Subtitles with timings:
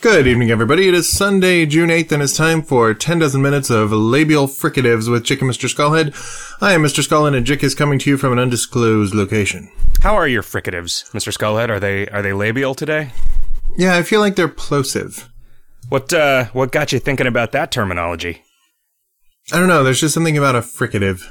[0.00, 0.88] Good evening, everybody.
[0.88, 5.10] It is Sunday, June 8th, and it's time for 10 dozen minutes of labial fricatives
[5.10, 5.68] with Jick and Mr.
[5.68, 6.14] Skullhead.
[6.62, 7.06] I am Mr.
[7.06, 9.70] Skullhead, and Jick is coming to you from an undisclosed location.
[10.02, 11.36] How are your fricatives, Mr.
[11.36, 11.68] Skullhead?
[11.68, 13.12] Are they are they labial today?
[13.76, 15.28] Yeah, I feel like they're plosive.
[15.90, 18.42] What uh what got you thinking about that terminology?
[19.52, 21.24] I don't know, there's just something about a fricative.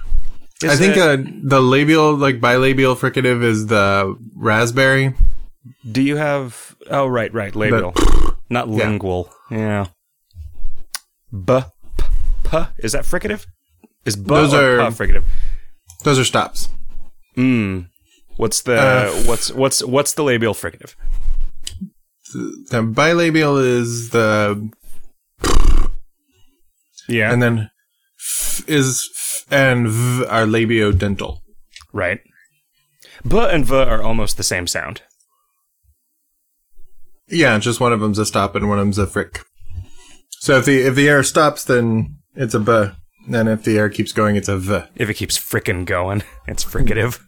[0.61, 5.15] Is I think it- uh, the labial, like bilabial fricative is the raspberry.
[5.91, 7.93] do you have Oh, right, right, labial.
[8.49, 9.31] Not lingual.
[9.51, 9.87] Yeah.
[11.31, 11.59] B
[11.97, 12.03] p,
[12.43, 13.45] p is that fricative?
[14.05, 15.23] Is b Those or are- p fricative?
[16.03, 16.69] Those are stops.
[17.37, 17.87] Mm.
[18.37, 20.95] What's the Uh, what's what's what's the labial fricative?
[22.33, 24.69] The bilabial is the,
[27.07, 27.31] Yeah.
[27.33, 27.69] and then
[28.19, 31.39] f is f and v are labiodental.
[31.93, 32.21] right.
[33.27, 35.01] B and v are almost the same sound.
[37.29, 39.43] Yeah, just one of them's a stop and one of them's a frick.
[40.39, 42.91] So if the if the air stops, then it's a b.
[43.31, 44.79] And if the air keeps going, it's a v.
[44.95, 47.19] If it keeps frickin' going, it's fricative.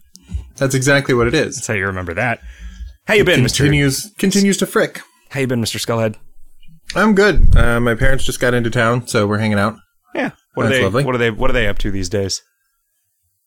[0.56, 1.56] That's exactly what it is.
[1.56, 2.40] That's how you remember that.
[3.06, 3.58] How you been, Mr.
[3.58, 5.00] Continues continues to frick.
[5.30, 5.78] How you been, Mr.
[5.78, 6.16] Skullhead?
[6.94, 7.56] I'm good.
[7.56, 9.76] Uh, my parents just got into town, so we're hanging out.
[10.14, 10.30] Yeah.
[10.54, 11.04] What are That's they lovely.
[11.04, 12.42] what are they what are they up to these days?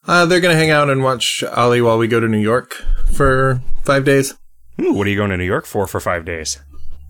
[0.08, 2.74] Uh, they're gonna hang out and watch Ollie while we go to New York
[3.14, 4.34] for five days.
[4.80, 6.60] Ooh, what are you going to New York for for five days?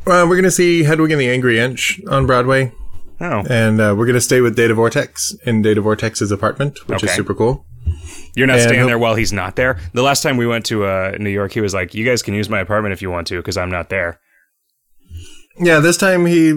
[0.08, 2.72] Uh, we're gonna see Hedwig and the Angry Inch on Broadway,
[3.20, 3.44] Oh.
[3.50, 7.34] and uh, we're gonna stay with Data Vortex in Data Vortex's apartment, which is super
[7.34, 7.66] cool.
[8.36, 9.80] You're not And staying there while he's not there?
[9.94, 12.34] The last time we went to uh, New York, he was like, You guys can
[12.36, 14.20] use my apartment if you want to, because I'm not there.
[15.58, 16.54] Yeah, this time he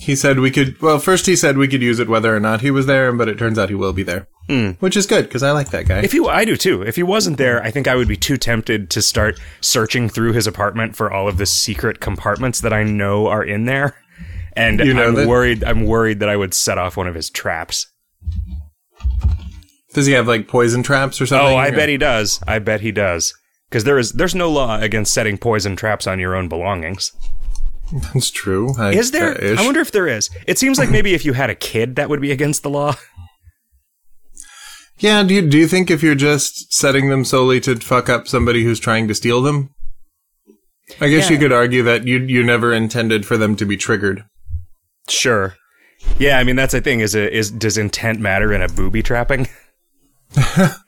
[0.00, 0.80] he said we could.
[0.82, 3.28] Well, first he said we could use it whether or not he was there, but
[3.28, 4.26] it turns out he will be there,
[4.80, 6.00] which is good because I like that guy.
[6.00, 6.82] If he I do too.
[6.82, 10.32] If he wasn't there, I think I would be too tempted to start searching through
[10.32, 13.96] his apartment for all of the secret compartments that I know are in there.
[14.54, 17.14] And You know I'm that- worried I'm worried that I would set off one of
[17.14, 17.86] his traps.
[19.94, 21.46] Does he have like poison traps or something?
[21.54, 22.40] Oh, I bet he does.
[22.46, 23.34] I bet he does.
[23.68, 27.12] Because there is there's no law against setting poison traps on your own belongings.
[28.14, 28.74] that's true.
[28.78, 29.32] I, Is there?
[29.42, 29.60] uh.
[29.60, 30.30] I wonder if there is.
[30.46, 32.96] It seems like maybe if you had a kid, that would be against the law.
[35.00, 38.28] Yeah, do you do you think if you're just setting them solely to fuck up
[38.28, 39.70] somebody who's trying to steal them?
[41.00, 44.24] I guess you could argue that you you never intended for them to be triggered.
[45.08, 45.56] Sure.
[46.18, 47.00] Yeah, I mean that's the thing.
[47.00, 49.48] Is it is does intent matter in a booby trapping?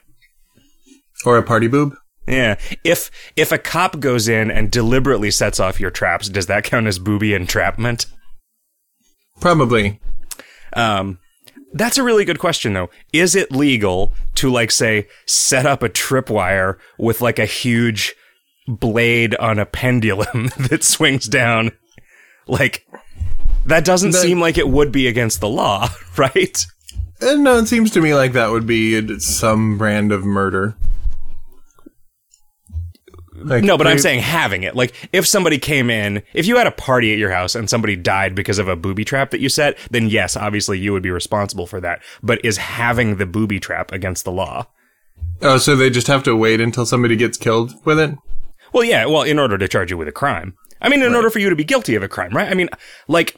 [1.24, 1.94] Or a party boob?
[2.26, 2.56] Yeah.
[2.84, 6.86] If if a cop goes in and deliberately sets off your traps, does that count
[6.86, 8.06] as booby entrapment?
[9.40, 10.00] Probably.
[10.74, 11.18] Um,
[11.72, 12.90] that's a really good question, though.
[13.12, 18.14] Is it legal to, like, say, set up a tripwire with like a huge
[18.68, 21.72] blade on a pendulum that swings down?
[22.46, 22.86] Like,
[23.66, 26.66] that doesn't That- seem like it would be against the law, right?
[27.20, 30.74] Uh, no, it seems to me like that would be some brand of murder.
[33.44, 34.74] Like, No, but I'm saying having it.
[34.74, 37.96] Like, if somebody came in, if you had a party at your house and somebody
[37.96, 41.10] died because of a booby trap that you set, then yes, obviously you would be
[41.10, 42.02] responsible for that.
[42.22, 44.66] But is having the booby trap against the law?
[45.40, 48.16] Oh, so they just have to wait until somebody gets killed with it?
[48.72, 50.56] Well, yeah, well, in order to charge you with a crime.
[50.80, 52.50] I mean, in order for you to be guilty of a crime, right?
[52.50, 52.68] I mean,
[53.06, 53.36] like,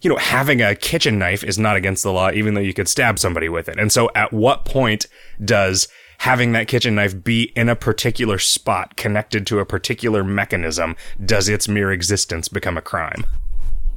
[0.00, 2.88] you know, having a kitchen knife is not against the law, even though you could
[2.88, 3.78] stab somebody with it.
[3.78, 5.06] And so at what point
[5.44, 10.96] does having that kitchen knife be in a particular spot connected to a particular mechanism,
[11.24, 13.24] does its mere existence become a crime?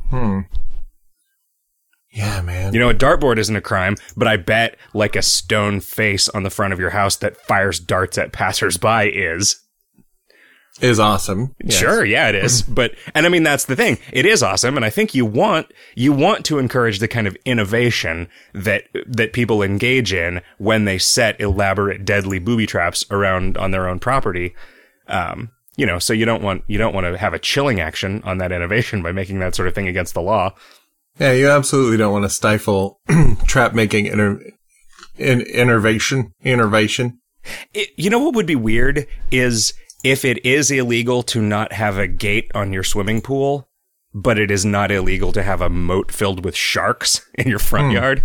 [0.09, 0.41] Hmm.
[2.11, 2.73] Yeah, man.
[2.73, 6.43] You know, a dartboard isn't a crime, but I bet like a stone face on
[6.43, 9.60] the front of your house that fires darts at passersby is.
[10.79, 11.55] Is awesome.
[11.63, 11.77] Yes.
[11.77, 12.61] Sure, yeah, it is.
[12.67, 13.97] but and I mean that's the thing.
[14.11, 17.37] It is awesome, and I think you want you want to encourage the kind of
[17.45, 23.71] innovation that that people engage in when they set elaborate, deadly booby traps around on
[23.71, 24.55] their own property.
[25.07, 28.21] Um, you know, so you don't want you don't want to have a chilling action
[28.23, 30.53] on that innovation by making that sort of thing against the law.
[31.19, 32.99] Yeah, you absolutely don't want to stifle
[33.45, 34.41] trap making inter-
[35.17, 36.33] in- innovation.
[36.43, 37.19] Innovation.
[37.73, 41.97] It, you know what would be weird is if it is illegal to not have
[41.97, 43.67] a gate on your swimming pool,
[44.13, 47.91] but it is not illegal to have a moat filled with sharks in your front
[47.93, 48.23] yard.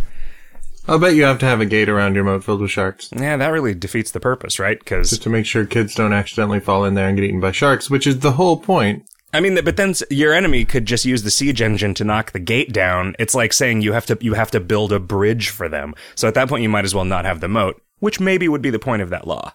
[0.89, 3.37] I'll bet you have to have a gate around your moat filled with sharks Yeah,
[3.37, 4.79] that really defeats the purpose, right?
[4.79, 7.51] Because just to make sure kids don't accidentally fall in there and get eaten by
[7.51, 9.05] sharks, which is the whole point.
[9.35, 12.39] I mean, but then your enemy could just use the siege engine to knock the
[12.39, 13.17] gate down.
[13.19, 15.95] It's like saying you have to you have to build a bridge for them.
[16.15, 18.63] So at that point, you might as well not have the moat, which maybe would
[18.63, 19.53] be the point of that law.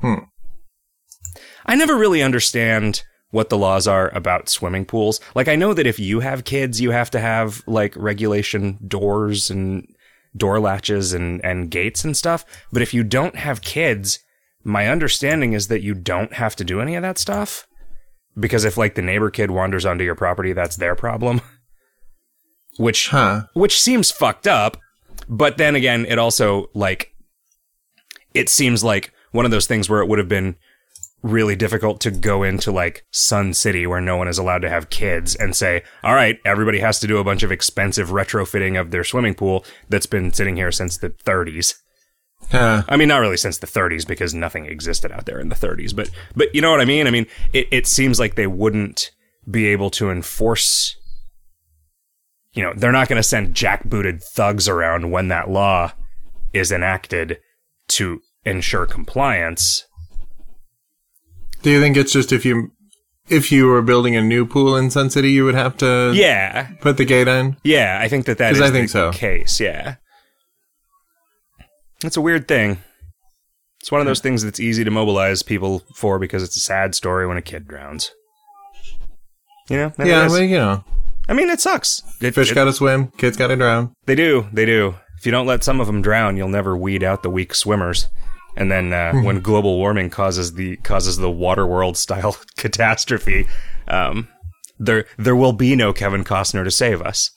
[0.00, 0.26] Hmm.
[1.66, 5.20] I never really understand what the laws are about swimming pools.
[5.34, 9.50] Like I know that if you have kids, you have to have like regulation doors
[9.50, 9.86] and
[10.36, 12.44] door latches and and gates and stuff.
[12.72, 14.20] But if you don't have kids,
[14.62, 17.66] my understanding is that you don't have to do any of that stuff.
[18.38, 21.40] Because if like the neighbor kid wanders onto your property, that's their problem.
[22.78, 23.44] Which Huh.
[23.54, 24.76] which seems fucked up.
[25.28, 27.14] But then again, it also like
[28.34, 30.56] it seems like one of those things where it would have been
[31.22, 34.90] really difficult to go into like Sun City where no one is allowed to have
[34.90, 38.90] kids and say, "All right, everybody has to do a bunch of expensive retrofitting of
[38.90, 41.74] their swimming pool that's been sitting here since the 30s."
[42.50, 42.84] Huh.
[42.88, 45.94] I mean, not really since the 30s because nothing existed out there in the 30s,
[45.94, 47.06] but but you know what I mean?
[47.06, 49.10] I mean, it it seems like they wouldn't
[49.50, 50.96] be able to enforce
[52.56, 55.92] you know, they're not going to send jackbooted thugs around when that law
[56.54, 57.38] is enacted
[57.88, 59.85] to ensure compliance.
[61.62, 62.70] Do you think it's just if you
[63.28, 66.68] if you were building a new pool in Sun City, you would have to Yeah.
[66.80, 67.56] put the gate in?
[67.64, 69.12] Yeah, I think that that is I think the so.
[69.12, 69.96] case, yeah.
[72.04, 72.78] It's a weird thing.
[73.80, 76.94] It's one of those things that's easy to mobilize people for because it's a sad
[76.94, 78.10] story when a kid drowns.
[79.68, 79.92] You know?
[79.98, 80.84] Yeah, well, you know,
[81.28, 82.02] I mean, it sucks.
[82.20, 83.92] It, fish it- got to swim, kids got to drown.
[84.06, 84.46] They do.
[84.52, 84.94] They do.
[85.18, 88.08] If you don't let some of them drown, you'll never weed out the weak swimmers.
[88.56, 89.22] And then uh, Hmm.
[89.24, 93.46] when global warming causes the causes the water world style catastrophe,
[93.88, 94.28] um,
[94.78, 97.30] there there will be no Kevin Costner to save us.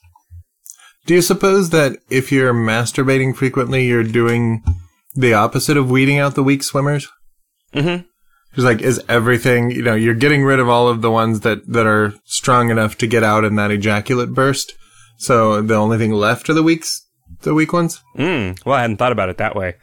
[1.06, 4.62] Do you suppose that if you're masturbating frequently, you're doing
[5.14, 7.08] the opposite of weeding out the weak swimmers?
[7.74, 8.04] Mm-hmm.
[8.52, 11.66] It's like, is everything, you know, you're getting rid of all of the ones that,
[11.68, 14.74] that are strong enough to get out in that ejaculate burst.
[15.18, 17.06] So the only thing left are the weaks,
[17.42, 18.02] the weak ones?
[18.16, 19.74] Mm, well, I hadn't thought about it that way.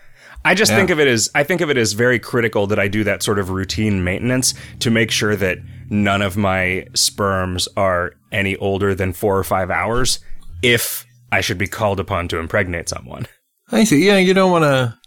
[0.47, 0.77] I just Yeah.
[0.77, 3.21] think of it as I think of it as very critical that I do that
[3.23, 5.57] sort of routine maintenance to make sure that
[5.89, 10.19] none of my sperms are any older than four or five hours.
[10.61, 13.27] If I should be called upon to impregnate someone.
[13.71, 14.05] I see.
[14.05, 14.97] Yeah, you don't want to,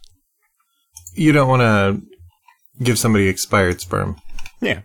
[1.15, 4.17] you don't want to give somebody expired sperm.
[4.61, 4.81] Yeah.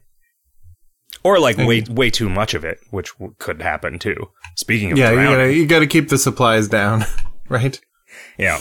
[1.23, 4.15] Or like way way too much of it, which w- could happen too.
[4.55, 7.03] Speaking of Yeah, you gotta, you gotta keep the supplies down,
[7.49, 7.79] right?
[8.37, 8.59] yeah.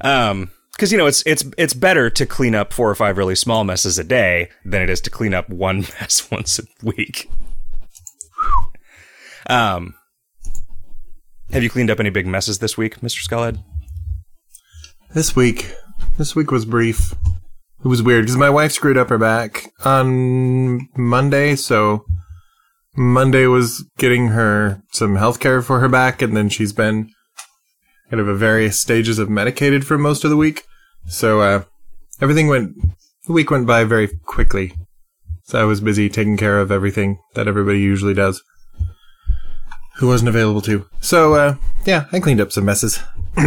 [0.00, 0.50] Um,
[0.80, 3.64] because you know it's it's it's better to clean up four or five really small
[3.64, 7.30] messes a day than it is to clean up one mess once a week.
[9.46, 9.94] Um,
[11.50, 13.62] have you cleaned up any big messes this week, Mister Skullhead?
[15.12, 15.70] This week,
[16.16, 17.12] this week was brief.
[17.84, 22.06] It was weird because my wife screwed up her back on Monday, so
[22.96, 27.10] Monday was getting her some health care for her back, and then she's been
[28.08, 30.64] kind of at various stages of medicated for most of the week.
[31.06, 31.64] So uh,
[32.20, 32.76] everything went,
[33.26, 34.74] the week went by very quickly.
[35.44, 38.42] So I was busy taking care of everything that everybody usually does.
[39.96, 40.86] Who wasn't available to.
[41.00, 43.00] So uh, yeah, I cleaned up some messes.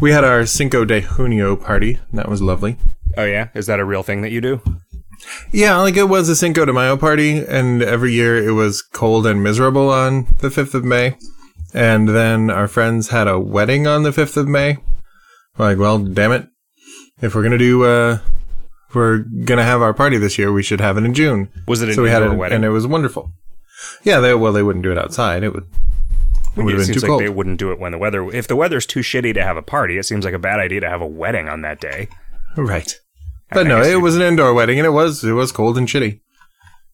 [0.00, 1.98] We had our Cinco de Junio party.
[2.10, 2.76] and That was lovely.
[3.16, 4.60] Oh yeah, is that a real thing that you do?
[5.50, 9.26] Yeah, like it was a Cinco de Mayo party, and every year it was cold
[9.26, 11.16] and miserable on the 5th of May.
[11.74, 14.76] And then our friends had a wedding on the 5th of May.
[15.56, 16.46] We're like, well, damn it.
[17.20, 18.18] If we're gonna do, uh,
[18.88, 21.48] if we're gonna have our party this year, we should have it in June.
[21.66, 22.56] Was it an so we had it, wedding?
[22.56, 23.32] and it was wonderful.
[24.04, 25.42] Yeah, they, well, they wouldn't do it outside.
[25.42, 25.66] It would,
[26.56, 27.22] it would it been seems too like cold.
[27.22, 28.28] they wouldn't do it when the weather.
[28.32, 30.80] If the weather's too shitty to have a party, it seems like a bad idea
[30.80, 32.08] to have a wedding on that day.
[32.56, 32.92] Right.
[33.50, 36.20] But no, it was an indoor wedding, and it was it was cold and shitty.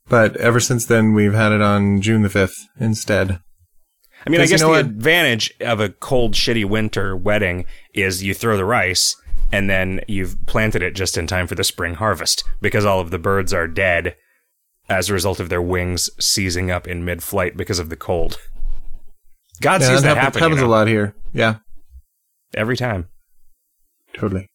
[0.08, 3.40] But ever since then, we've had it on June the fifth instead.
[4.26, 4.86] I mean, I 'Cause you guess know the what?
[4.86, 7.64] advantage of a cold, shitty winter wedding
[7.94, 9.16] is you throw the rice
[9.52, 13.10] and then you've planted it just in time for the spring harvest because all of
[13.10, 14.16] the birds are dead
[14.88, 18.38] as a result of their wings seizing up in mid-flight because of the cold.
[19.60, 21.14] God Yeah, sees that, happens, happen you know, a lot here.
[21.32, 21.56] Yeah,
[22.54, 23.08] every time.
[24.14, 24.48] totally.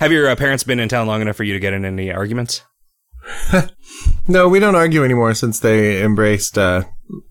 [0.00, 2.12] Have your uh, parents been in town long enough for you to get in any
[2.12, 2.62] arguments?
[4.30, 6.84] No, we don't argue anymore since they embraced uh,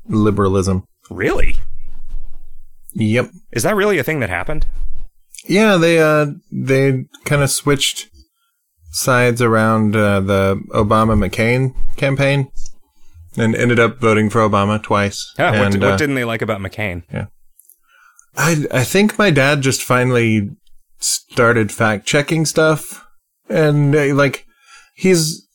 [0.07, 0.84] liberalism.
[1.12, 1.55] Really?
[2.93, 3.29] Yep.
[3.51, 4.65] Is that really a thing that happened?
[5.47, 8.09] Yeah, they uh they kind of switched
[8.91, 12.51] sides around uh, the Obama McCain campaign
[13.37, 15.33] and ended up voting for Obama twice.
[15.37, 17.03] Huh, what, and, what uh, didn't they like about McCain?
[17.13, 17.27] Yeah.
[18.35, 20.49] I I think my dad just finally
[20.99, 23.05] started fact checking stuff,
[23.49, 24.45] and uh, like
[24.95, 25.47] he's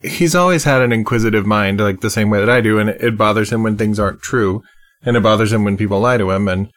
[0.00, 3.02] he's always had an inquisitive mind, like the same way that I do, and it,
[3.02, 4.62] it bothers him when things aren't true,
[5.02, 6.70] and it bothers him when people lie to him, and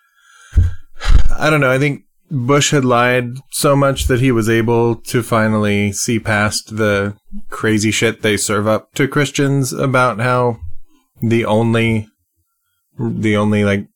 [1.37, 1.71] I don't know.
[1.71, 6.75] I think Bush had lied so much that he was able to finally see past
[6.77, 7.15] the
[7.49, 10.59] crazy shit they serve up to Christians about how
[11.21, 12.07] the only,
[12.99, 13.87] the only like,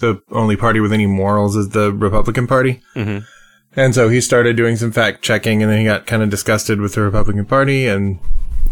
[0.00, 2.82] the only party with any morals is the Republican Party.
[2.94, 3.24] Mhm.
[3.74, 6.80] And so he started doing some fact checking and then he got kind of disgusted
[6.80, 7.86] with the Republican Party.
[7.86, 8.18] And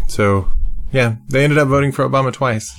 [0.07, 0.49] so,
[0.91, 2.73] yeah, they ended up voting for Obama twice.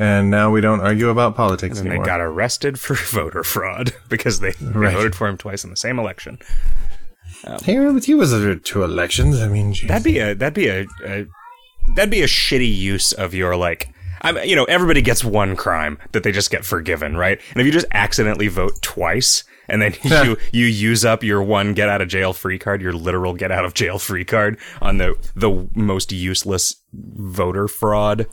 [0.00, 1.96] And now we don't argue about politics anymore.
[1.96, 2.18] And they anymore.
[2.18, 4.94] got arrested for voter fraud because they, they Right.
[4.96, 6.38] voted for him twice in the same election.
[7.44, 9.40] Um, hey, with you was there two elections.
[9.40, 9.88] I mean, geez.
[9.88, 11.26] That'd be a that'd be a, a
[11.94, 13.92] that'd be a shitty use of your like.
[14.22, 17.40] I mean, you know, everybody gets one crime that they just get forgiven, right?
[17.52, 21.72] And if you just accidentally vote twice and then you you use up your one
[21.74, 24.96] get out of jail free card, your literal get out of jail free card on
[24.98, 28.26] the the most useless voter fraud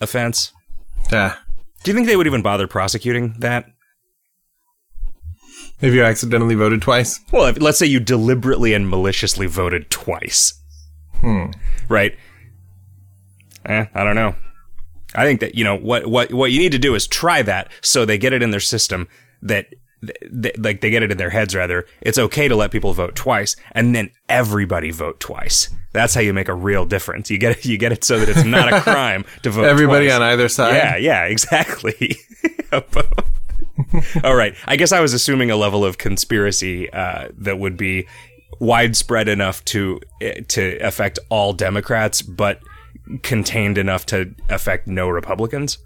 [0.00, 0.52] offense.
[1.12, 1.36] yeah.
[1.82, 3.66] Do you think they would even bother prosecuting that?
[5.80, 10.54] If you accidentally voted twice, Well, if, let's say you deliberately and maliciously voted twice.
[11.20, 11.46] Hmm.
[11.88, 12.16] Right?
[13.66, 14.34] Eh, I don't know.
[15.14, 17.70] I think that you know what what what you need to do is try that
[17.82, 19.06] so they get it in their system
[19.42, 19.66] that
[20.06, 21.86] th- th- like they get it in their heads rather.
[22.00, 25.70] It's okay to let people vote twice and then everybody vote twice.
[25.92, 27.30] That's how you make a real difference.
[27.30, 29.64] You get it, you get it so that it's not a crime to vote.
[29.64, 30.16] everybody twice.
[30.16, 30.74] on either side.
[30.74, 32.16] Yeah, yeah, exactly.
[34.24, 34.54] All right.
[34.66, 38.06] I guess I was assuming a level of conspiracy uh, that would be
[38.60, 42.60] widespread enough to eh, to affect all Democrats, but
[43.22, 45.78] contained enough to affect no Republicans.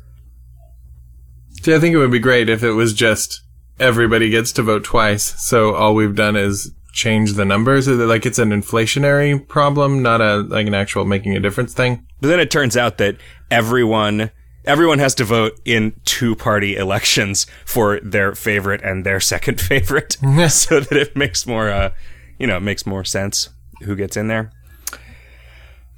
[1.62, 3.42] See, I think it would be great if it was just
[3.80, 5.35] everybody gets to vote twice.
[5.42, 7.88] So all we've done is change the numbers.
[7.88, 12.06] Like it's an inflationary problem, not a like an actual making a difference thing.
[12.20, 13.16] But then it turns out that
[13.50, 14.30] everyone
[14.64, 20.18] everyone has to vote in two party elections for their favorite and their second favorite,
[20.49, 21.92] so that it makes more uh,
[22.38, 23.50] you know, it makes more sense
[23.82, 24.50] who gets in there.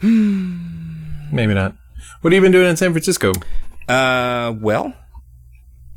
[0.03, 1.77] Maybe not.
[2.21, 3.33] What have you been doing in San Francisco?
[3.89, 4.95] Uh, well,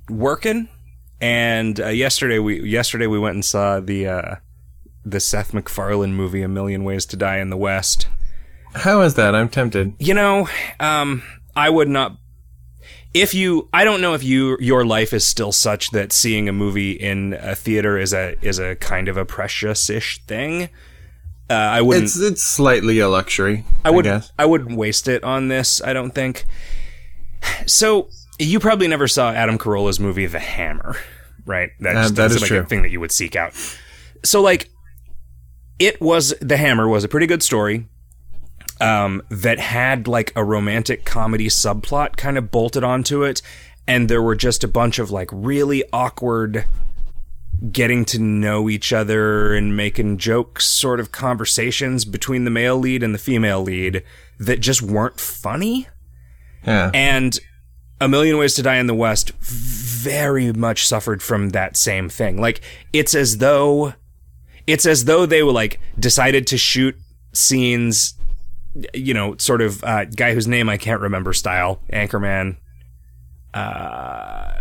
[0.09, 0.69] working,
[1.23, 4.35] and uh, yesterday we yesterday we went and saw the uh,
[5.05, 8.07] the Seth MacFarlane movie, A Million Ways to Die in the West.
[8.75, 9.33] How is that?
[9.33, 9.93] I'm tempted.
[9.99, 10.49] You know,
[10.81, 11.23] um,
[11.55, 12.17] I would not.
[13.13, 16.51] If you, I don't know if you your life is still such that seeing a
[16.51, 20.63] movie in a theater is a is a kind of a precious-ish thing.
[21.49, 22.03] Uh, I wouldn't.
[22.03, 23.63] It's it's slightly a luxury.
[23.85, 24.29] I, I would guess.
[24.37, 25.81] I wouldn't waste it on this.
[25.81, 26.43] I don't think.
[27.65, 28.09] So
[28.43, 30.95] you probably never saw Adam Carolla's movie The Hammer,
[31.45, 31.69] right?
[31.79, 32.59] That, Uh, just that doesn't is seem true.
[32.59, 33.53] a thing that you would seek out.
[34.23, 34.69] So like,
[35.79, 37.88] it was The Hammer was a pretty good story.
[38.81, 43.41] Um, that had like a romantic comedy subplot kind of bolted onto it,
[43.88, 46.65] and there were just a bunch of like really awkward
[47.71, 53.03] getting to know each other and making jokes sort of conversations between the male lead
[53.03, 54.03] and the female lead
[54.39, 55.88] that just weren't funny.
[56.65, 56.91] Yeah.
[56.93, 57.39] And
[58.03, 62.39] A Million Ways to Die in the West very much suffered from that same thing.
[62.41, 62.60] Like
[62.91, 63.93] it's as though
[64.67, 66.98] it's as though they were like decided to shoot
[67.31, 68.15] scenes
[68.93, 72.57] you know, sort of uh, guy whose name I can't remember style, Anchorman.
[73.53, 74.60] Uh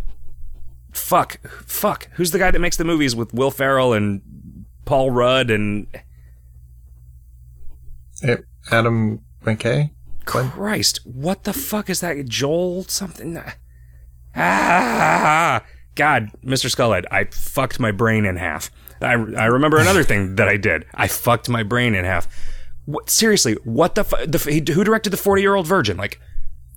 [0.93, 2.09] fuck, fuck.
[2.13, 4.23] Who's the guy that makes the movies with Will Ferrell and
[4.85, 5.87] Paul Rudd and
[8.71, 9.91] Adam McKay.
[10.25, 12.25] Christ, what the fuck is that?
[12.27, 13.41] Joel something?
[14.35, 15.65] Ah,
[15.95, 16.71] God, Mr.
[16.75, 18.71] Skullhead, I fucked my brain in half.
[19.01, 20.87] I, I remember another thing that I did.
[20.95, 22.29] I fucked my brain in half.
[22.87, 25.97] What, seriously, what the, fu- the f- who directed the 40 year old virgin?
[25.97, 26.21] Like,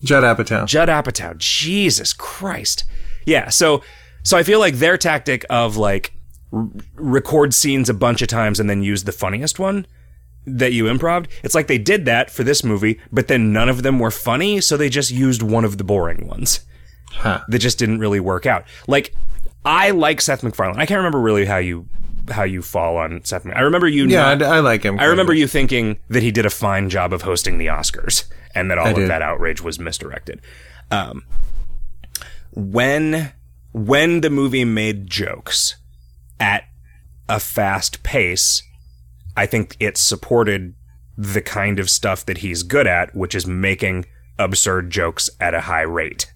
[0.04, 0.68] Judd Apatow.
[0.68, 1.38] Judd Apatow.
[1.38, 2.84] Jesus Christ.
[3.26, 3.50] Yeah.
[3.50, 3.82] So,
[4.24, 6.14] so I feel like their tactic of like
[6.52, 9.86] r- record scenes a bunch of times and then use the funniest one
[10.48, 11.28] that you improved.
[11.44, 14.62] It's like they did that for this movie, but then none of them were funny,
[14.62, 16.60] so they just used one of the boring ones
[17.12, 17.42] Huh.
[17.48, 18.66] that just didn't really work out.
[18.88, 19.16] Like
[19.64, 20.80] I like Seth MacFarlane.
[20.80, 21.88] I can't remember really how you
[22.30, 23.46] how you fall on Seth.
[23.48, 24.08] I remember you.
[24.08, 25.00] Yeah, not- I, I like him.
[25.00, 28.26] I remember you thinking that he did a fine job of hosting the Oscars
[28.56, 29.10] and that all of did.
[29.10, 30.42] that outrage was misdirected.
[30.92, 31.24] Um,
[32.52, 33.34] when
[33.74, 35.76] when the movie made jokes
[36.40, 36.64] at
[37.28, 38.64] a fast pace,
[39.36, 40.76] I think it supported
[41.18, 44.06] the kind of stuff that he's good at, which is making
[44.38, 46.32] absurd jokes at a high rate.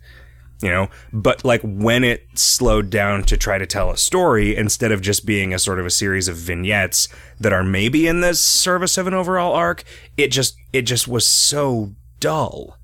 [0.61, 4.91] You know, but like when it slowed down to try to tell a story instead
[4.91, 7.07] of just being a sort of a series of vignettes
[7.39, 9.85] that are maybe in the service of an overall arc,
[10.17, 12.77] it just it just was so dull.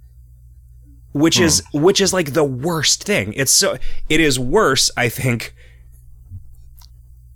[1.11, 1.81] Which is hmm.
[1.81, 3.33] which is like the worst thing.
[3.33, 5.53] It's so it is worse, I think,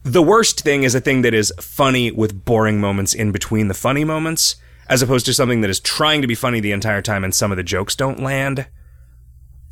[0.03, 3.73] the worst thing is a thing that is funny with boring moments in between the
[3.73, 4.55] funny moments,
[4.87, 7.51] as opposed to something that is trying to be funny the entire time and some
[7.51, 8.67] of the jokes don't land.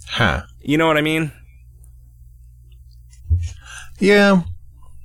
[0.09, 0.43] Huh.
[0.61, 1.31] You know what I mean?
[3.99, 4.43] Yeah.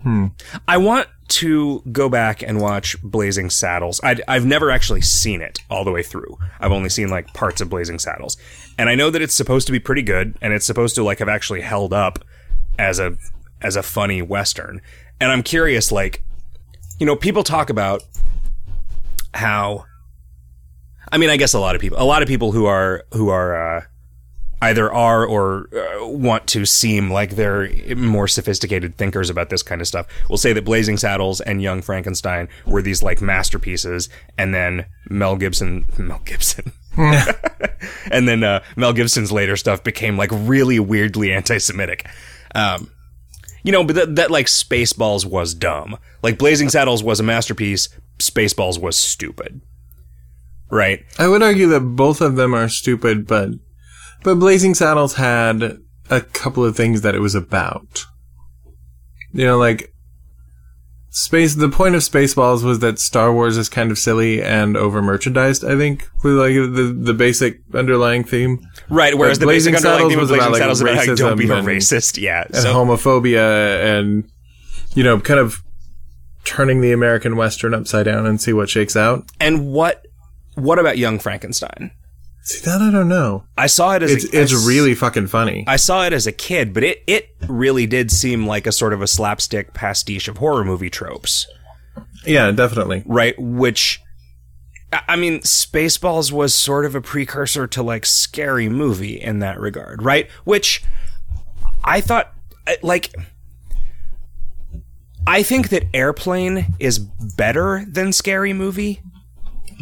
[0.02, 0.26] Hmm.
[0.69, 4.00] I want to go back and watch Blazing Saddles.
[4.02, 6.37] i have never actually seen it all the way through.
[6.61, 8.37] I've only seen like parts of Blazing Saddles,
[8.76, 11.21] and I know that it's supposed to be pretty good, and it's supposed to like
[11.21, 12.19] have actually held up
[12.79, 13.17] as a
[13.62, 14.83] as a funny western.
[15.23, 16.25] And I'm curious, like,
[16.99, 18.02] you know, people talk about
[19.33, 19.85] how.
[21.12, 23.29] I mean, I guess a lot of people, a lot of people who are who
[23.29, 23.85] are uh,
[24.62, 29.81] either are or uh, want to seem like they're more sophisticated thinkers about this kind
[29.81, 34.52] of stuff will say that Blazing Saddles and Young Frankenstein were these like masterpieces, and
[34.52, 36.73] then Mel Gibson, Mel Gibson,
[38.11, 42.09] and then uh, Mel Gibson's later stuff became like really weirdly anti-Semitic.
[42.57, 42.91] Um,
[43.62, 45.99] you know, but that, that like Spaceballs was dumb.
[46.23, 47.88] Like Blazing Saddles was a masterpiece.
[48.19, 49.61] Spaceballs was stupid.
[50.71, 51.04] Right.
[51.19, 53.50] I would argue that both of them are stupid, but
[54.23, 55.78] but Blazing Saddles had
[56.11, 58.07] a couple of things that it was about.
[59.33, 59.92] You know, like
[61.12, 61.54] space.
[61.54, 65.64] The point of Spaceballs was that Star Wars is kind of silly and over merchandised.
[65.64, 69.16] I think with like the the basic underlying theme, Right.
[69.16, 70.83] Whereas But the Blazing basic underlying Saddles theme of was Blazing about, like, Saddles is
[70.83, 72.21] about how don't be a racist.
[72.21, 72.45] Yeah.
[72.47, 74.25] and homophobia, and
[74.95, 75.62] you know, kind of
[76.45, 79.25] turning the American Western upside down and see what shakes out.
[79.40, 80.04] and what
[80.54, 81.92] what about Young Frankenstein?
[82.45, 83.45] See that I don't know.
[83.57, 85.65] I saw it as It's a, it's I- really fucking funny.
[85.69, 88.93] I saw it as a kid, but it it really did seem like a sort
[88.93, 91.47] of a slapstick pastiche of horror movie tropes,
[92.27, 93.05] yeah, definitely.
[93.07, 93.35] right?
[93.39, 94.01] Which
[95.09, 100.03] I mean, Spaceballs was sort of a precursor to like Scary Movie in that regard,
[100.03, 100.29] right?
[100.45, 100.83] Which
[101.85, 102.35] I thought
[102.83, 103.15] like
[105.27, 109.01] I think that Airplane is better than Scary Movie,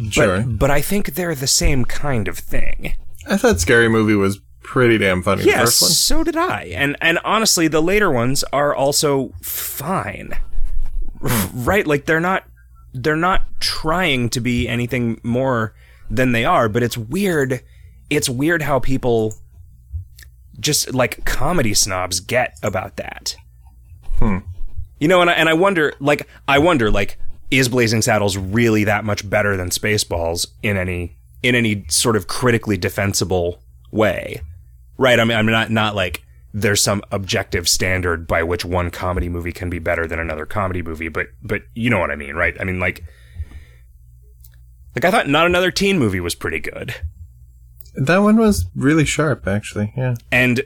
[0.09, 0.41] Sure.
[0.41, 2.93] but I think they're the same kind of thing.
[3.27, 5.43] I thought Scary Movie was pretty damn funny.
[5.43, 5.91] Yes, first one.
[5.91, 6.71] so did I.
[6.75, 10.37] And and honestly, the later ones are also fine.
[11.53, 11.85] right?
[11.85, 12.43] Like they're not
[12.93, 15.73] they're not trying to be anything more
[16.09, 17.61] than they are, but it's weird.
[18.09, 19.35] It's weird how people
[20.59, 23.35] just like comedy snobs get about that.
[24.19, 24.39] Hmm.
[24.99, 27.17] You know, and I, and I wonder, like, I wonder, like,
[27.51, 32.27] is Blazing Saddles really that much better than Spaceballs in any in any sort of
[32.27, 33.61] critically defensible
[33.91, 34.41] way?
[34.97, 35.19] Right?
[35.19, 39.51] I mean, I'm not not like there's some objective standard by which one comedy movie
[39.53, 42.55] can be better than another comedy movie, but but you know what I mean, right?
[42.59, 43.03] I mean, like,
[44.95, 46.93] like I thought, not another teen movie was pretty good,
[47.95, 49.93] That one was really sharp, actually.
[49.95, 50.15] Yeah.
[50.31, 50.61] and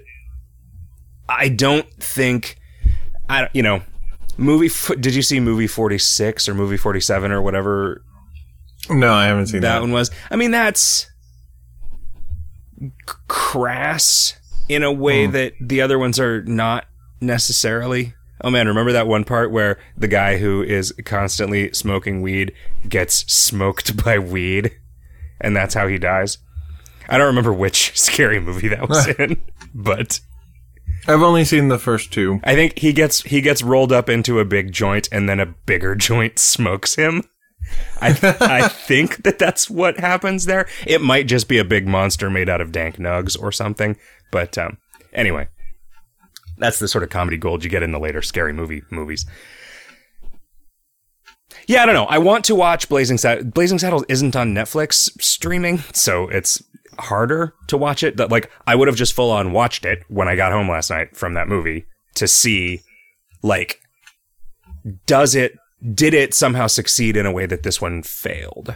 [1.30, 2.58] I don't think
[3.30, 3.82] I you know
[4.38, 4.70] movie.
[5.00, 8.04] Did you see movie forty six or movie forty seven or whatever
[8.90, 9.82] No, I haven't seen that that.
[9.82, 10.12] one was.
[10.30, 11.10] I mean, that's
[12.80, 15.32] c- crass in a way hmm.
[15.34, 16.86] that the other ones are not
[17.22, 18.14] necessarily.
[18.42, 22.54] Oh man, remember that one part where the guy who is constantly smoking weed
[22.88, 24.78] gets smoked by weed,
[25.40, 26.38] and that's how he dies?
[27.08, 29.42] I don't remember which scary movie that was in,
[29.74, 30.20] but
[31.08, 32.40] I've only seen the first two.
[32.44, 35.46] I think he gets he gets rolled up into a big joint, and then a
[35.46, 37.24] bigger joint smokes him.
[38.02, 40.68] I I think that that's what happens there.
[40.86, 43.98] It might just be a big monster made out of dank nugs or something.
[44.32, 44.78] But um,
[45.14, 45.48] anyway,
[46.58, 49.26] that's the sort of comedy gold you get in the later scary movie movies.
[51.68, 52.06] Yeah, I don't know.
[52.06, 53.52] I want to watch Blazing Saddles.
[53.52, 56.62] Blazing Saddles isn't on Netflix streaming, so it's
[57.00, 58.18] harder to watch it.
[58.18, 60.90] That like I would have just full on watched it when I got home last
[60.90, 62.82] night from that movie to see
[63.42, 63.80] like
[65.06, 65.58] does it
[65.94, 68.76] did it somehow succeed in a way that this one failed.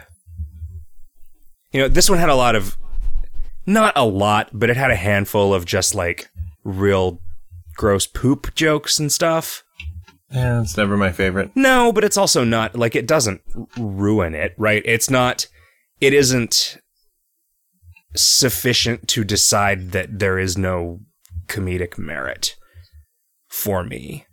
[1.72, 2.78] You know, this one had a lot of
[3.66, 6.30] not a lot, but it had a handful of just like
[6.64, 7.20] real
[7.76, 9.64] gross poop jokes and stuff.
[10.32, 11.52] Yeah, it's never my favorite.
[11.56, 13.42] No, but it's also not like it doesn't
[13.78, 14.84] ruin it, right?
[14.86, 15.48] It's not
[16.02, 16.78] it isn't
[18.16, 21.00] sufficient to decide that there is no
[21.48, 22.56] comedic merit
[23.48, 24.26] for me.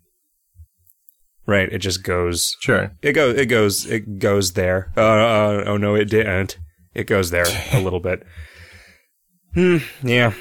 [1.46, 1.72] Right?
[1.72, 2.92] It just goes Sure.
[3.02, 4.92] it goes it goes it goes there.
[4.96, 6.58] Uh, uh, oh no, it didn't.
[6.94, 8.24] It goes there a little bit.
[9.54, 10.34] Hmm, yeah.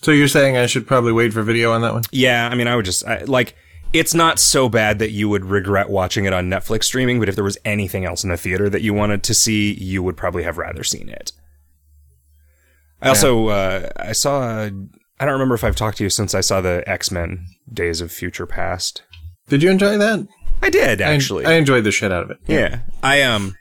[0.00, 2.04] So you're saying I should probably wait for video on that one?
[2.10, 3.54] Yeah, I mean, I would just I, like
[3.92, 7.34] it's not so bad that you would regret watching it on Netflix streaming, but if
[7.34, 10.42] there was anything else in the theater that you wanted to see, you would probably
[10.42, 11.32] have rather seen it.
[13.02, 14.68] I also uh, I saw
[15.20, 18.00] I don't remember if I've talked to you since I saw the X Men Days
[18.00, 19.02] of Future Past.
[19.48, 20.26] Did you enjoy that?
[20.62, 21.46] I did actually.
[21.46, 22.38] I, enjoyed the shit out of it.
[22.46, 23.54] yeah, I um,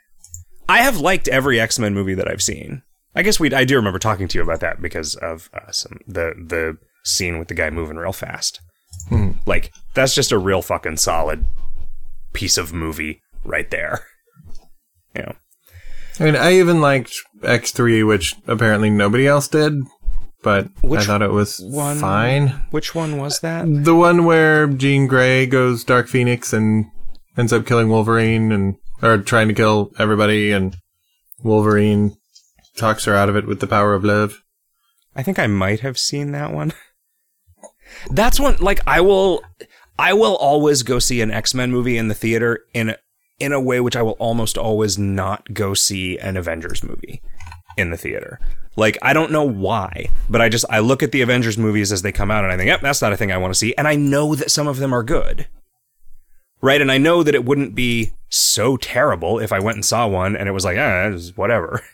[0.67, 2.83] I have liked every X Men movie that I've seen.
[3.15, 5.99] I guess we I do remember talking to you about that because of uh, some
[6.07, 8.61] the the scene with the guy moving real fast.
[9.45, 11.45] Like that's just a real fucking solid
[12.33, 14.05] piece of movie right there.
[15.15, 15.35] You know.
[16.19, 19.73] I mean, I even liked X3, which apparently nobody else did,
[20.41, 21.97] but I thought it was one?
[21.97, 22.47] fine.
[22.71, 23.65] Which one was that?
[23.67, 26.85] The one where Jean Grey goes Dark Phoenix and
[27.37, 30.75] ends up killing Wolverine and or trying to kill everybody, and
[31.43, 32.17] Wolverine
[32.75, 34.43] talks her out of it with the power of love.
[35.15, 36.73] I think I might have seen that one.
[38.11, 39.41] That's one like I will
[39.97, 42.97] I will always go see an X-Men movie in the theater in a,
[43.39, 47.21] in a way which I will almost always not go see an Avengers movie
[47.77, 48.39] in the theater.
[48.75, 52.01] Like I don't know why, but I just I look at the Avengers movies as
[52.01, 53.73] they come out and I think, "Yep, that's not a thing I want to see."
[53.77, 55.47] And I know that some of them are good.
[56.61, 56.81] Right?
[56.81, 60.35] And I know that it wouldn't be so terrible if I went and saw one
[60.35, 61.81] and it was like, "Ah, whatever."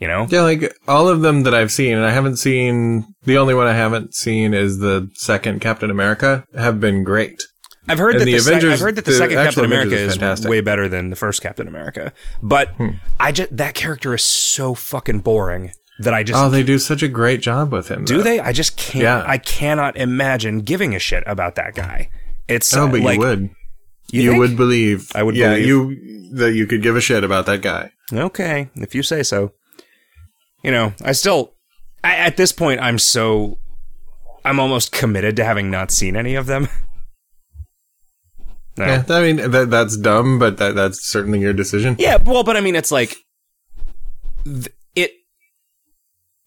[0.00, 0.26] You know?
[0.28, 3.68] Yeah, like all of them that I've seen, and I haven't seen the only one
[3.68, 7.40] I haven't seen is the second Captain America, have been great.
[7.88, 9.88] I've heard And that the the, sec- I've heard that the, the second Captain America
[9.88, 10.46] Avengers is is fantastic.
[10.46, 10.50] Hmm.
[10.50, 12.12] way better than the first Captain America.
[12.42, 12.70] But
[13.18, 17.02] I just that character is so fucking boring that I just Oh, they do such
[17.02, 18.04] a great job with him.
[18.04, 18.22] do though.
[18.22, 18.40] they?
[18.40, 19.02] I just can't.
[19.02, 19.24] Yeah.
[19.26, 22.08] I cannot imagine giving a shit about that guy.
[22.48, 23.50] It's Oh, uh, but like, you would.
[24.12, 25.10] You, You, would believe.
[25.14, 25.66] I would Yeah, believe.
[25.66, 27.90] you that you could give a shit about that guy.
[28.12, 29.52] Okay, if you say so.
[30.62, 31.54] You know, I still
[32.04, 33.58] I, at this point I'm so
[34.44, 36.68] I'm almost committed to having not seen any of them.
[38.76, 38.86] No.
[38.86, 41.96] Yeah, I mean that that's dumb, but that that's certainly your decision.
[41.98, 43.16] Yeah, well, but I mean, it's like
[44.44, 45.12] th- it.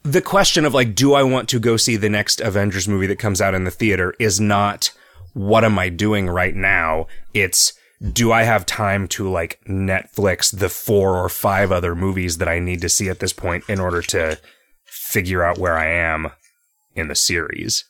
[0.03, 3.19] The question of like, do I want to go see the next Avengers movie that
[3.19, 4.91] comes out in the theater is not
[5.33, 7.07] what am I doing right now.
[7.33, 7.73] It's
[8.11, 12.59] do I have time to like Netflix the four or five other movies that I
[12.59, 14.39] need to see at this point in order to
[14.85, 16.31] figure out where I am
[16.95, 17.83] in the series.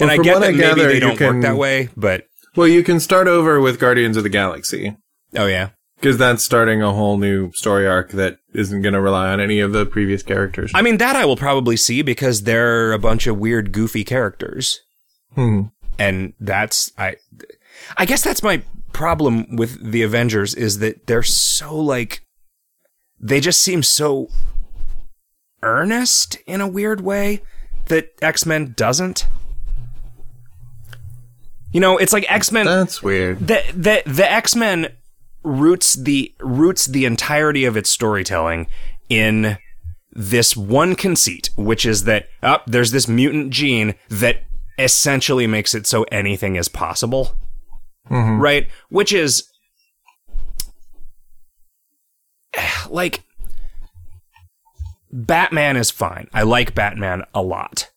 [0.00, 2.66] and I get that I maybe gather, they don't can- work that way, but Well,
[2.66, 4.96] you can start over with Guardians of the Galaxy
[5.36, 5.70] oh yeah.
[5.96, 9.60] because that's starting a whole new story arc that isn't going to rely on any
[9.60, 10.72] of the previous characters.
[10.74, 14.80] I mean, that I will probably see because they're a bunch of weird, goofy characters.
[15.34, 15.64] Hmm.
[15.98, 17.16] And that's, I,
[17.98, 18.62] I guess that's my
[18.94, 22.22] problem with the Avengers is that they're so like,
[23.20, 24.28] they just seem so
[25.62, 27.42] earnest in a weird way
[27.86, 29.26] that X-Men doesn't.
[31.72, 33.40] You know, it's like X-Men, That's weird.
[33.40, 34.88] the the the X Men
[35.42, 38.66] roots the roots the entirety of its storytelling
[39.08, 39.58] in
[40.12, 44.42] this one conceit, which is that up there's this mutant gene that
[44.78, 47.36] essentially makes it so anything is possible,
[48.10, 48.40] mm-hmm.
[48.40, 48.68] right?
[48.88, 49.50] Which is
[52.88, 53.22] like
[55.12, 56.28] Batman is fine.
[56.32, 57.90] I like Batman a lot.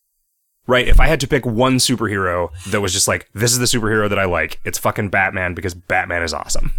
[0.70, 0.86] Right?
[0.86, 4.08] If I had to pick one superhero that was just like, this is the superhero
[4.08, 6.70] that I like, it's fucking Batman because Batman is awesome.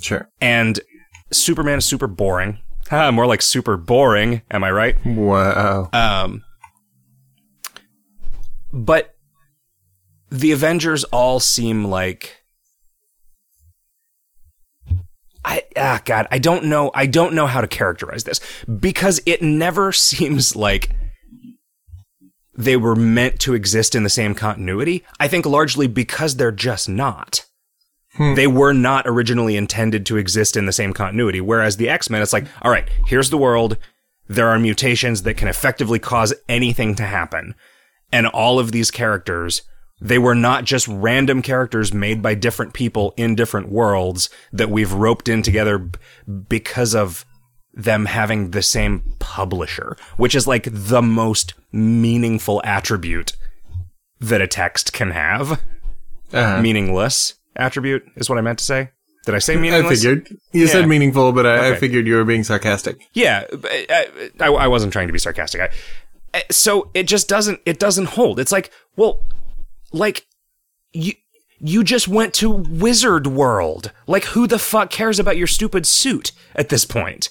[0.00, 0.30] Sure.
[0.40, 0.78] And
[1.32, 2.58] Superman is super boring.
[2.92, 5.04] More like super boring, am I right?
[5.04, 5.90] Wow.
[5.92, 6.44] Um,
[8.72, 9.16] but
[10.30, 12.44] the Avengers all seem like
[15.44, 19.42] I ah god, I don't know I don't know how to characterize this because it
[19.42, 20.90] never seems like
[22.58, 25.04] they were meant to exist in the same continuity.
[25.20, 27.46] I think largely because they're just not.
[28.14, 28.34] Hmm.
[28.34, 31.40] They were not originally intended to exist in the same continuity.
[31.40, 33.76] Whereas the X Men, it's like, all right, here's the world.
[34.26, 37.54] There are mutations that can effectively cause anything to happen.
[38.10, 39.62] And all of these characters,
[40.00, 44.92] they were not just random characters made by different people in different worlds that we've
[44.92, 45.90] roped in together
[46.48, 47.24] because of
[47.78, 53.34] them having the same publisher, which is like the most meaningful attribute
[54.20, 55.52] that a text can have.
[56.32, 56.60] Uh-huh.
[56.60, 58.90] Meaningless attribute is what I meant to say.
[59.24, 60.00] Did I say meaningless?
[60.04, 60.66] I figured you Yeah.
[60.66, 63.00] said meaningful, but I, I figured you were being sarcastic.
[63.12, 64.06] Yeah, I,
[64.40, 65.72] I, I wasn't trying to be sarcastic.
[66.50, 68.38] So it just doesn't it doesn't hold.
[68.40, 69.22] It's like, well,
[69.92, 70.26] like
[70.92, 71.12] you
[71.58, 73.92] you just went to Wizard World.
[74.06, 77.30] Like who the fuck cares about your stupid suit at this point?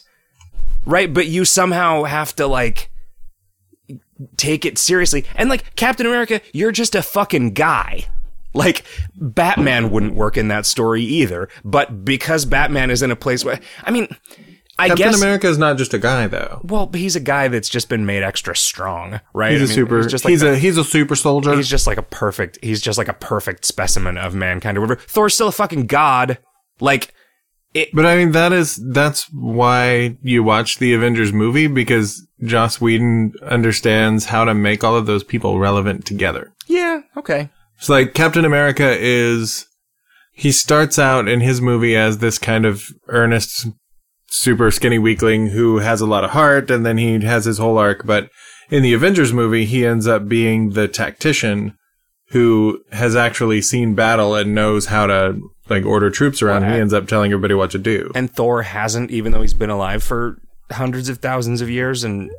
[0.88, 1.14] Right?
[1.14, 2.90] But you somehow have to like
[4.38, 5.26] take it seriously.
[5.36, 8.06] And like Captain America, you're just a fucking guy.
[8.54, 8.84] Like
[9.16, 13.60] Batman wouldn't work in that story either, but because Batman is in a place where
[13.84, 14.08] I mean,
[14.80, 15.22] I Captain guess.
[15.22, 16.62] America is not just a guy though.
[16.64, 19.52] well, he's a guy that's just been made extra strong, right?
[19.52, 19.98] He's I a mean, super.
[19.98, 21.54] He's just like he's the- a he's a super soldier.
[21.56, 22.58] he's just like a perfect.
[22.64, 25.02] He's just like a perfect specimen of mankind or whatever.
[25.02, 26.40] Thor's still a fucking god.
[26.80, 27.14] Like
[27.94, 33.34] But I mean, that is that's why you watch the Avengers movie because Joss Whedon
[33.44, 36.54] understands how to make all of those people relevant together.
[36.68, 37.50] yeah, okay.
[37.78, 39.68] It's like Captain America is.
[40.32, 43.68] He starts out in his movie as this kind of earnest,
[44.28, 47.78] super skinny weakling who has a lot of heart, and then he has his whole
[47.78, 48.06] arc.
[48.06, 48.30] But
[48.70, 51.76] in the Avengers movie, he ends up being the tactician
[52.32, 56.64] who has actually seen battle and knows how to like order troops around.
[56.64, 58.12] and he ends up telling everybody what to do.
[58.16, 60.38] And Thor hasn't, even though he's been alive for
[60.72, 62.04] hundreds of thousands of years.
[62.04, 62.32] And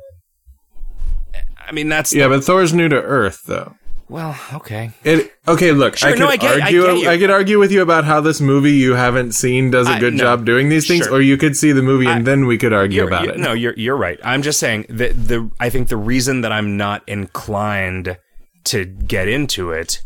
[1.67, 3.75] I mean, that's Yeah, but Thor's new to Earth, though.
[4.07, 4.91] well, okay.
[5.03, 5.71] It okay.
[5.71, 6.81] Look, Sure, I could no, I get- I argue.
[7.01, 7.07] get.
[7.07, 10.13] I could argue with you about how this movie you haven't seen does a good
[10.15, 10.23] no.
[10.23, 11.15] job doing these things, Sure.
[11.17, 13.37] or you could see the movie and I- then we could argue about it.
[13.37, 14.19] No, you're you're right.
[14.23, 18.17] I'm just saying that the I think the reason that I'm not inclined
[18.65, 20.01] to get into it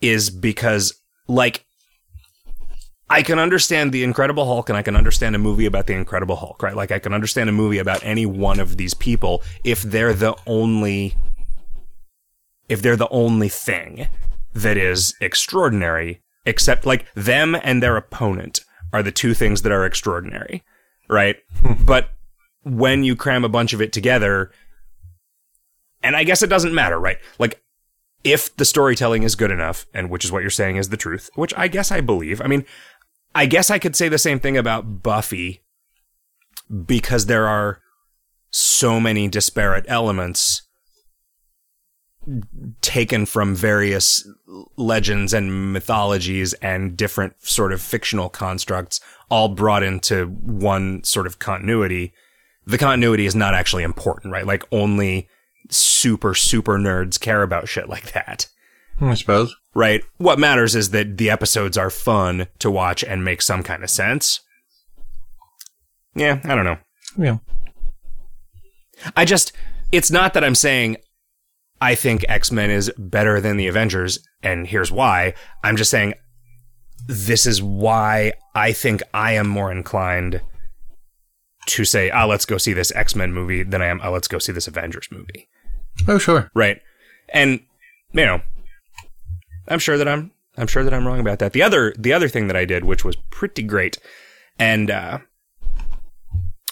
[0.00, 0.94] is because
[1.28, 1.64] like
[3.10, 6.36] I can understand the Incredible Hulk and I can understand a movie about the Incredible
[6.36, 6.76] Hulk, right?
[6.76, 10.36] Like I can understand a movie about any one of these people if they're the
[10.46, 11.16] only
[12.68, 14.08] if they're the only thing
[14.52, 18.60] that is extraordinary except like them and their opponent
[18.92, 20.62] are the two things that are extraordinary,
[21.08, 21.36] right?
[21.62, 21.84] Hmm.
[21.84, 22.10] but
[22.62, 24.50] when you cram a bunch of it together
[26.02, 27.18] and I guess it doesn't matter, right?
[27.38, 27.62] Like
[28.24, 31.30] if the storytelling is good enough, and which is what you're saying is the truth,
[31.34, 32.40] which I guess I believe.
[32.40, 32.64] I mean,
[33.34, 35.62] I guess I could say the same thing about Buffy
[36.86, 37.80] because there are
[38.50, 40.62] so many disparate elements
[42.82, 44.26] taken from various
[44.76, 51.38] legends and mythologies and different sort of fictional constructs all brought into one sort of
[51.38, 52.12] continuity.
[52.66, 54.46] The continuity is not actually important, right?
[54.46, 55.28] Like only
[55.70, 58.48] super, super nerds care about shit like that
[59.00, 59.54] I suppose.
[59.74, 60.02] right?
[60.16, 63.90] What matters is that the episodes are fun to watch and make some kind of
[63.90, 64.40] sense.
[66.14, 66.78] Yeah, I don't know.
[67.16, 67.38] Yeah.
[69.16, 69.52] I just,
[69.92, 70.96] it's not that I'm saying
[71.80, 75.34] I think X Men is better than the Avengers, and here's why.
[75.62, 76.14] I'm just saying
[77.06, 80.40] this is why I think I am more inclined
[81.66, 84.26] to say, ah, let's go see this X Men movie than I am, ah, let's
[84.28, 85.48] go see this Avengers movie.
[86.08, 86.50] Oh, sure.
[86.54, 86.80] right?
[87.28, 87.60] And
[88.12, 88.40] you know,
[89.68, 91.52] I'm sure that I'm I'm sure that I'm wrong about that.
[91.52, 93.98] The other the other thing that I did, which was pretty great,
[94.58, 95.18] and uh,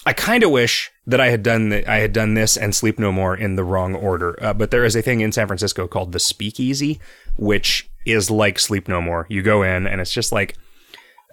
[0.04, 2.98] I kind of wish that I had done the, I had done this and Sleep
[2.98, 4.42] No More in the wrong order.
[4.42, 7.00] Uh, but there is a thing in San Francisco called the Speakeasy,
[7.37, 9.26] which is like Sleep No More.
[9.28, 10.56] You go in and it's just like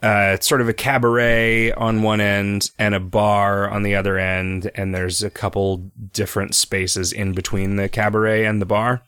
[0.04, 4.17] uh, it's sort of a cabaret on one end and a bar on the other
[4.17, 9.02] end, and there's a couple different spaces in between the cabaret and the bar.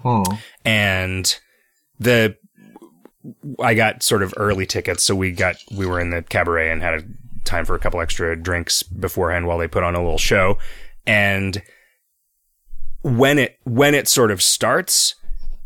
[0.00, 0.22] Hmm.
[0.64, 1.40] And
[1.98, 2.36] the
[3.58, 6.82] I got sort of early tickets, so we got we were in the cabaret and
[6.82, 7.04] had a
[7.44, 10.58] time for a couple extra drinks beforehand while they put on a little show.
[11.06, 11.62] And
[13.02, 15.14] when it when it sort of starts,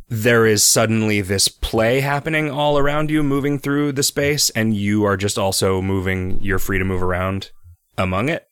[0.08, 5.04] there is suddenly this play happening all around you, moving through the space, and you
[5.04, 6.38] are just also moving.
[6.42, 7.50] You're free to move around
[7.96, 8.46] among it.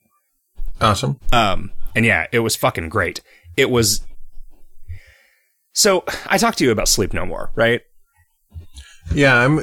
[0.81, 1.19] Awesome.
[1.33, 3.21] Um, and yeah, it was fucking great.
[3.57, 4.06] It was.
[5.77, 7.83] So I talked to you about Sleep No More, right?
[9.15, 9.61] Yeah, I'm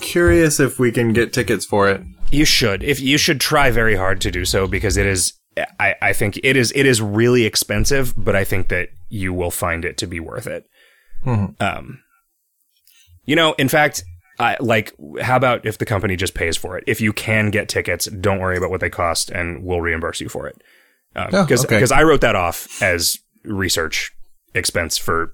[0.00, 2.00] curious if we can get tickets for it.
[2.30, 2.84] You should.
[2.84, 5.32] If you should try very hard to do so because it is.
[5.80, 6.72] I, I think it is.
[6.76, 10.46] It is really expensive, but I think that you will find it to be worth
[10.46, 10.64] it.
[11.60, 12.02] Um,
[13.24, 14.04] you know, in fact,
[14.38, 14.94] I like.
[15.22, 16.84] How about if the company just pays for it?
[16.86, 20.28] If you can get tickets, don't worry about what they cost, and we'll reimburse you
[20.28, 20.62] for it.
[21.16, 21.56] Oh, okay.
[21.68, 24.12] because I wrote that off as research
[24.54, 25.32] expense for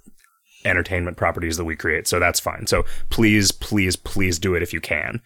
[0.64, 2.66] entertainment properties that we create, so that's fine.
[2.66, 5.20] So please, please, please do it if you can.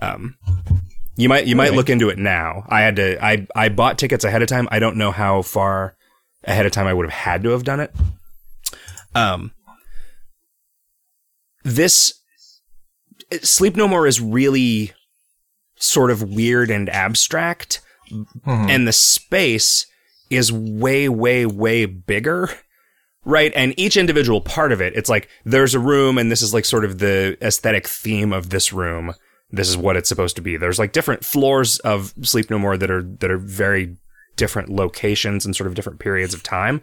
[0.00, 0.36] Um,
[1.16, 1.76] you might you might Alright.
[1.76, 2.64] look into it now.
[2.68, 3.24] I had to.
[3.24, 4.68] I I bought tickets ahead of time.
[4.70, 5.96] I don't know how far
[6.44, 7.94] ahead of time I would have had to have done it.
[9.14, 9.52] Um,
[11.64, 12.14] this
[13.42, 14.92] Sleep No More is really
[15.76, 17.80] sort of weird and abstract,
[18.44, 19.86] and the space
[20.30, 22.50] is way, way, way bigger.
[23.26, 23.52] Right.
[23.56, 26.64] And each individual part of it, it's like there's a room, and this is like
[26.64, 29.14] sort of the aesthetic theme of this room.
[29.50, 30.56] This is what it's supposed to be.
[30.56, 33.96] There's like different floors of Sleep No More that are that are very
[34.36, 36.80] different locations and sort of different periods of time.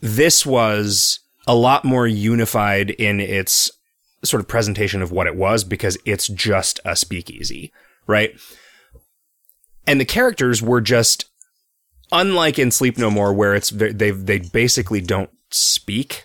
[0.00, 3.70] This was a lot more unified in its
[4.22, 7.70] sort of presentation of what it was because it's just a speakeasy,
[8.06, 8.34] right?
[9.86, 11.26] and the characters were just
[12.12, 16.24] unlike in Sleep No More, where it's they they basically don't speak.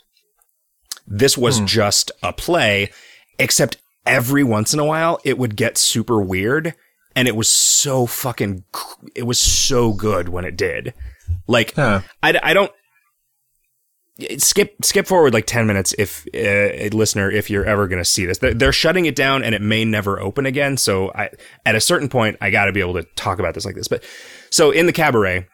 [1.08, 2.92] This was just a play,
[3.40, 6.76] except every once in a while it would get super weird,
[7.16, 8.64] and it was so fucking.
[9.16, 10.94] It was so good when it did.
[11.48, 12.02] Like Huh.
[12.22, 12.72] I, I don't
[14.38, 18.10] skip skip forward like 10 minutes if uh, a listener if you're ever going to
[18.10, 21.30] see this they're, they're shutting it down and it may never open again so i
[21.66, 23.88] at a certain point i got to be able to talk about this like this
[23.88, 24.04] but
[24.50, 25.48] so in the cabaret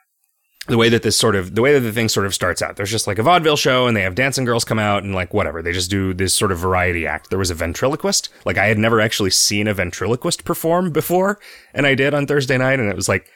[0.68, 2.76] the way that this sort of the way that the thing sort of starts out.
[2.76, 5.34] There's just like a vaudeville show and they have dancing girls come out and like
[5.34, 5.62] whatever.
[5.62, 7.30] They just do this sort of variety act.
[7.30, 8.30] There was a ventriloquist.
[8.46, 11.40] Like i had never actually seen a ventriloquist perform before
[11.74, 13.30] and i did on thursday night and it was like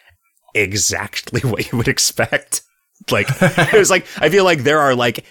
[0.56, 2.64] exactly what you would expect.
[3.12, 5.26] Like it was like I feel like there are like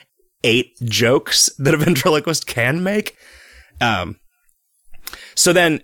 [0.45, 3.17] eight jokes that a ventriloquist can make.
[3.81, 4.17] Um
[5.35, 5.83] so then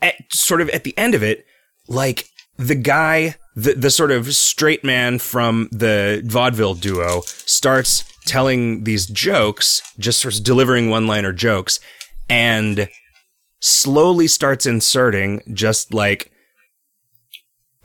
[0.00, 1.44] at sort of at the end of it,
[1.88, 8.84] like the guy the the sort of straight man from the vaudeville duo starts telling
[8.84, 11.80] these jokes, just sort of delivering one-liner jokes
[12.28, 12.88] and
[13.60, 16.30] slowly starts inserting just like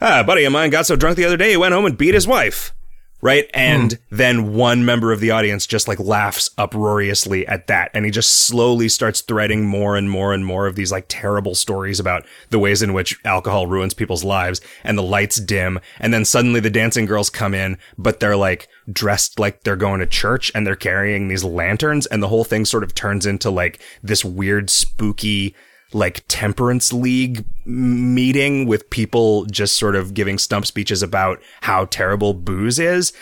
[0.00, 2.14] Ah, buddy of mine got so drunk the other day he went home and beat
[2.14, 2.72] his wife
[3.20, 3.50] right?
[3.52, 4.16] And hmm.
[4.16, 7.90] then one member of the audience just like laughs uproariously at that.
[7.94, 11.54] And he just slowly starts threading more and more and more of these like terrible
[11.54, 15.80] stories about the ways in which alcohol ruins people's lives and the lights dim.
[15.98, 20.00] And then suddenly the dancing girls come in, but they're like dressed like they're going
[20.00, 22.06] to church and they're carrying these lanterns.
[22.06, 25.54] And the whole thing sort of turns into like this weird, spooky,
[25.92, 32.34] like temperance league meeting with people just sort of giving stump speeches about how terrible
[32.34, 33.12] booze is.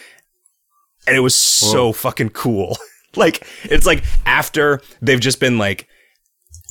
[1.06, 2.76] And it was so fucking cool.
[3.16, 5.86] like, it's like after they've just been like,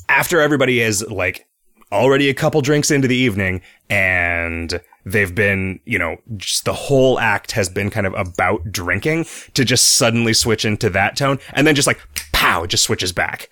[0.09, 1.47] after everybody is like
[1.91, 7.19] already a couple drinks into the evening and they've been, you know, just the whole
[7.19, 11.65] act has been kind of about drinking to just suddenly switch into that tone and
[11.65, 12.01] then just like,
[12.33, 13.49] pow, it just switches back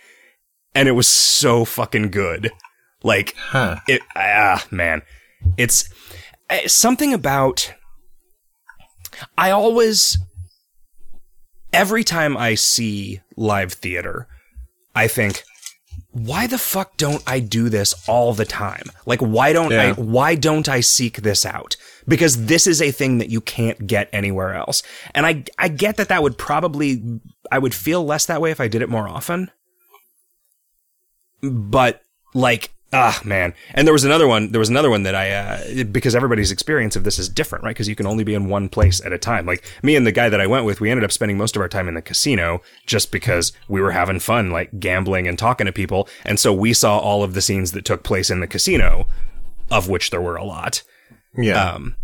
[0.75, 2.51] and it was so fucking good.
[3.03, 3.79] Like Huh.
[3.88, 5.01] it, ah, man,
[5.57, 5.89] it's
[6.49, 7.73] uh, something about.
[9.38, 10.17] I always,
[11.71, 14.27] every time I see live theater,
[14.95, 15.43] I think,
[16.12, 18.86] why the fuck don't I do this all the time?
[19.05, 21.75] Like, why don't I, why don't I seek this out?
[22.07, 24.81] Because this is a thing that you can't get anywhere else.
[25.13, 27.03] And I, I get that that would probably,
[27.51, 29.51] I would feel less that way if I did it more often
[31.43, 32.01] but
[32.34, 33.53] like ah man.
[33.73, 36.95] And there was another one there was another one that i uh, because everybody's experience
[36.95, 37.71] of this is different right?
[37.75, 39.45] Because you can only be in one place at a time.
[39.45, 41.62] Like me and the guy that i went with we ended up spending most of
[41.62, 45.65] our time in the casino just because we were having fun like gambling and talking
[45.65, 46.08] to people.
[46.25, 49.08] And so we saw all of the scenes that took place in the casino
[49.71, 50.84] of which there were a lot.
[51.36, 51.71] Yeah.
[51.73, 51.95] um,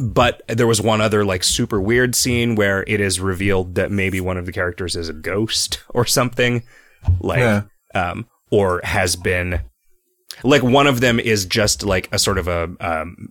[0.00, 4.20] but there was one other like super weird scene where it is revealed that maybe
[4.20, 6.62] one of the characters is a ghost or something,
[7.18, 7.62] like, Yeah.
[7.96, 9.60] um, or has been,
[10.42, 13.28] like one of them is just like a sort of a um,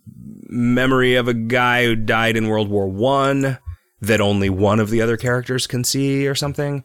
[0.50, 3.58] memory of a guy who died in World War One
[4.02, 6.84] that only one of the other characters can see or something.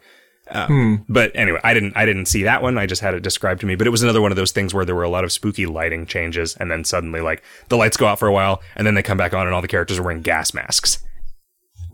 [0.51, 2.77] Um, But anyway, I didn't I didn't see that one.
[2.77, 3.77] I just had it described to me.
[3.77, 5.65] But it was another one of those things where there were a lot of spooky
[5.65, 8.95] lighting changes, and then suddenly like the lights go out for a while, and then
[8.95, 11.03] they come back on, and all the characters are wearing gas masks,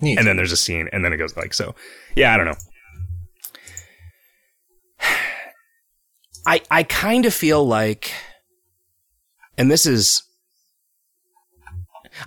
[0.00, 0.18] Neat.
[0.18, 1.76] and then there's a scene, and then it goes like so.
[2.16, 2.56] Yeah, I don't know.
[6.50, 8.12] I I kind of feel like,
[9.56, 10.22] and this is.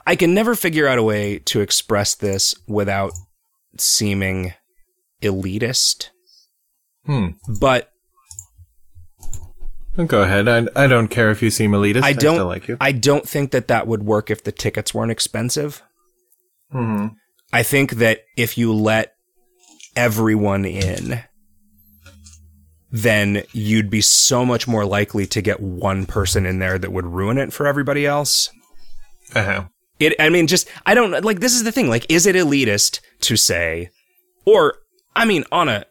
[0.07, 3.11] I can never figure out a way to express this without
[3.77, 4.53] seeming
[5.21, 6.07] elitist,
[7.05, 7.31] Hmm.
[7.59, 7.89] but
[10.07, 10.47] Go ahead.
[10.47, 12.01] I, I don't care if you seem elitist.
[12.03, 12.77] I, I don't still like you.
[12.81, 15.83] I don't think that that would work if the tickets weren't expensive.
[16.71, 17.07] hmm
[17.51, 19.13] I think that if you let
[19.95, 21.21] everyone in,
[22.95, 27.07] then you'd be so much more likely to get one person in there that would
[27.07, 28.51] ruin it for everybody else.
[29.33, 29.65] Uh-huh.
[29.99, 31.89] It, I mean, just, I don't, like, this is the thing.
[31.89, 33.89] Like, is it elitist to say,
[34.45, 34.75] or,
[35.15, 35.85] I mean, on a,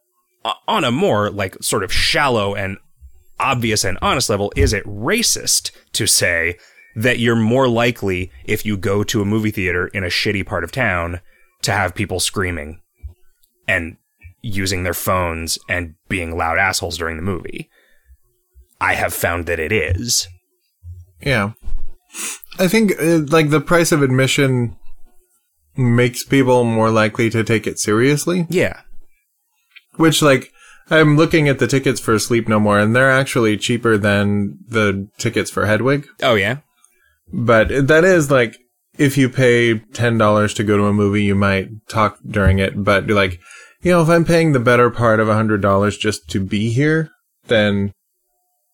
[0.69, 2.79] on a more, like, sort of shallow and
[3.41, 6.57] obvious and honest level, is it racist to say
[6.95, 10.63] that you're more likely, if you go to a movie theater in a shitty part
[10.63, 11.21] of town,
[11.63, 12.81] to have people screaming
[13.67, 13.97] and
[14.43, 17.71] using their phones and being loud assholes during the movie?
[18.81, 20.27] I have found that it is.
[21.21, 21.53] Yeah.
[22.59, 24.77] I think uh, like the price of admission
[25.77, 28.81] makes people more likely to take it seriously, Yeah.
[29.97, 30.51] which like
[30.91, 35.09] I'm looking at the tickets for Sleep No More and they're actually cheaper than the
[35.17, 36.59] tickets for Hedwig, Oh, yeah.
[37.33, 38.59] but that is like
[38.99, 42.85] if you pay ten dollars to go to a movie, you might talk during it,
[42.85, 43.41] but like,
[43.83, 46.71] you know, if I'm paying the better part of a hundred dollars just to be
[46.71, 47.11] here,
[47.47, 47.93] then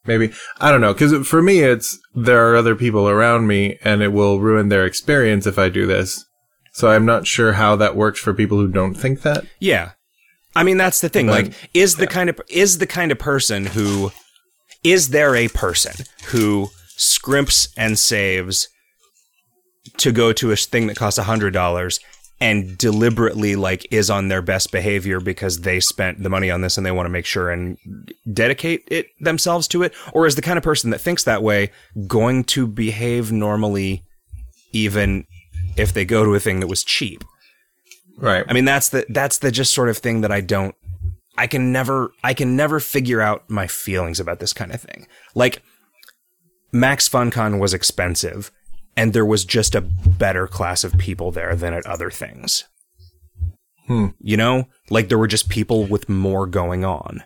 [0.07, 0.93] maybe I don't know.
[0.93, 4.85] Because for me, it's there are other people around me, and it will ruin their
[4.85, 6.25] experience if I do this.
[6.73, 9.45] So I'm not sure how that works for people who don't think that.
[9.59, 9.93] Yeah.
[10.55, 11.27] I mean that's the thing.
[11.27, 14.11] Like is the kind of is the kind of person who
[14.83, 18.69] is there a person who scrimps and saves
[19.99, 22.01] to go to a thing that costs a hundred dollars
[22.41, 26.77] and deliberately like is on their best behavior because they spent the money on this
[26.77, 27.77] and they want to make sure and
[28.33, 31.71] dedicate it themselves to it or is the kind of person that thinks that way
[32.07, 34.05] going to behave normally
[34.73, 35.27] even
[35.77, 37.25] if they go to a thing that was cheap
[38.19, 38.45] Right.
[38.49, 40.75] I mean, that's the that's the just sort of thing that I don't.
[41.37, 45.07] I can never I can never figure out my feelings about this kind of thing.
[45.35, 45.63] Like
[46.73, 48.51] Max FunCon was expensive,
[48.99, 52.65] and there was just a better class of people there than at other things.
[53.87, 54.09] Hmm.
[54.21, 57.23] You know, like there were just people with more going on.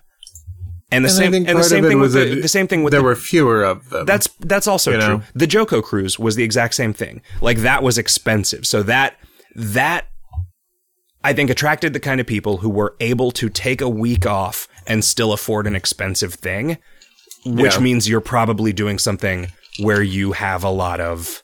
[0.92, 3.00] And the And same and the same thing with the, the same thing with there
[3.00, 4.04] the, were fewer of them.
[4.06, 5.00] that's that's also true.
[5.00, 5.22] know?
[5.34, 7.22] The JoCo cruise was the exact same thing.
[7.40, 8.66] Like that was expensive.
[8.66, 9.16] So that
[9.56, 10.06] that
[11.24, 14.68] I think attracted the kind of people who were able to take a week off
[14.86, 16.76] and still afford an expensive thing,
[17.46, 17.80] which Yeah.
[17.80, 19.48] means you're probably doing something
[19.80, 21.42] where you have a lot of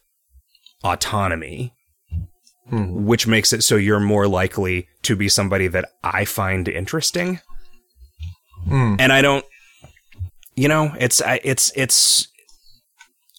[0.85, 1.75] autonomy.
[2.69, 3.07] Hmm.
[3.07, 7.41] Which makes it so you're more likely to be somebody that I find interesting.
[8.65, 8.97] Hmm.
[8.99, 9.45] And I don't,
[10.55, 12.29] you know, it's, I, it's, it's,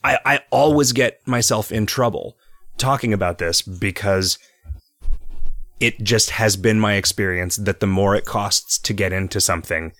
[0.04, 2.38] I, I always get myself in trouble
[2.78, 4.40] talking about this because
[5.80, 9.94] it just has been my experience that the more it costs to get into something,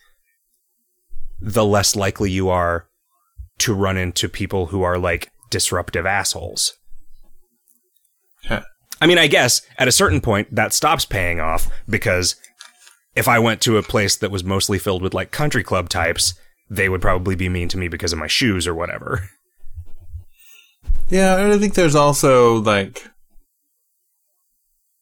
[1.40, 2.88] the less likely you are
[3.60, 6.74] to run into people who are like disruptive assholes.
[8.46, 8.62] Huh.
[9.02, 12.36] I mean, I guess at a certain point that stops paying off because
[13.16, 16.34] if I went to a place that was mostly filled with like country club types,
[16.70, 19.30] they would probably be mean to me because of my shoes or whatever.
[21.10, 23.10] Yeah, and I think there's also like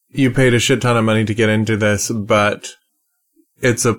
[0.10, 2.70] you paid a shit ton of money to get into this, but
[3.62, 3.98] it's a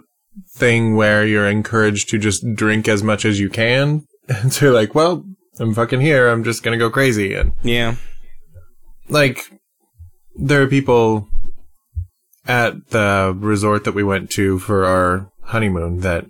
[0.55, 4.05] thing where you're encouraged to just drink as much as you can.
[4.29, 5.25] And so you're like, well,
[5.59, 6.29] I'm fucking here.
[6.29, 7.33] I'm just gonna go crazy.
[7.33, 7.95] And Yeah.
[9.09, 9.51] Like,
[10.35, 11.29] there are people
[12.47, 16.27] at the resort that we went to for our honeymoon that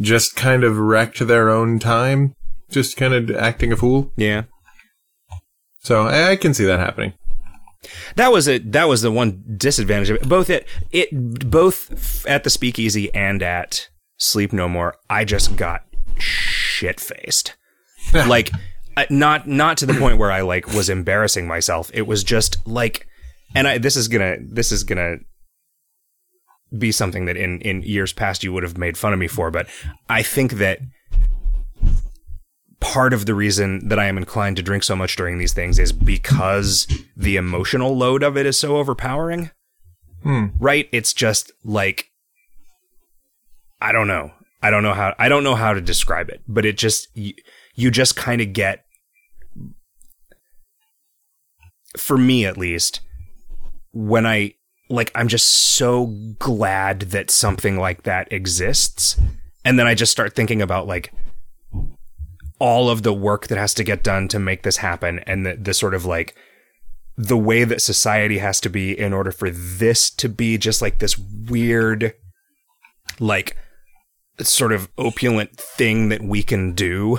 [0.00, 2.34] just kind of wrecked their own time,
[2.70, 4.12] just kind of acting a fool.
[4.16, 4.44] Yeah.
[5.80, 7.12] So I, I can see that happening.
[8.16, 8.72] That was it.
[8.72, 10.28] That was the one disadvantage of it.
[10.28, 11.10] Both at it,
[11.50, 14.96] both at the Speakeasy and at Sleep No More.
[15.10, 15.84] I just got
[16.18, 17.54] shit faced.
[18.14, 18.50] like,
[19.10, 21.90] not not to the point where I like was embarrassing myself.
[21.94, 23.06] It was just like,
[23.54, 25.18] and I this is gonna this is gonna
[26.76, 29.50] be something that in in years past you would have made fun of me for.
[29.50, 29.68] But
[30.08, 30.80] I think that
[32.80, 35.78] part of the reason that I am inclined to drink so much during these things
[35.78, 36.86] is because
[37.16, 39.50] the emotional load of it is so overpowering.
[40.22, 40.46] Hmm.
[40.58, 40.88] Right?
[40.92, 42.10] It's just like
[43.80, 44.32] I don't know.
[44.62, 47.08] I don't know how I don't know how to describe it, but it just
[47.74, 48.84] you, just kind of get
[51.96, 53.00] for me at least
[53.92, 54.54] when I
[54.90, 56.06] like I'm just so
[56.38, 59.18] glad that something like that exists.
[59.64, 61.12] And then I just start thinking about like
[62.58, 65.56] all of the work that has to get done to make this happen and the,
[65.56, 66.34] the sort of like
[67.16, 70.98] the way that society has to be in order for this to be just like
[70.98, 72.12] this weird
[73.20, 73.56] like
[74.40, 77.18] sort of opulent thing that we can do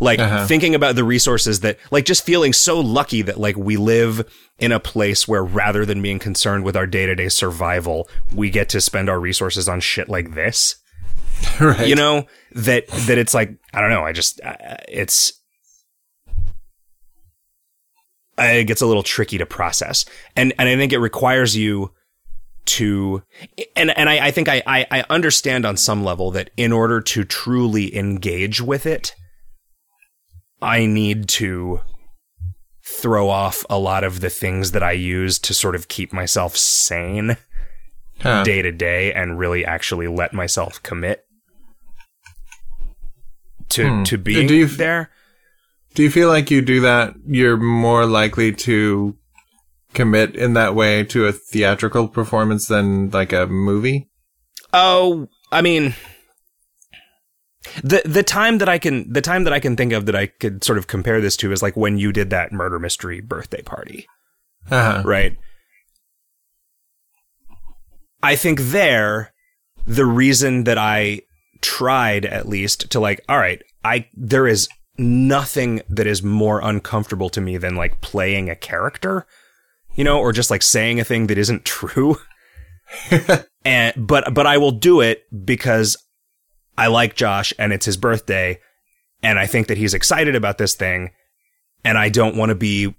[0.00, 0.46] like Uh-huh.
[0.46, 4.26] thinking about the resources that like just feeling so lucky that like we live
[4.58, 8.80] in a place where rather than being concerned with our day-to-day survival we get to
[8.80, 10.76] spend our resources on shit like this
[11.60, 11.86] right.
[11.86, 15.32] you know that that it's like i don't know i just uh, it's
[18.38, 20.04] it gets a little tricky to process
[20.36, 21.92] and and i think it requires you
[22.64, 23.22] to
[23.76, 27.00] and and i, I think I, I i understand on some level that in order
[27.02, 29.14] to truly engage with it
[30.62, 31.80] i need to
[32.84, 36.56] throw off a lot of the things that i use to sort of keep myself
[36.56, 37.36] sane
[38.22, 41.24] day to day and really actually let myself commit
[43.70, 44.02] to Hmm.
[44.04, 45.10] to being Do you f- there.
[45.94, 47.14] Do you feel like you do that?
[47.26, 49.16] You're more likely to
[49.94, 54.08] commit in that way to a theatrical performance than like a movie.
[54.72, 55.94] Oh, I mean,
[57.84, 60.26] The the time that I can the time that I can think of that I
[60.26, 63.60] could sort of compare this to is like when you did that murder mystery birthday
[63.62, 64.06] party,
[64.70, 65.02] Uh-huh.
[65.04, 65.36] right?
[68.22, 69.32] I think there
[69.86, 71.22] the reason that I
[71.60, 77.30] tried at least to like all right, I there is nothing that is more uncomfortable
[77.30, 79.26] to me than like playing a character,
[79.94, 82.16] you know, or just like saying a thing that isn't true.
[83.64, 85.96] and but but I will do it because
[86.80, 88.58] I like Josh and it's his birthday
[89.22, 91.10] and I think that he's excited about this thing
[91.84, 92.94] and I don't want to be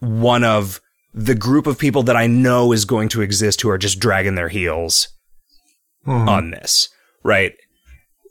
[0.00, 0.80] one of
[1.14, 4.34] the group of people that I know is going to exist who are just dragging
[4.34, 5.08] their heels
[6.06, 6.28] Mhm.
[6.28, 6.88] on this,
[7.22, 7.52] right?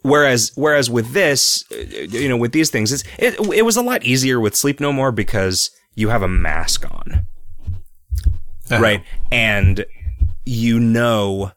[0.03, 4.03] Whereas, whereas with this, you know, with these things, it's, it it was a lot
[4.03, 7.25] easier with Sleep No More because you have a mask on,
[8.71, 8.79] Uh-huh.
[8.81, 9.03] right?
[9.31, 9.85] And
[10.45, 11.51] you know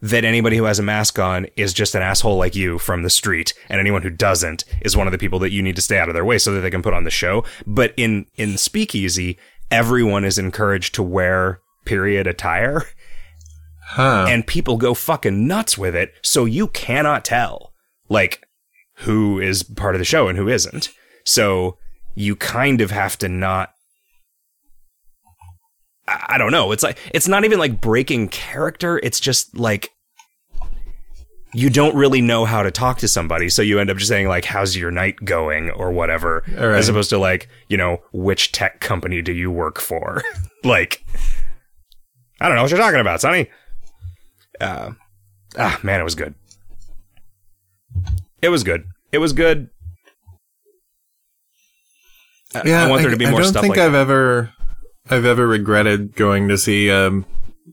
[0.00, 3.10] that anybody who has a mask on is just an asshole like you from the
[3.10, 5.98] street, and anyone who doesn't is one of the people that you need to stay
[5.98, 7.44] out of their way so that they can put on the show.
[7.66, 9.38] But in in Speakeasy,
[9.70, 12.84] everyone is encouraged to wear period attire
[13.90, 14.26] Huh.
[14.28, 16.12] and people go fucking nuts with it.
[16.22, 17.72] So you cannot tell,
[18.10, 18.46] like,
[18.96, 20.90] who is part of the show and who isn't.
[21.24, 21.78] So
[22.14, 23.72] you kind of have to not.
[26.08, 26.72] I don't know.
[26.72, 28.98] It's like, it's not even like breaking character.
[29.02, 29.90] It's just like,
[31.54, 33.48] you don't really know how to talk to somebody.
[33.48, 36.76] So you end up just saying, like, how's your night going or whatever, right.
[36.76, 40.22] as opposed to, like, you know, which tech company do you work for?
[40.64, 41.04] like,
[42.40, 43.48] I don't know what you're talking about, Sonny
[44.60, 44.92] uh,
[45.56, 46.34] ah man, it was good.
[48.42, 48.84] It was good.
[49.12, 49.70] It was good.
[52.54, 53.98] I- yeah, I want there to be more I don't stuff think like I've that.
[53.98, 54.52] ever,
[55.10, 57.24] I've ever regretted going to see um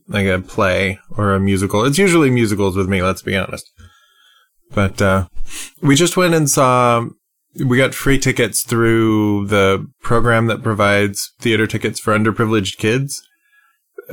[0.07, 1.83] like a play or a musical.
[1.85, 3.01] It's usually musicals with me.
[3.01, 3.69] Let's be honest.
[4.71, 5.27] But uh,
[5.81, 7.05] we just went and saw.
[7.65, 13.21] We got free tickets through the program that provides theater tickets for underprivileged kids.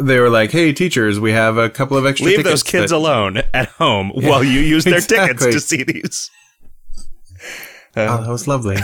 [0.00, 2.90] They were like, "Hey, teachers, we have a couple of extra Leave tickets those kids
[2.90, 6.30] that- alone at home while you use their tickets to see these.
[7.96, 8.76] Oh, Uh, that was lovely.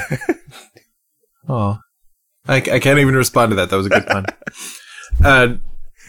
[1.48, 1.78] oh,
[2.48, 3.70] I, I can't even respond to that.
[3.70, 4.24] That was a good pun.
[5.24, 5.56] uh,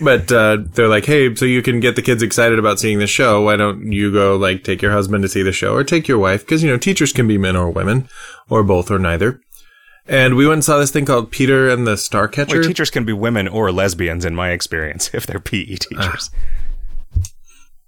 [0.02, 3.08] but uh, they're like, hey, so you can get the kids excited about seeing the
[3.08, 3.42] show.
[3.42, 6.18] Why don't you go like take your husband to see the show or take your
[6.18, 6.46] wife?
[6.46, 8.08] Because you know teachers can be men or women
[8.50, 9.42] or both or neither.
[10.08, 12.54] And we went and saw this thing called Peter and the Starcatcher.
[12.54, 16.32] Wait, teachers can be women or lesbians, in my experience, if they're PE teachers.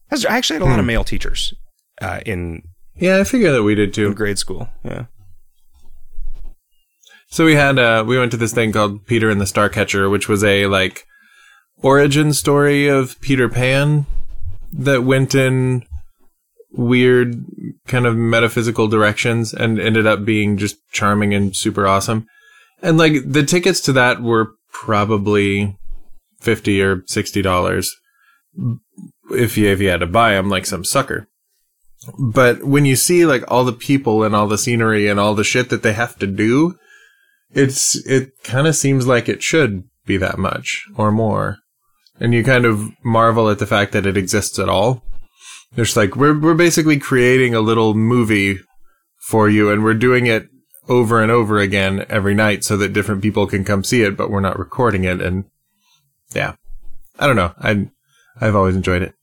[0.10, 1.54] That's- I actually had a lot of male teachers
[2.02, 2.64] uh, in,
[2.98, 4.16] yeah, I figure that we did too in too.
[4.16, 4.68] grade school.
[4.84, 5.06] Yeah.
[7.32, 10.28] So we had uh we went to this thing called Peter and the Starcatcher, which
[10.28, 11.06] was a like
[11.82, 14.06] origin story of Peter Pan
[14.74, 15.86] that went in
[16.72, 17.44] weird
[17.88, 22.28] kind of metaphysical directions and ended up being just charming and super awesome.
[22.82, 25.78] And like the tickets to that were probably
[26.42, 27.96] 50 or 60 dollars
[29.32, 31.30] if you if you had to buy them like some sucker.
[32.20, 35.46] But when you see like all the people and all the scenery and all the
[35.46, 36.76] shit that they have to do,
[37.54, 41.58] it's it kind of seems like it should be that much or more.
[42.20, 45.04] And you kind of marvel at the fact that it exists at all.
[45.76, 48.60] It's like we're we're basically creating a little movie
[49.20, 50.50] for you and we're doing it
[50.90, 54.30] over and over again every night so that different people can come see it but
[54.30, 55.46] we're not recording it and
[56.34, 56.56] yeah.
[57.20, 57.54] I don't know.
[57.60, 57.90] I
[58.40, 59.14] i've always enjoyed it.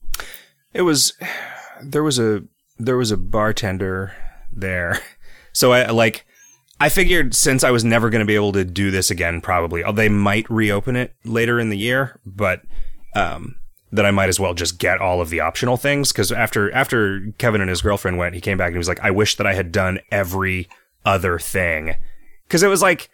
[0.73, 1.13] It was
[1.83, 2.43] there was a
[2.77, 4.13] there was a bartender
[4.51, 5.01] there.
[5.51, 6.25] So I like
[6.79, 9.83] I figured since I was never going to be able to do this again probably.
[9.83, 12.61] uh, They might reopen it later in the year, but
[13.15, 13.55] um
[13.91, 17.31] that I might as well just get all of the optional things cuz after after
[17.39, 19.47] Kevin and his girlfriend went, he came back and he was like I wish that
[19.47, 20.67] I had done every
[21.05, 21.95] other thing.
[22.49, 23.09] Cuz it was like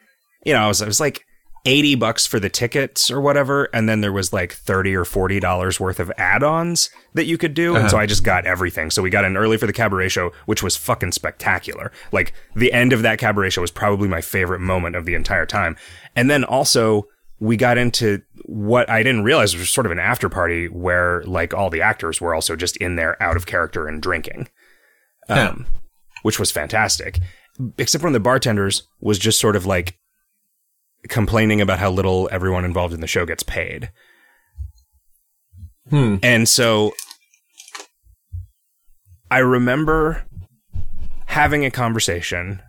[0.45, 1.26] you know, I was, it was like
[1.66, 5.39] 80 bucks for the tickets or whatever and then there was like 30 or 40
[5.39, 9.01] dollars worth of add-ons that you could do and so I just got everything so
[9.01, 12.93] we got in early for the cabaret show which was fucking spectacular like the end
[12.93, 15.76] of that cabaret show was probably my favorite moment of the entire time
[16.16, 17.07] and then also
[17.39, 21.53] we got into what I didn't realize was sort of an after party where like
[21.53, 24.47] all the actors were also just in there out of character and drinking
[25.28, 25.49] Yeah.
[25.49, 25.66] um,
[26.22, 27.20] which was fantastic.
[27.78, 29.97] Except one of the bartenders was just sort of like
[31.10, 33.91] complaining about how little everyone involved in the show gets paid.
[35.89, 36.18] Hmm.
[36.24, 36.93] And so
[39.30, 40.24] I remember
[41.28, 42.62] having a conversation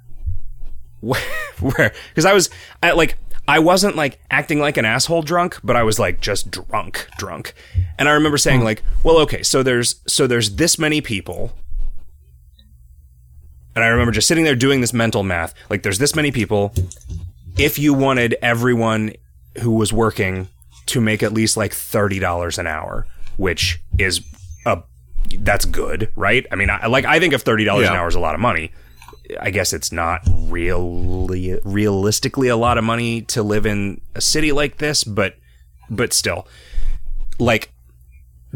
[1.01, 2.51] where, because I was
[2.82, 3.16] I, like,
[3.49, 7.55] I wasn't like acting like an asshole drunk, but I was like just drunk, drunk.
[7.99, 11.53] And I remember saying like, well, okay, so there's, so there's this many people
[13.76, 15.55] And I remember just sitting there doing this mental math.
[15.68, 16.72] Like, there's this many people.
[17.59, 19.12] If you wanted everyone
[19.62, 20.48] who was working
[20.86, 23.07] to make at least like $30 an hour,
[23.38, 24.20] which is
[24.66, 24.82] a,
[25.38, 26.46] that's good, right?
[26.50, 27.90] I mean, I, like, I think if $30 Yeah.
[27.90, 28.72] an hour is a lot of money,
[29.40, 34.52] I guess it's not really, realistically a lot of money to live in a city
[34.52, 35.34] like this, but,
[35.90, 36.46] but still,
[37.38, 37.72] like,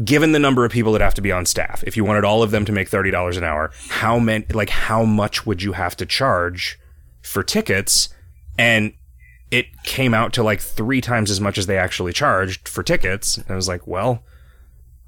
[0.03, 2.41] given the number of people that have to be on staff, if you wanted all
[2.43, 5.73] of them to make thirty dollars an hour, how many like how much would you
[5.73, 6.79] have to charge
[7.21, 8.09] for tickets?
[8.57, 8.93] And
[9.49, 13.37] it came out to like three times as much as they actually charged for tickets.
[13.37, 14.23] And I was like, well,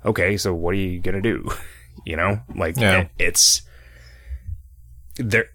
[0.05, 1.49] okay, so what are you gonna do?
[2.05, 3.01] You know, like Yeah.
[3.01, 3.61] it- it's
[5.15, 5.45] there.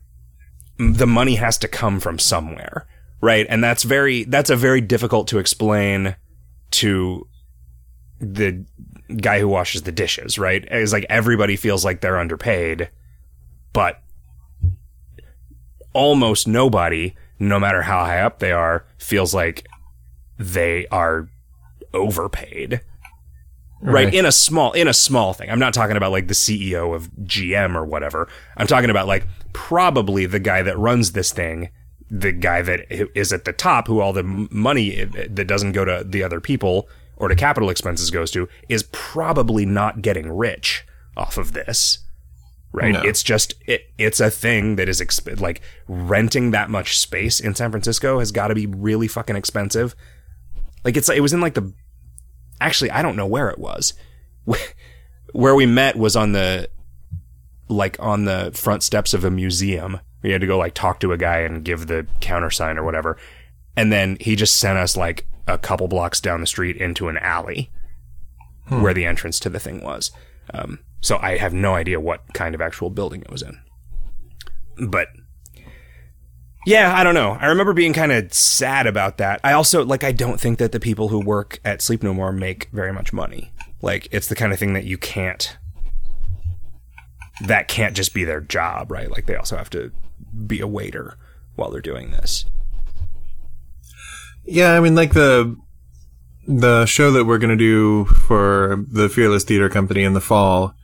[0.79, 2.87] The money has to come from somewhere,
[3.21, 3.45] right?
[3.51, 6.15] And that's very that's a very difficult to explain
[6.71, 7.27] to
[8.21, 8.65] the
[9.17, 10.65] guy who washes the dishes, right?
[10.71, 12.89] It's like everybody feels like they're underpaid,
[13.73, 14.01] but
[15.93, 19.67] almost nobody, no matter how high up they are, feels like
[20.39, 21.29] they are
[21.95, 22.81] overpaid.
[23.81, 24.07] Right.
[24.07, 24.15] Right.
[24.15, 25.51] In a small in a small thing.
[25.51, 28.29] I'm not talking about like the CEO of GM or whatever.
[28.57, 31.71] I'm talking about like probably the guy that runs this thing,
[32.11, 32.87] the guy that
[33.17, 36.89] is at the top who all the money that doesn't go to the other people
[37.17, 40.85] or to capital expenses goes to is probably not getting rich
[41.17, 41.99] off of this.
[42.73, 42.93] Right?
[42.93, 43.01] No.
[43.03, 47.55] It's just it, it's a thing that is exp- like renting that much space in
[47.55, 49.95] San Francisco has got to be really fucking expensive.
[50.85, 51.73] Like it's it was in like the
[52.61, 53.95] actually I don't know where it was.
[55.35, 56.71] Where we met was on the
[57.69, 60.01] like on the front steps of a museum.
[60.23, 63.19] We had to go like talk to a guy and give the countersign or whatever.
[63.77, 67.19] And then he just sent us like a couple blocks down the street into an
[67.19, 67.71] alley
[68.69, 70.11] where the entrance to the thing was.
[70.53, 73.59] Um, so I have no idea what kind of actual building it was in.
[74.89, 75.09] But
[76.67, 77.37] yeah, I don't know.
[77.41, 79.41] I remember being kind of sad about that.
[79.43, 82.33] I also like I don't think that the people who work at Sleep No More
[82.33, 83.53] make very much money.
[83.81, 85.57] Like it's the kind of thing that you can't
[87.41, 89.11] that can't just be their job, right?
[89.11, 89.93] Like they also have to
[90.47, 91.17] be a waiter
[91.55, 92.45] while they're doing this.
[94.45, 95.57] Yeah, I mean, like the
[96.47, 100.75] the show that we're gonna do for the Fearless Theater Company in the fall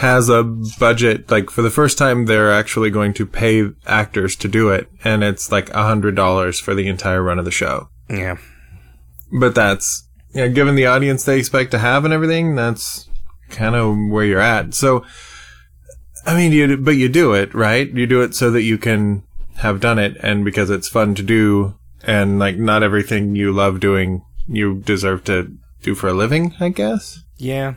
[0.00, 1.30] has a budget.
[1.30, 5.22] Like for the first time, they're actually going to pay actors to do it, and
[5.22, 7.90] it's like a hundred dollars for the entire run of the show.
[8.08, 8.38] Yeah.
[9.30, 13.10] But that's yeah, given the audience they expect to have and everything, that's
[13.50, 14.72] kind of where you're at.
[14.72, 15.04] So,
[16.24, 17.88] I mean, you but you do it right.
[17.90, 19.22] You do it so that you can
[19.56, 21.74] have done it, and because it's fun to do,
[22.04, 26.54] and like not everything you love doing you deserve to do for a living.
[26.58, 27.18] I guess.
[27.36, 27.74] Yeah.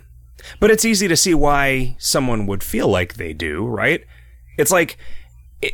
[0.59, 4.03] But it's easy to see why someone would feel like they do, right?
[4.57, 4.97] It's like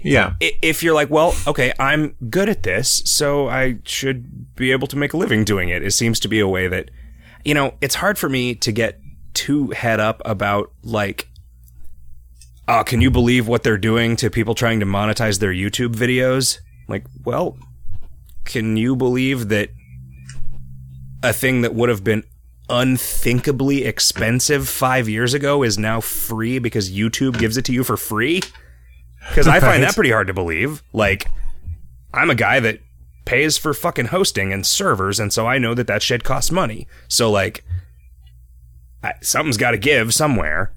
[0.04, 0.34] Yeah.
[0.40, 4.98] if you're like, well, okay, I'm good at this, so I should be able to
[4.98, 5.82] make a living doing it.
[5.84, 6.92] It seems to be a way that,
[7.44, 9.00] you know, it's hard for me to get
[9.34, 11.28] too head up about like,
[12.68, 16.60] oh, can you believe what they're doing to people trying to monetize their YouTube videos?
[16.88, 17.58] Like, well,
[18.46, 19.70] can you believe that
[21.24, 22.24] a thing that would have been
[22.70, 27.98] unthinkably expensive five years ago is now free because YouTube gives it to you for
[27.98, 28.42] free?
[29.28, 30.84] Because I find that pretty hard to believe.
[30.94, 31.30] Like,
[32.14, 32.80] I'm a guy that
[33.26, 36.88] pays for fucking hosting and servers, and so I know that that shit costs money.
[37.08, 37.64] So, like,
[39.04, 40.74] I, something's got to give somewhere.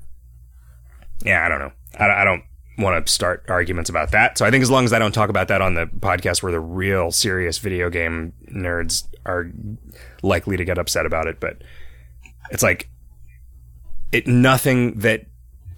[1.25, 1.73] Yeah, I don't know.
[1.99, 2.43] I, I don't
[2.79, 4.39] want to start arguments about that.
[4.39, 6.53] So I think as long as I don't talk about that on the podcast where
[6.53, 9.51] the real serious video game nerds are
[10.23, 11.63] likely to get upset about it, but
[12.53, 12.89] it's like
[14.13, 15.27] it nothing that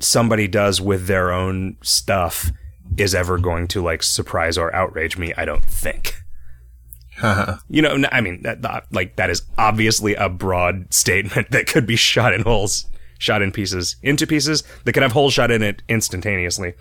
[0.00, 2.50] somebody does with their own stuff
[2.98, 6.14] is ever going to like surprise or outrage me, I don't think.
[7.70, 11.86] You know, I mean, that, that- like that is obviously a broad statement that could
[11.86, 12.86] be shot in holes,
[13.18, 16.74] shot in pieces, into pieces that could have holes shot in it instantaneously.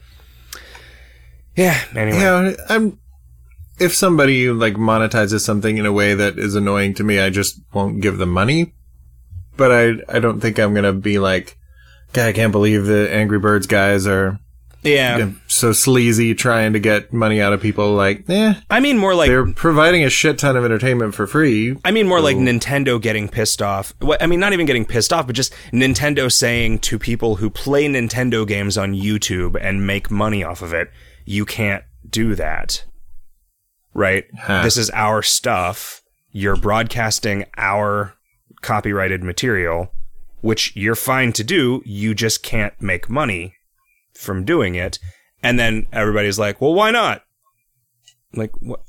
[1.55, 1.79] Yeah.
[1.95, 2.17] Anyway.
[2.17, 2.53] yeah.
[2.67, 2.99] I'm.
[3.79, 7.59] If somebody like monetizes something in a way that is annoying to me, I just
[7.73, 8.73] won't give them money.
[9.57, 11.57] But I, I don't think I'm gonna be like,
[12.13, 14.39] God, I can't believe the Angry Birds guys are
[14.83, 15.31] Yeah.
[15.47, 17.93] so sleazy trying to get money out of people.
[17.93, 21.77] Like, eh, I mean, more like they're providing a shit ton of entertainment for free.
[21.85, 23.93] I mean, more like Nintendo getting pissed off.
[24.01, 27.49] Well, I mean, not even getting pissed off, but just Nintendo saying to people who
[27.49, 30.91] play Nintendo games on YouTube and make money off of it,
[31.25, 32.83] you can't do that.
[33.93, 34.25] Right?
[34.37, 34.63] Huh.
[34.63, 36.01] This is our stuff.
[36.31, 38.15] You're broadcasting our
[38.63, 39.91] copyrighted material,
[40.41, 41.83] which you're fine to do.
[41.85, 43.55] You just can't make money
[44.15, 44.97] from doing it.
[45.43, 47.23] And then everybody's like, well, why not?
[48.33, 48.81] Like, what?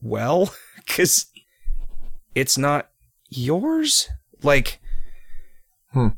[0.00, 1.26] Well, because
[2.34, 2.90] it's not
[3.30, 4.08] yours.
[4.42, 4.80] Like,
[5.94, 6.08] Hmm.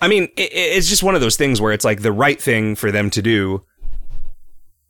[0.00, 2.74] I mean, it, it's just one of those things where it's like the right thing
[2.74, 3.64] for them to do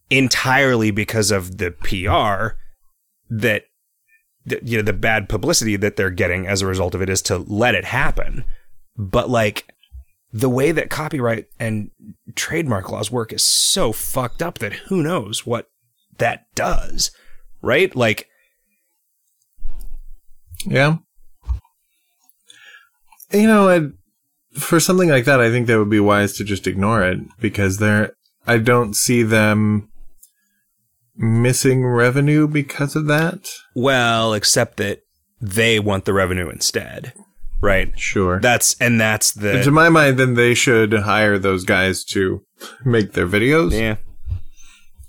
[0.08, 2.56] entirely because of the PR
[3.28, 3.64] that
[4.44, 7.38] you know the bad publicity that they're getting as a result of it is to
[7.38, 8.44] let it happen.
[8.96, 9.72] But like
[10.32, 11.90] the way that copyright and
[12.34, 15.68] trademark laws work is so fucked up that who knows what
[16.18, 17.10] that does,
[17.60, 17.94] right?
[17.94, 18.28] Like
[20.66, 20.96] Yeah.
[23.30, 23.80] You know, i
[24.58, 27.78] for something like that, I think that would be wise to just ignore it because
[27.78, 28.12] they're.
[28.46, 29.88] I don't see them
[31.16, 33.48] missing revenue because of that.
[33.74, 35.00] Well, except that
[35.40, 37.12] they want the revenue instead,
[37.60, 37.92] right?
[37.98, 38.40] Sure.
[38.40, 42.44] That's and that's the to my mind, then they should hire those guys to
[42.84, 43.96] make their videos, yeah.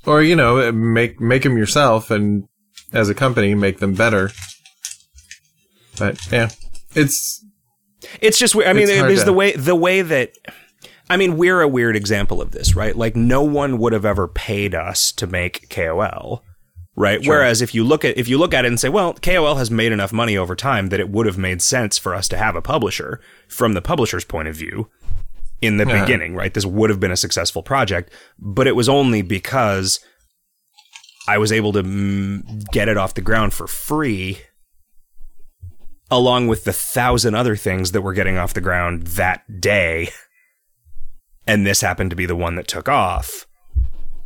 [0.05, 2.47] or you know, make make them yourself, and
[2.91, 4.31] as a company, make them better.
[5.97, 6.49] But yeah,
[6.95, 7.45] it's
[8.21, 8.69] It's just weird.
[8.69, 10.33] I mean, It's hard it's to- the way the way that
[11.09, 12.95] I mean, we're a weird example of this, right?
[12.95, 16.43] Like no one would have ever paid us to make KOL,
[16.95, 17.19] right?
[17.25, 19.69] Whereas if you look at if you look at it and say, well, KOL has
[19.69, 22.55] made enough money over time that it would have made sense for us to have
[22.55, 24.89] a publisher from the publisher's point of view
[25.61, 26.01] in the Yeah.
[26.01, 26.53] beginning, right?
[26.53, 29.99] This would have been a successful project, but it was only because
[31.27, 34.39] I was able to mm, get it off the ground for free
[36.11, 40.09] along with the thousand other things that were getting off the ground that day.
[41.45, 43.47] And this happened to be the one that took off.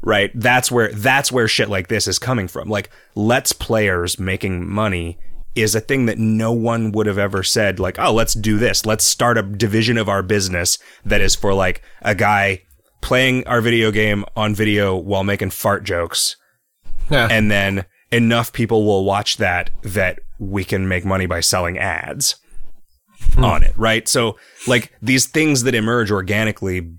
[0.02, 0.32] Right?
[0.36, 2.70] That's where that's where shit like this is coming from.
[2.70, 5.18] Like let's players making money
[5.56, 8.86] is a thing that no one would have ever said like, "Oh, let's do this.
[8.86, 12.62] Let's start a division of our business that is for like a guy
[13.02, 16.36] playing our video game on video while making fart jokes."
[17.10, 17.28] yeah.
[17.30, 22.36] and then enough people will watch that that we can make money by selling ads
[23.34, 23.44] Hmm.
[23.44, 24.08] on it, right?
[24.08, 24.38] So
[24.68, 26.92] like these things that emerge organically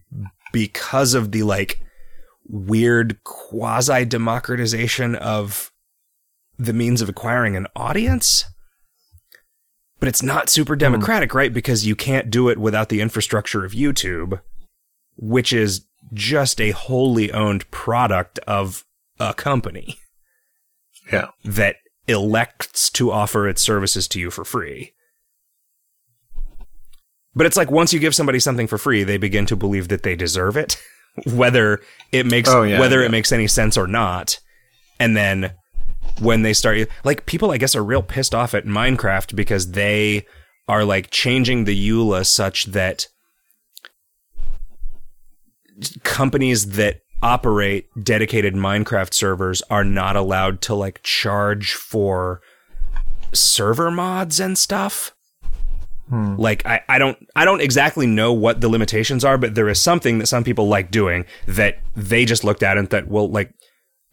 [0.52, 1.80] because of the like
[2.48, 5.72] weird quasi democratization of
[6.58, 8.44] the means of acquiring an audience.
[10.00, 10.80] But it's not super hmm.
[10.80, 11.52] democratic, right?
[11.52, 14.40] Because you can't do it without the infrastructure of YouTube,
[15.16, 18.84] which is just a wholly owned product of
[19.20, 19.98] a company
[21.12, 21.28] yeah.
[21.44, 24.94] that elects to offer its services to you for free.
[27.38, 30.02] But it's like once you give somebody something for free, they begin to believe that
[30.02, 30.76] they deserve it,
[31.24, 31.80] whether
[32.10, 33.06] it makes Oh, yeah, whether yeah.
[33.06, 34.40] it makes any sense or not.
[34.98, 35.52] And then
[36.18, 40.26] when they start like people I guess are real pissed off at Minecraft because they
[40.66, 43.06] are like changing the EULA such that
[46.02, 52.40] companies that operate dedicated Minecraft servers are not allowed to like charge for
[53.32, 55.14] server mods and stuff.
[56.08, 56.36] Hmm.
[56.36, 59.80] Like I, I don't I don't exactly know what the limitations are, but there is
[59.80, 63.52] something that some people like doing that they just looked at and thought, well, like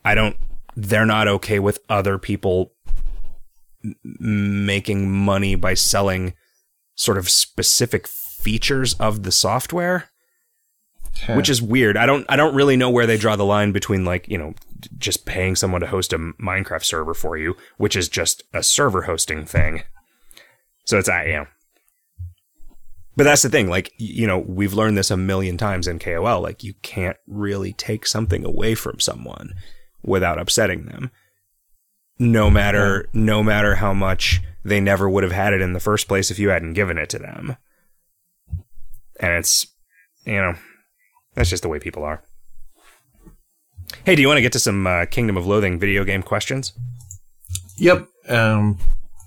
[0.03, 0.35] I don't
[0.75, 2.73] they're not okay with other people
[3.93, 6.33] making money by selling
[6.95, 10.09] sort of specific features of the software
[11.29, 11.97] which is weird.
[11.97, 14.53] I don't I don't really know where they draw the line between like, you know,
[14.97, 19.03] just paying someone to host a Minecraft server for you, which is just a server
[19.03, 19.83] hosting thing.
[20.85, 21.47] So it's I you know.
[23.15, 26.41] But that's the thing, like you know, we've learned this a million times in KOL,
[26.41, 29.53] like you can't really take something away from someone
[30.03, 31.11] without upsetting them.
[32.19, 36.07] No matter no matter how much they never would have had it in the first
[36.07, 37.55] place if you hadn't given it to them.
[39.19, 39.67] And it's
[40.25, 40.55] you know,
[41.35, 42.23] that's just the way people are.
[44.03, 46.73] Hey, do you want to get to some uh, Kingdom of Loathing video game questions?
[47.77, 48.07] Yep.
[48.27, 48.77] Um,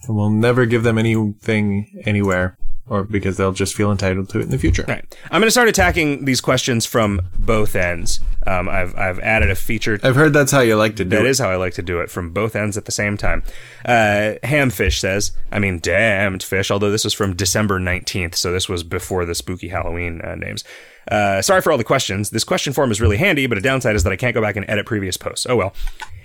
[0.08, 2.56] we'll never give them anything anywhere,
[2.88, 4.84] or because they'll just feel entitled to it in the future.
[4.88, 5.16] All right.
[5.30, 8.20] I'm going to start attacking these questions from both ends.
[8.46, 9.98] Um, I've, I've added a feature.
[10.02, 11.28] I've heard that's how you like to do That it.
[11.30, 13.42] is how I like to do it from both ends at the same time.
[13.84, 18.68] Uh, Hamfish says, I mean, damned fish, although this was from December 19th, so this
[18.68, 20.64] was before the spooky Halloween uh, names.
[21.08, 22.30] Uh, sorry for all the questions.
[22.30, 24.56] This question form is really handy, but a downside is that I can't go back
[24.56, 25.46] and edit previous posts.
[25.48, 25.74] Oh well.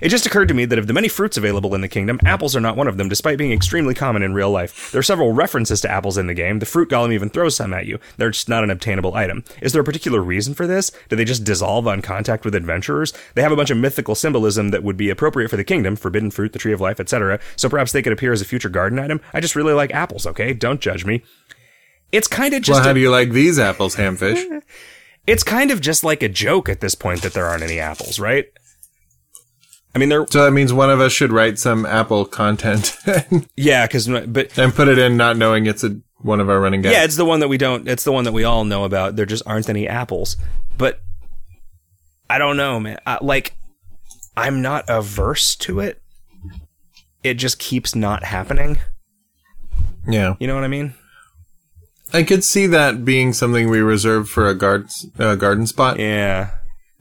[0.01, 2.57] It just occurred to me that of the many fruits available in the kingdom, apples
[2.57, 4.91] are not one of them, despite being extremely common in real life.
[4.91, 6.59] There are several references to apples in the game.
[6.59, 7.99] The fruit golem even throws some at you.
[8.17, 9.45] They're just not an obtainable item.
[9.61, 10.91] Is there a particular reason for this?
[11.07, 13.13] Do they just dissolve on contact with adventurers?
[13.35, 16.31] They have a bunch of mythical symbolism that would be appropriate for the kingdom, forbidden
[16.31, 17.39] fruit, the tree of life, etc.
[17.55, 19.21] So perhaps they could appear as a future garden item.
[19.33, 20.53] I just really like apples, okay?
[20.53, 21.23] Don't judge me.
[22.13, 24.61] It's kind of just well, a- do you like these apples, Hamfish?
[25.27, 28.19] it's kind of just like a joke at this point that there aren't any apples,
[28.19, 28.45] right?
[29.95, 30.25] I mean, there.
[30.29, 32.95] So that means one of us should write some Apple content
[33.55, 36.81] Yeah, because but and put it in, not knowing it's a one of our running
[36.81, 36.93] guys.
[36.93, 37.87] yeah, it's the one that we don't.
[37.87, 39.15] It's the one that we all know about.
[39.15, 40.37] There just aren't any apples.
[40.77, 40.99] But
[42.29, 42.97] I don't know, man.
[43.05, 43.55] I, like,
[44.37, 46.01] I'm not averse to it.
[47.23, 48.79] It just keeps not happening.
[50.07, 50.35] yeah.
[50.39, 50.93] You know what I mean?
[52.13, 56.51] I could see that being something we reserve for a garden uh, garden spot, Yeah.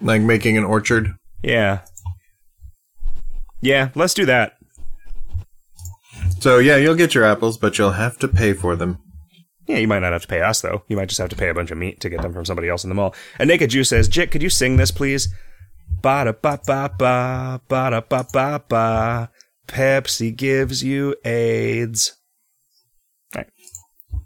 [0.00, 1.14] like making an orchard.
[1.42, 1.80] Yeah.
[3.60, 4.54] Yeah, let's do that.
[6.40, 8.98] So yeah, you'll get your apples, but you'll have to pay for them.
[9.68, 10.82] Yeah, you might not have to pay us though.
[10.88, 12.68] You might just have to pay a bunch of meat to get them from somebody
[12.68, 13.14] else in the mall.
[13.38, 15.28] And Naked Jew says, "Jick, could you sing this, please?"
[16.00, 19.30] Ba da ba ba ba ba da ba ba ba.
[19.68, 22.14] Pepsi gives you AIDS.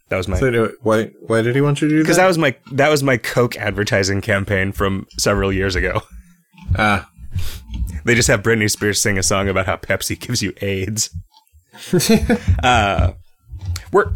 [0.08, 2.04] That was my So anyway, why why did he want you to do that?
[2.04, 6.02] because that was my that was my Coke advertising campaign from several years ago.
[6.78, 7.08] ah,
[8.04, 11.10] They just have Britney Spears sing a song about how Pepsi gives you AIDS.
[12.62, 13.12] uh,
[13.92, 14.12] work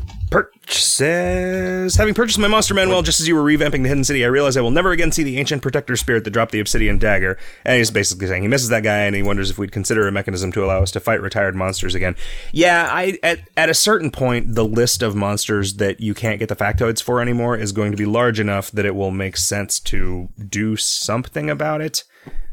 [0.71, 1.97] purchases.
[1.97, 4.57] Having purchased my Monster Manual just as you were revamping the Hidden City, I realize
[4.57, 7.37] I will never again see the ancient protector spirit that dropped the obsidian dagger.
[7.65, 10.13] And he's basically saying he misses that guy and he wonders if we'd consider a
[10.13, 12.15] mechanism to allow us to fight retired monsters again.
[12.53, 16.49] Yeah, I at at a certain point, the list of monsters that you can't get
[16.49, 19.81] the factoids for anymore is going to be large enough that it will make sense
[19.81, 22.05] to do something about it.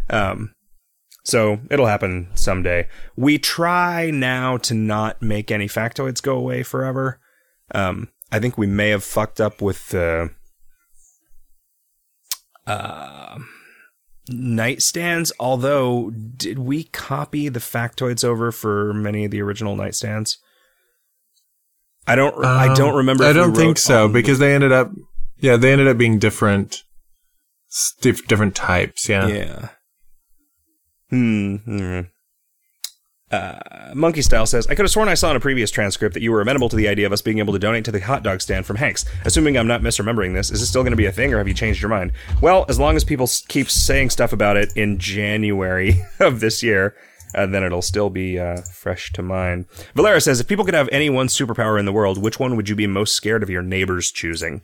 [0.10, 0.54] Um,
[1.24, 2.88] so it'll happen someday.
[3.16, 7.20] We try now to not make any factoids go away forever.
[7.74, 10.32] Um, I think we may have fucked up with the
[12.66, 13.38] uh,
[14.30, 15.32] nightstands.
[15.40, 20.38] Although, did we copy the factoids over for many of the original nightstands?
[22.06, 22.44] I don't.
[22.44, 23.26] I don't Um, remember.
[23.26, 24.92] I don't think so on the- because they ended up,
[25.40, 26.84] yeah, they ended up being different,
[28.02, 29.10] diff- different types.
[29.10, 29.28] Yeah.
[29.28, 29.70] Yeah.
[31.10, 31.56] Hmm.
[31.58, 32.00] hmm.
[33.30, 36.24] Uh, Monkey Style says, I could have sworn I saw in a previous transcript that
[36.24, 38.24] you were amenable to the idea of us being able to donate to the hot
[38.24, 39.04] dog stand from Hanks.
[39.26, 41.48] Assuming I'm not misremembering this, is this still going to be a thing or have
[41.48, 42.14] you changed your mind?
[42.42, 46.96] Well, as long as people keep saying stuff about it in January of this year,
[47.36, 49.66] uh, then it'll still be uh, fresh to mind.
[49.94, 52.70] Valera says, if people could have any one superpower in the world, which one would
[52.70, 54.62] you be most scared of your neighbors choosing?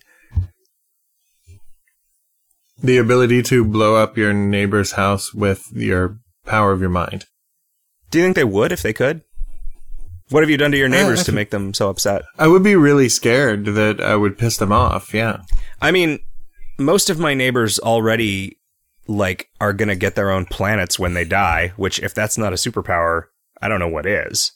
[2.82, 7.26] The ability to blow up your neighbor's house with your power of your mind.
[8.14, 9.24] Do you think they would if they could?
[10.30, 12.22] What have you done to your neighbors I to make them so upset?
[12.38, 15.16] I would be really scared that I would piss them off.
[15.16, 15.42] Yeah.
[15.82, 16.20] I mean,
[16.78, 18.60] most of my neighbors already
[19.08, 21.74] like are gonna get their own planets when they die.
[21.76, 23.24] Which, if that's not a superpower,
[23.60, 24.52] I don't know what is.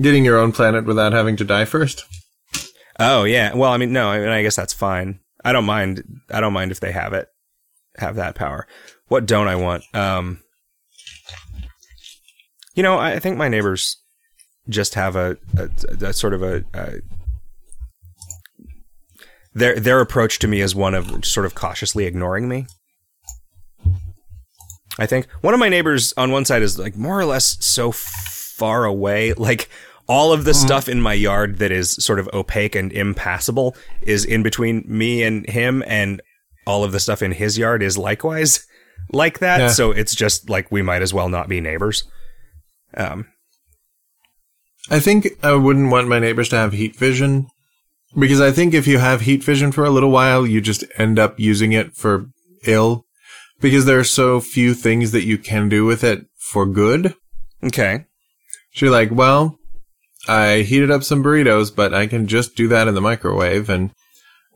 [0.00, 2.04] Getting your own planet without having to die first.
[3.00, 3.56] Oh yeah.
[3.56, 4.08] Well, I mean, no.
[4.08, 5.18] I mean, I guess that's fine.
[5.44, 6.04] I don't mind.
[6.30, 7.26] I don't mind if they have it,
[7.96, 8.68] have that power.
[9.08, 9.82] What don't I want?
[9.92, 10.41] Um,
[12.74, 13.96] you know, I think my neighbors
[14.68, 17.00] just have a, a, a sort of a, a
[19.54, 22.66] their their approach to me is one of sort of cautiously ignoring me.
[24.98, 27.92] I think one of my neighbors on one side is like more or less so
[27.92, 29.68] far away, like
[30.06, 30.66] all of the mm-hmm.
[30.66, 35.22] stuff in my yard that is sort of opaque and impassable is in between me
[35.22, 36.20] and him, and
[36.66, 38.66] all of the stuff in his yard is likewise
[39.12, 39.60] like that.
[39.60, 39.68] Yeah.
[39.68, 42.04] So it's just like we might as well not be neighbors.
[42.94, 43.26] Um,
[44.90, 47.46] I think I wouldn't want my neighbors to have heat vision
[48.18, 51.18] because I think if you have heat vision for a little while, you just end
[51.18, 52.26] up using it for
[52.66, 53.06] ill
[53.60, 57.14] because there are so few things that you can do with it for good.
[57.62, 58.04] okay.
[58.74, 59.58] So you're like, well,
[60.28, 63.68] I heated up some burritos, but I can just do that in the microwave.
[63.68, 63.92] And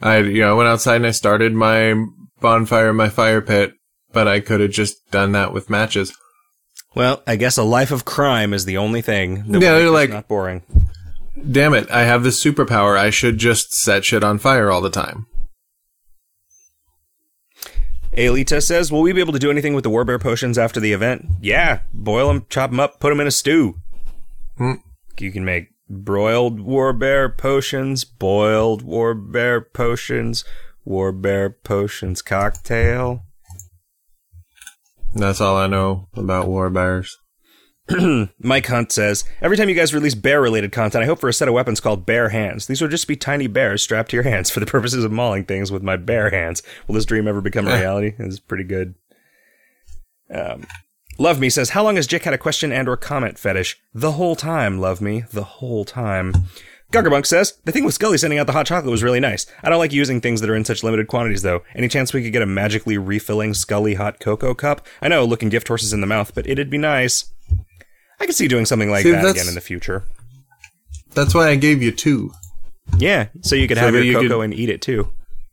[0.00, 1.94] I, you know, I went outside and I started my
[2.40, 3.74] bonfire in my fire pit,
[4.12, 6.16] but I could have just done that with matches.
[6.96, 9.44] Well, I guess a life of crime is the only thing.
[9.52, 10.62] That Yeah, they're like- not boring.
[11.52, 12.96] Damn it, I have this superpower.
[12.96, 15.26] I should just set shit on fire all the time.
[18.16, 20.92] Aelita says, "Will we be able to do anything with the Warbear potions after the
[20.94, 23.74] event?" Yeah, boil them, chop them up, put them in a stew.
[24.56, 24.76] Hmm.
[25.18, 30.44] You can make broiled Warbear potions, boiled Warbear potions,
[30.86, 33.25] Warbear potions cocktail.
[35.16, 37.16] That's all I know about war bears.
[38.38, 41.32] Mike Hunt says, Every time you guys release bear related content, I hope for a
[41.32, 42.66] set of weapons called bear hands.
[42.66, 45.44] These would just be tiny bears strapped to your hands for the purposes of mauling
[45.44, 46.62] things with my bear hands.
[46.86, 48.14] Will this dream ever become a reality?
[48.18, 48.94] It's pretty good.
[50.32, 50.66] Um,
[51.18, 53.80] Love Me says, How long has Jick had a question and or comment fetish?
[53.94, 55.24] The whole time, Love Me.
[55.32, 56.34] The whole time.
[57.02, 59.46] Guggerbunk says, the thing with Skully sending out the hot chocolate was really nice.
[59.62, 61.62] I don't like using things that are in such limited quantities, though.
[61.74, 64.86] Any chance we could get a magically refilling Skully hot cocoa cup?
[65.02, 67.32] I know, looking gift horses in the mouth, but it'd be nice.
[68.18, 70.04] I could see doing something like See, that again in the future.
[71.14, 72.32] That's why I gave you two.
[72.98, 75.10] Yeah, so you could So have your you cocoa could- and eat it too.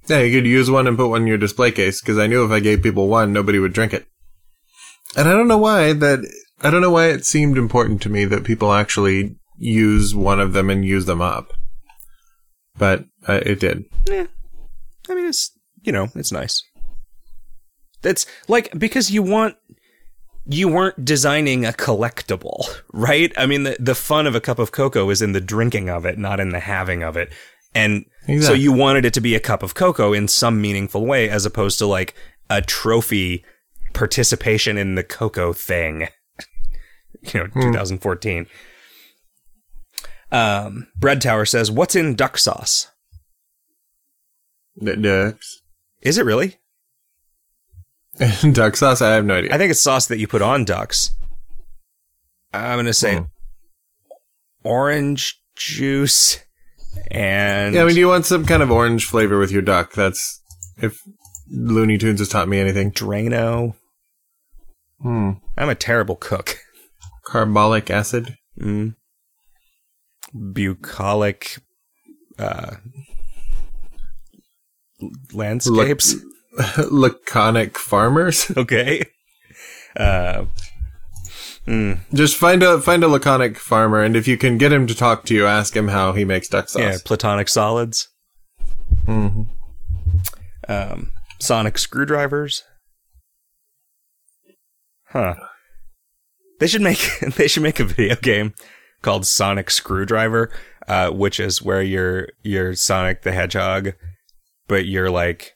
[0.08, 2.44] Yeah, you could use one and put one in your display case because I knew
[2.44, 4.06] if I gave people one, nobody would drink it.
[5.16, 6.20] And I don't know why that.
[6.62, 10.53] I don't know why it seemed important to me that people actually use one of
[10.53, 11.53] them and use them up.
[12.78, 13.86] But uh, it did.
[14.07, 14.28] Yeah.
[15.09, 15.51] I mean, it's,
[15.84, 16.64] you know, it's nice.
[18.01, 19.55] That's like, because you want,
[20.45, 23.32] you weren't designing a collectible, right?
[23.38, 26.05] I mean, the, the fun of a cup of cocoa is in the drinking of
[26.05, 27.32] it, not in the having of it.
[27.76, 28.05] And
[28.39, 31.43] so you wanted it to be a cup of cocoa in some meaningful way, as
[31.43, 32.14] opposed to like
[32.49, 33.43] a trophy
[33.93, 36.07] participation in the cocoa thing.
[37.34, 38.45] you know, 2014.
[40.34, 42.88] Um, Bread Tower says, "What's in duck sauce?
[44.84, 45.62] D- Ducks.
[46.02, 46.58] Is it really?
[48.52, 49.02] Duck sauce?
[49.02, 49.54] I have no idea.
[49.54, 51.12] I think it's sauce that you put on ducks.
[52.54, 53.24] I'm gonna say Hmm.
[54.64, 56.40] orange juice
[57.10, 59.94] and yeah, I mean, do you want some kind of orange flavor with your duck.
[59.94, 60.42] That's
[60.78, 61.00] if
[61.50, 62.92] Looney Tunes has taught me anything.
[62.92, 63.76] Drano.
[65.02, 65.32] Hmm.
[65.58, 66.58] I'm a terrible cook.
[67.26, 68.38] Carbolic acid.
[68.60, 68.96] Mm.
[70.34, 71.58] Bucolic
[72.40, 72.76] uh,
[75.34, 76.16] landscapes.
[76.92, 78.52] Laconic farmers.
[78.58, 79.04] okay.
[79.96, 80.46] Uh,
[81.68, 84.96] mm, Just find a find a laconic farmer, and if you can get him to
[84.96, 86.82] talk to you, ask him how he makes duck sauce.
[86.82, 88.10] yeah, platonic solids.
[89.06, 89.44] hmm
[90.68, 92.64] Um, sonic screwdrivers.
[95.10, 95.36] Huh.
[96.60, 98.54] They should make they should make a video game
[99.04, 100.49] called Sonic Screwdriver,
[100.88, 103.93] uh, which is where you're you're Sonic the Hedgehog,
[104.68, 105.56] but you're like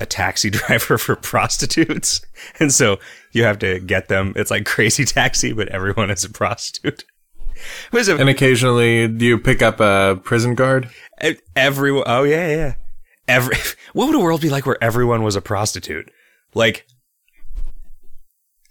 [0.00, 2.20] a taxi driver for prostitutes,
[2.60, 2.98] and so
[3.32, 4.32] you have to get them.
[4.36, 7.04] It's like Crazy Taxi, but everyone is a prostitute.
[7.92, 10.90] A And occasionally, do you pick up a prison guard?
[11.56, 12.04] Everyone.
[12.06, 12.74] Oh yeah, yeah.
[13.26, 13.56] Every.
[13.92, 16.10] What would a world be like where everyone was a prostitute?
[16.54, 16.86] Like.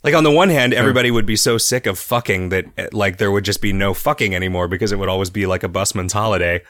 [0.04, 3.18] Like on the one hand, everybody would be so sick of fucking that eh, like
[3.18, 6.12] there would just be no fucking anymore because it would always be like a busman's
[6.12, 6.62] holiday.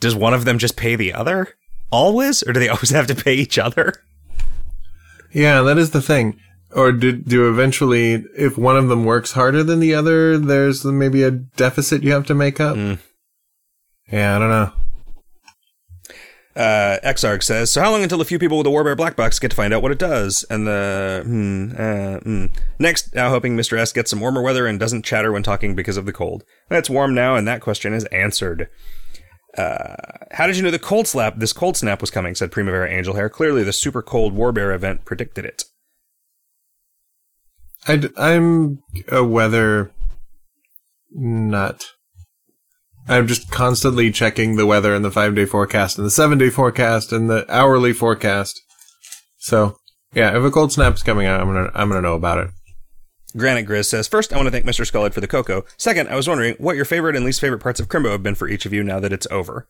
[0.00, 1.54] Does one of them just pay the other
[1.92, 3.94] always, or do they always have to pay each other?
[5.32, 6.40] Yeah, that is the thing.
[6.74, 11.22] Or do do eventually, if one of them works harder than the other, there's maybe
[11.22, 12.76] a deficit you have to make up.
[12.76, 12.98] Mm.
[14.10, 14.72] Yeah, I don't know.
[16.54, 19.38] Uh, Exarch says, so how long until a few people with a Warbear black box
[19.38, 20.44] get to find out what it does?
[20.50, 22.46] And the, hmm, uh, hmm.
[22.78, 23.78] Next, now hoping Mr.
[23.78, 26.44] S gets some warmer weather and doesn't chatter when talking because of the cold.
[26.70, 28.68] It's warm now, and that question is answered.
[29.56, 29.96] Uh,
[30.32, 33.14] how did you know the cold slap, this cold snap was coming, said Primavera Angel
[33.14, 33.30] Hair.
[33.30, 35.64] Clearly the super cold Warbear event predicted it.
[37.86, 39.90] i I am a weather
[41.10, 41.92] nut.
[43.08, 46.50] I'm just constantly checking the weather and the five day forecast and the seven day
[46.50, 48.60] forecast and the hourly forecast.
[49.38, 49.76] So
[50.14, 52.50] yeah, if a cold snap's coming out, I'm gonna I'm gonna know about it.
[53.36, 54.86] Granite Grizz says, First, I want to thank Mr.
[54.86, 55.64] Scullard for the cocoa.
[55.78, 58.34] Second, I was wondering what your favorite and least favorite parts of Crimbo have been
[58.34, 59.66] for each of you now that it's over.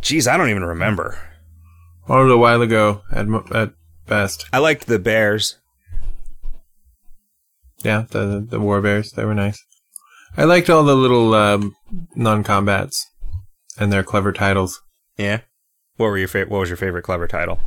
[0.00, 1.18] Geez, I don't even remember.
[2.08, 3.72] All a while ago at at
[4.06, 4.46] best.
[4.52, 5.58] I liked the bears.
[7.82, 9.64] Yeah, the the war bears they were nice.
[10.36, 11.74] I liked all the little um,
[12.14, 13.06] non combats
[13.78, 14.80] and their clever titles.
[15.16, 15.40] Yeah.
[15.96, 17.58] What were your fa- What was your favorite clever title?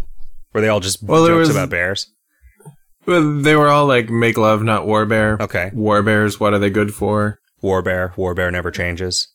[0.53, 2.11] Were they all just Well, jokes was- about bears?
[3.05, 5.37] Well, they were all like make love, not war bear.
[5.39, 5.71] Okay.
[5.73, 7.39] War bears, what are they good for?
[7.61, 8.13] War bear.
[8.17, 9.27] War bear never changes.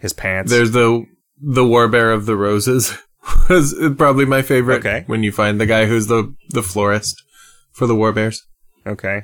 [0.00, 0.50] His pants.
[0.50, 1.06] There's the
[1.40, 2.94] the war bear of the roses
[3.48, 4.80] was probably my favorite.
[4.80, 5.04] Okay.
[5.06, 7.22] When you find the guy who's the the florist
[7.72, 8.44] for the war bears.
[8.86, 9.22] Okay.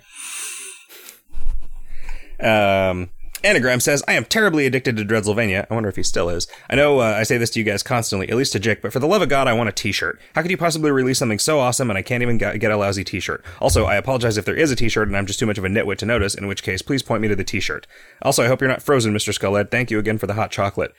[2.41, 3.11] Um,
[3.45, 5.66] Anagram says, I am terribly addicted to Dreadsylvania.
[5.70, 6.47] I wonder if he still is.
[6.68, 8.93] I know uh, I say this to you guys constantly, at least to Jick, but
[8.93, 10.20] for the love of God, I want a t shirt.
[10.34, 13.05] How could you possibly release something so awesome and I can't even get a lousy
[13.05, 13.45] t shirt?
[13.61, 15.64] Also, I apologize if there is a t shirt and I'm just too much of
[15.64, 17.86] a nitwit to notice, in which case, please point me to the t shirt.
[18.22, 19.32] Also, I hope you're not frozen, Mr.
[19.32, 19.70] Skullhead.
[19.70, 20.93] Thank you again for the hot chocolate.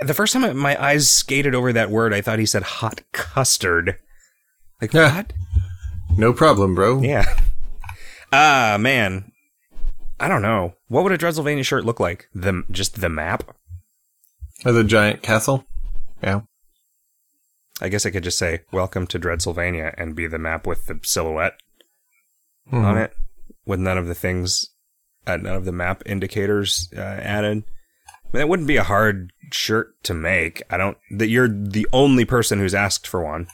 [0.00, 3.96] The first time my eyes skated over that word, I thought he said hot custard.
[4.80, 5.14] Like, Yeah.
[5.16, 5.32] what?
[6.18, 7.00] No problem, bro.
[7.02, 7.24] Yeah.
[8.32, 9.30] Ah, man.
[10.18, 10.74] I don't know.
[10.88, 12.28] What would a Dreadsylvania shirt look like?
[12.34, 13.54] The just the map?
[14.64, 15.64] Or the giant castle.
[16.22, 16.42] Yeah.
[17.80, 20.98] I guess I could just say "Welcome to Dreadsylvania" and be the map with the
[21.02, 21.60] silhouette
[22.72, 22.82] Mhm.
[22.84, 23.14] on it,
[23.66, 24.70] with none of the things,
[25.26, 27.64] uh, none of the map indicators uh, added.
[28.32, 30.62] That wouldn't be a hard shirt to make.
[30.70, 30.96] I don't.
[31.10, 33.46] That you're the only person who's asked for one.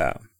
[0.00, 0.30] Um,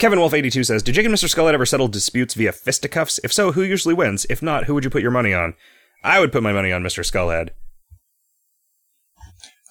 [0.00, 1.28] Kevin Wolf eighty two says, "Did Jake and Mr.
[1.28, 3.20] Skullhead ever settle disputes via fisticuffs?
[3.22, 4.26] If so, who usually wins?
[4.30, 5.54] If not, who would you put your money on?
[6.02, 7.04] I would put my money on Mr.
[7.04, 7.50] Skullhead.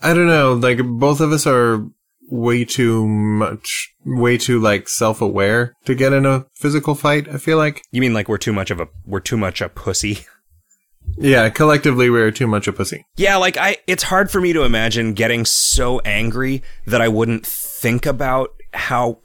[0.01, 0.53] I don't know.
[0.53, 1.85] Like both of us are
[2.29, 7.27] way too much, way too like self-aware to get in a physical fight.
[7.27, 7.81] I feel like.
[7.91, 10.25] You mean like we're too much of a we're too much a pussy?
[11.17, 13.03] Yeah, collectively we're too much a pussy.
[13.17, 17.47] Yeah, like I it's hard for me to imagine getting so angry that I wouldn't
[17.47, 19.19] think about how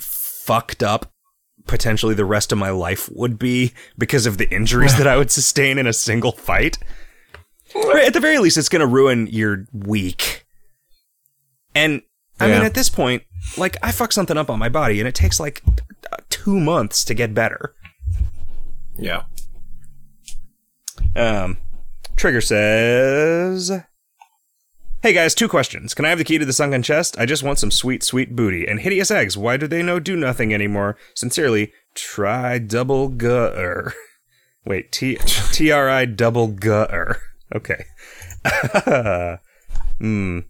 [0.44, 1.10] fucked up
[1.66, 5.30] potentially the rest of my life would be because of the injuries that I would
[5.30, 6.76] sustain in a single fight.
[7.74, 10.44] At the very least it's going to ruin your week.
[11.74, 12.02] And
[12.38, 12.56] I Yeah.
[12.58, 13.22] mean at this point,
[13.56, 15.62] like I fuck something up on my body and it takes like
[16.28, 17.74] 2 months to get better.
[18.98, 19.22] Yeah.
[21.16, 21.56] Um,
[22.16, 23.72] Trigger says,
[25.04, 25.92] Hey guys, two questions.
[25.92, 27.18] Can I have the key to the sunken chest?
[27.18, 28.66] I just want some sweet, sweet booty.
[28.66, 30.96] And hideous eggs, why do they know do nothing anymore?
[31.14, 33.92] Sincerely, try double gutter.
[34.64, 35.16] Wait, T
[35.52, 37.20] T R I double gutter.
[37.54, 37.84] Okay.
[39.98, 40.40] Hmm.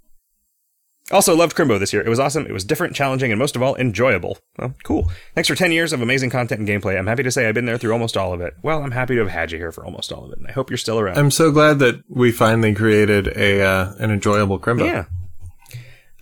[1.11, 2.03] Also, loved Crimbo this year.
[2.03, 2.47] It was awesome.
[2.47, 4.39] It was different, challenging, and most of all, enjoyable.
[4.59, 5.11] Well, cool.
[5.35, 6.99] Thanks for 10 years of amazing content and gameplay.
[6.99, 8.55] I'm happy to say I've been there through almost all of it.
[8.63, 10.53] Well, I'm happy to have had you here for almost all of it, and I
[10.53, 11.19] hope you're still around.
[11.19, 14.87] I'm so glad that we finally created a uh, an enjoyable Crimbo.
[14.87, 15.05] Yeah.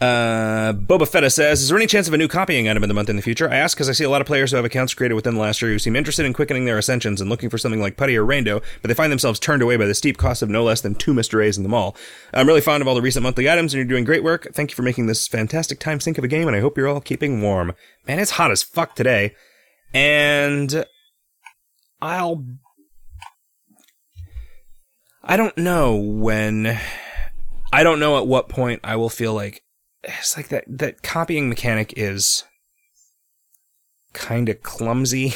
[0.02, 2.94] Uh, Boba Fetta says, "Is there any chance of a new copying item in the
[2.94, 4.64] month in the future?" I ask because I see a lot of players who have
[4.64, 7.48] accounts created within the last year who seem interested in quickening their ascensions and looking
[7.48, 10.18] for something like Putty or Rain-Doh, but they find themselves turned away by the steep
[10.18, 11.96] cost of no less than two Mister A's in the mall.
[12.34, 14.48] I'm really fond of all the recent monthly items, and you're doing great work.
[14.52, 16.88] Thank you for making this fantastic time sink of a game, and I hope you're
[16.88, 17.72] all keeping warm.
[18.08, 19.36] Man, it's hot as fuck today,
[19.94, 20.84] and
[22.00, 22.44] I'll.
[25.22, 26.80] I don't know when.
[27.72, 29.62] I don't know at what point I will feel like
[30.04, 32.44] it's like that that copying mechanic is
[34.12, 35.34] kind of clumsy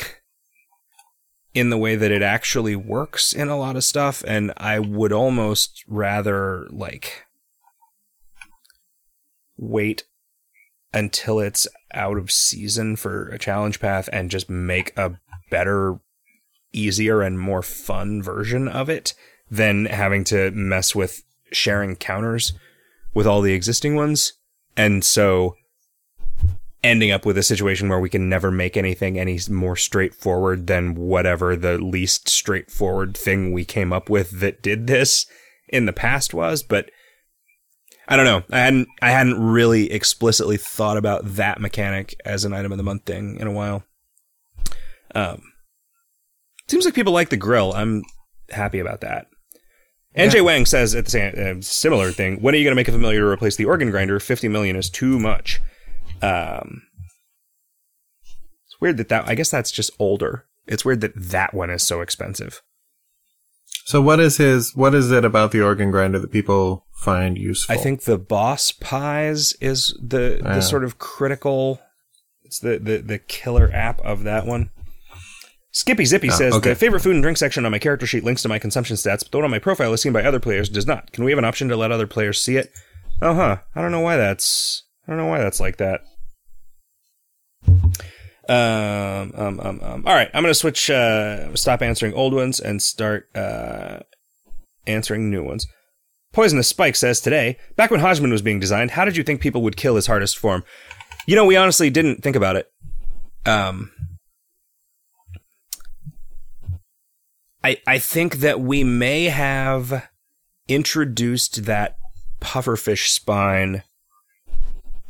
[1.55, 5.13] in the way that it actually works in a lot of stuff and I would
[5.13, 7.25] almost rather like
[9.57, 10.05] wait
[10.93, 15.19] until it's out of season for a challenge path and just make a
[15.51, 15.99] better
[16.73, 19.15] easier and more fun version of it
[19.51, 22.53] than having to mess with sharing counters
[23.15, 24.35] with all the existing ones
[24.77, 25.57] and so
[26.83, 30.95] ending up with a situation where we can never make anything any more straightforward than
[30.95, 35.27] whatever the least straightforward thing we came up with that did this
[35.69, 36.91] in the past was but
[38.09, 38.45] I don't know.
[38.53, 42.85] I hadn't I hadn't really explicitly thought about that mechanic as an item of the
[42.85, 43.83] month thing in a while.
[45.15, 45.43] Um
[46.69, 47.73] seems like people like the grill.
[47.73, 48.05] I'm
[48.51, 49.27] happy about that.
[50.17, 52.41] NJ Wang says at the same uh, similar thing.
[52.41, 54.19] When are you going to make a familiar to replace the organ grinder?
[54.19, 55.61] Fifty million is too much.
[56.23, 56.83] Um,
[58.67, 59.29] it's weird that that.
[59.29, 60.47] I guess that's just older.
[60.67, 62.63] It's weird that that one is so expensive.
[63.85, 64.75] So what is his?
[64.75, 67.75] What is it about the organ grinder that people find useful?
[67.75, 70.55] I think the boss pies is the Yeah.
[70.55, 71.81] the sort of critical.
[72.43, 74.71] It's the the the killer app of that one.
[75.77, 76.71] Skippy Zippy Oh, says okay.
[76.71, 79.19] the favorite food and drink section on my character sheet links to my consumption stats,
[79.23, 81.13] but the one on my profile is seen by other players does not.
[81.13, 82.73] Can we have an option to let other players see it?
[83.21, 83.59] Oh huh.
[83.75, 86.01] I don't know why that's I don't know why that's like that.
[88.49, 90.05] Um, um, um, um.
[90.07, 90.89] All right, I'm gonna switch.
[90.89, 93.99] Uh, stop answering old ones and start uh,
[94.87, 95.67] answering new ones.
[96.33, 99.61] Poisonous Spike says today, back when Hodgman was being designed, how did you think people
[99.61, 100.65] would kill his hardest form?
[101.27, 102.71] You know, we honestly didn't think about it.
[103.45, 103.91] Um,
[107.67, 110.09] I I think that we may have
[110.69, 111.97] introduced that
[112.41, 113.83] pufferfish spine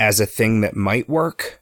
[0.00, 1.60] as a thing that might work,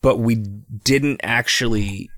[0.00, 2.08] but we didn't actually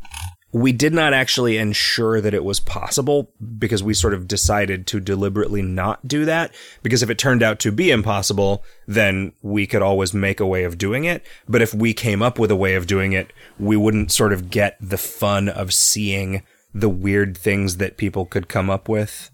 [0.53, 4.99] we did not actually ensure that it was possible because we sort of decided to
[4.99, 6.53] deliberately not do that.
[6.83, 10.63] Because if it turned out to be impossible then we could always make a way
[10.63, 11.27] of doing it.
[11.49, 14.51] But if we came up with a way of doing it we wouldn't sort of
[14.51, 16.43] get the fun of seeing
[16.75, 19.31] the weird things that people could come up with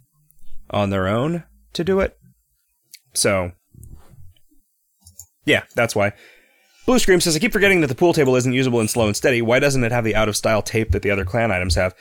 [0.71, 2.17] on their own to do it
[3.13, 3.53] so
[5.45, 6.13] yeah that's why
[6.87, 9.17] Blue Scream says, I keep forgetting that the pool table isn't usable in slow and
[9.17, 9.43] steady.
[9.43, 11.97] Why doesn't it have the out of style tape that the other clan items have?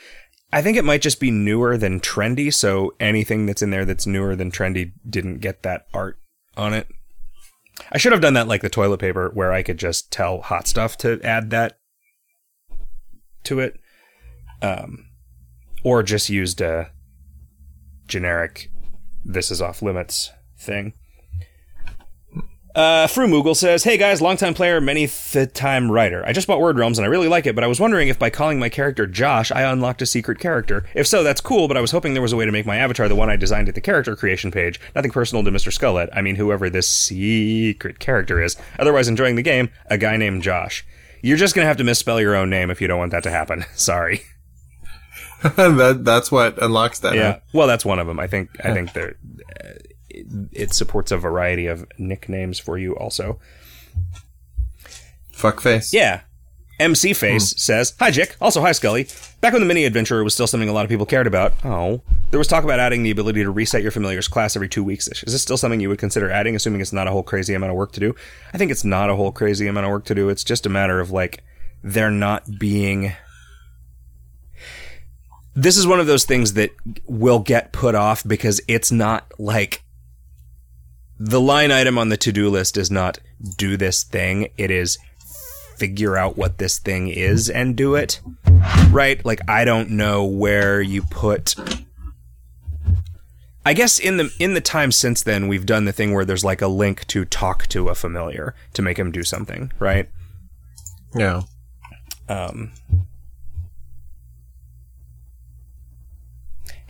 [0.52, 4.06] I think it might just be newer than trendy, so anything that's in there that's
[4.06, 6.18] newer than trendy didn't get that art
[6.56, 6.86] on it.
[7.90, 10.68] I should have done that like the toilet paper, where I could just tell hot
[10.68, 11.78] stuff to add that
[13.44, 13.80] to it.
[14.62, 15.05] Um,
[15.86, 16.90] or just used a
[18.08, 18.72] generic
[19.24, 20.94] this is off limits thing.
[22.74, 26.24] Uh, Fru Moogle says, Hey guys, longtime player, many th- time writer.
[26.26, 28.18] I just bought Word Realms and I really like it, but I was wondering if
[28.18, 30.84] by calling my character Josh, I unlocked a secret character.
[30.92, 32.78] If so, that's cool, but I was hoping there was a way to make my
[32.78, 34.80] avatar the one I designed at the character creation page.
[34.96, 35.72] Nothing personal to Mr.
[35.72, 36.08] Skullet.
[36.12, 38.56] I mean, whoever this secret character is.
[38.80, 40.84] Otherwise, enjoying the game, a guy named Josh.
[41.22, 43.30] You're just gonna have to misspell your own name if you don't want that to
[43.30, 43.64] happen.
[43.76, 44.22] Sorry.
[45.56, 47.14] that that's what unlocks that.
[47.14, 47.32] Yeah.
[47.32, 47.38] huh?
[47.52, 48.18] Well, that's one of them.
[48.18, 48.50] I think.
[48.64, 49.16] I think there.
[49.64, 49.70] Uh,
[50.08, 53.38] it, it supports a variety of nicknames for you, also.
[55.32, 55.92] Fuckface.
[55.92, 56.22] Yeah.
[56.78, 58.36] MC Face says, Hi, Jick.
[58.40, 59.08] Also, hi, Scully.
[59.40, 62.02] Back when the mini adventure was still something a lot of people cared about, oh,
[62.30, 65.08] there was talk about adding the ability to reset your familiar's class every two weeks
[65.08, 65.22] ish.
[65.24, 67.70] Is this still something you would consider adding, assuming it's not a whole crazy amount
[67.70, 68.14] of work to do?
[68.52, 70.28] I think it's not a whole crazy amount of work to do.
[70.28, 71.42] It's just a matter of, like,
[71.82, 73.12] there not being.
[75.56, 76.70] This is one of those things that
[77.06, 79.82] will get put off because it's not like
[81.18, 83.18] the line item on the to-do list is not
[83.56, 84.50] do this thing.
[84.58, 84.98] It is
[85.76, 88.20] figure out what this thing is and do it.
[88.90, 89.24] Right?
[89.24, 91.54] Like i don't know where you put
[93.64, 96.44] i guess in the in the time since then we've done the thing where there's
[96.44, 100.08] like a link to talk to a familiar to make him do something right?
[101.14, 101.42] Yeah.
[102.28, 102.72] um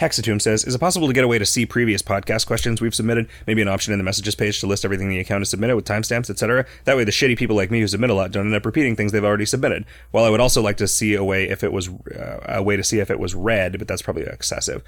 [0.01, 2.95] Hexatomb says, Is it possible to get a way to see previous podcast questions we've
[2.95, 3.29] submitted?
[3.47, 5.87] Maybe an option in the messages page to list everything the account has submitted with
[5.87, 6.67] timestamps, etc.
[6.85, 8.95] That way the shitty people like me who submit a lot don't end up repeating
[8.95, 9.87] things they've already submitted.
[10.11, 12.77] While I would also like to see a way if it was uh, a way
[12.77, 14.83] to see if it was read, but that's probably excessive.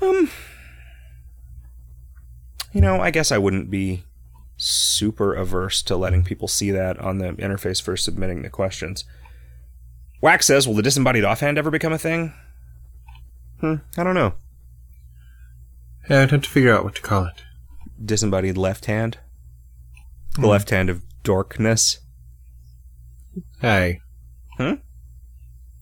[0.00, 0.30] Um
[2.72, 4.04] You know, I guess I wouldn't be
[4.56, 9.04] super averse to letting people see that on the interface for submitting the questions.
[10.20, 12.32] Wax says, Will the disembodied offhand ever become a thing?
[13.64, 14.34] Hmm, I don't know.
[16.10, 17.42] Yeah, I'd have to figure out what to call it.
[18.04, 19.16] Disembodied left hand?
[20.38, 21.96] The left hand of dorkness?
[23.62, 24.02] Hey.
[24.58, 24.76] Huh?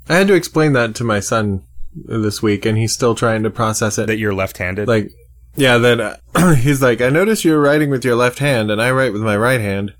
[0.08, 3.50] I had to explain that to my son this week, and he's still trying to
[3.50, 4.06] process it.
[4.06, 4.86] That you're left handed?
[4.86, 5.10] like,
[5.56, 8.92] yeah, that uh, he's like, I notice you're writing with your left hand, and I
[8.92, 9.92] write with my right hand.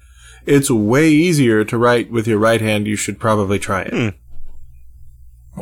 [0.47, 2.87] It's way easier to write with your right hand.
[2.87, 3.93] You should probably try it.
[3.93, 4.22] Hmm.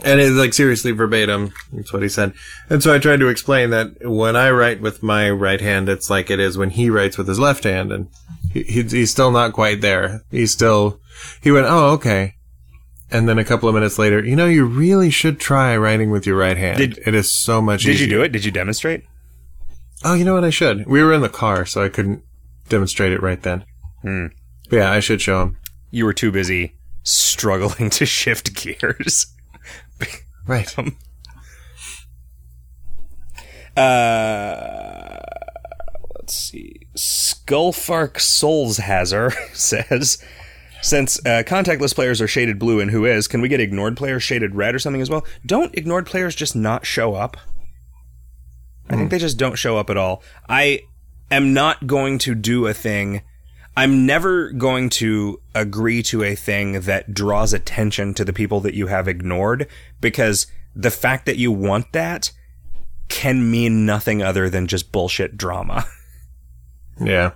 [0.04, 1.52] And it's like seriously verbatim.
[1.72, 2.32] That's what he said.
[2.68, 6.08] And so I tried to explain that when I write with my right hand, it's
[6.08, 8.08] like it is when he writes with his left hand, and
[8.52, 10.22] he, he's, he's still not quite there.
[10.30, 11.00] He's still.
[11.42, 12.36] He went, oh, okay.
[13.10, 16.24] And then a couple of minutes later, you know, you really should try writing with
[16.24, 16.78] your right hand.
[16.78, 17.92] Did- it is so much easier.
[17.92, 18.06] Did easier.
[18.06, 18.32] you do it?
[18.32, 19.04] Did you demonstrate?
[20.04, 20.44] Oh, you know what?
[20.44, 20.86] I should.
[20.86, 22.22] We were in the car, so I couldn't
[22.68, 23.64] demonstrate it right then.
[24.02, 24.26] Hmm.
[24.70, 25.58] But yeah, I should show him.
[25.90, 29.26] You were too busy struggling to shift gears.
[30.50, 30.74] Right.
[33.76, 35.16] Uh,
[36.16, 36.80] let's see.
[36.96, 40.22] Skullfark Soulshazer says,
[40.82, 44.24] since uh, contactless players are shaded blue and who is, can we get ignored players
[44.24, 45.24] shaded red or something as well?
[45.46, 47.36] Don't ignored players just not show up?
[48.90, 50.22] I think they just don't show up at all.
[50.48, 50.82] I
[51.30, 53.22] am not going to do a thing.
[53.80, 58.74] I'm never going to agree to a thing that draws attention to the people that
[58.74, 59.68] you have ignored
[60.02, 60.46] because
[60.76, 62.30] the fact that you want that
[63.08, 65.86] can mean nothing other than just bullshit drama.
[67.02, 67.30] Yeah.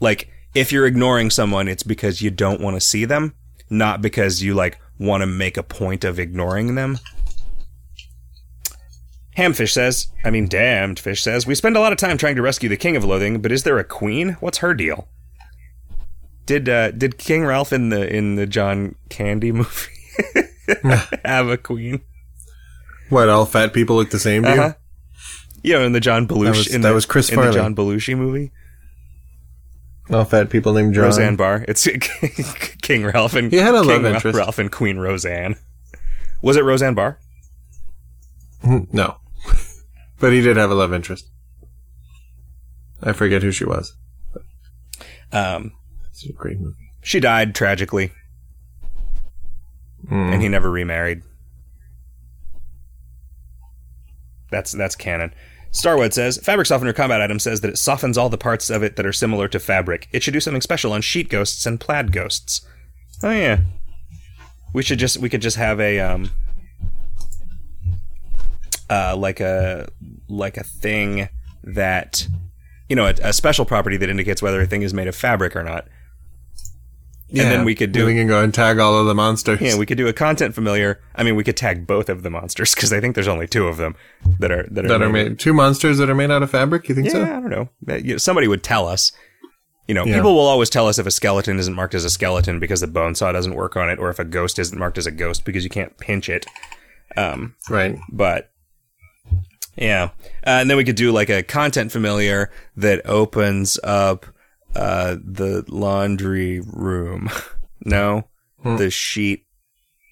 [0.00, 3.34] like, if you're ignoring someone, it's because you don't want to see them,
[3.68, 6.98] not because you, like, want to make a point of ignoring them.
[9.36, 12.42] Hamfish says, I mean, damned fish says, we spend a lot of time trying to
[12.42, 14.38] rescue the king of loathing, but is there a queen?
[14.40, 15.08] What's her deal?
[16.46, 19.70] Did uh, did King Ralph in the in the John Candy movie
[21.24, 22.00] have a queen?
[23.08, 23.28] What?
[23.28, 24.60] All fat people look the same to you?
[24.60, 24.72] Uh-huh.
[25.62, 27.74] You know, in the John Belushi was- in that the, was Chris in the John
[27.76, 28.50] Belushi movie.
[30.10, 31.04] All fat people named John.
[31.04, 31.64] Roseanne Barr.
[31.68, 31.86] It's
[32.82, 34.36] King Ralph and He had a King love interest.
[34.36, 35.54] Ralph and Queen Roseanne.
[36.42, 37.18] Was it Roseanne Barr?
[38.64, 39.18] Mm, No.
[40.18, 41.28] but he did have a love interest.
[43.00, 43.94] I forget who she was.
[45.32, 45.72] Um,
[46.12, 46.76] It's a great movie.
[47.02, 48.12] she died tragically,
[50.10, 50.32] Mm.
[50.34, 51.22] and he never remarried.
[54.50, 55.32] That's that's canon.
[55.70, 58.96] Starwood says fabric softener combat item says that it softens all the parts of it
[58.96, 60.08] that are similar to fabric.
[60.12, 62.60] It should do something special on sheet ghosts and plaid ghosts.
[63.22, 63.60] Oh yeah,
[64.74, 66.30] we should just we could just have a um
[68.90, 69.88] uh like a
[70.28, 71.28] like a thing
[71.64, 72.26] that
[72.90, 75.56] you know a, a special property that indicates whether a thing is made of fabric
[75.56, 75.86] or not.
[77.34, 79.60] Yeah, then we could do- We can go and tag all of the monsters.
[79.60, 81.00] Yeah, we could do a content familiar.
[81.14, 83.66] I mean, we could tag both of the monsters because I think there's only two
[83.68, 83.94] of them
[84.38, 86.88] that are that are, that are made two monsters that are made out of fabric.
[86.88, 87.20] You think so?
[87.20, 87.30] Yeah, so?
[87.36, 87.68] I don't know.
[87.82, 89.12] That- you know, Somebody would tell us.
[89.88, 90.14] You know, Yeah.
[90.14, 92.86] people will always tell us if a skeleton isn't marked as a skeleton because the
[92.86, 95.44] bone saw doesn't work on it, or if a ghost isn't marked as a ghost
[95.44, 96.46] because you can't pinch it.
[97.16, 97.98] Um, Right.
[98.10, 98.50] but
[99.76, 100.10] yeah,
[100.46, 104.26] uh, and then we could do like a content familiar that opens up
[104.74, 107.28] uh, the laundry room.
[107.84, 108.28] no,
[108.62, 108.76] Hmm.
[108.76, 109.44] the sheet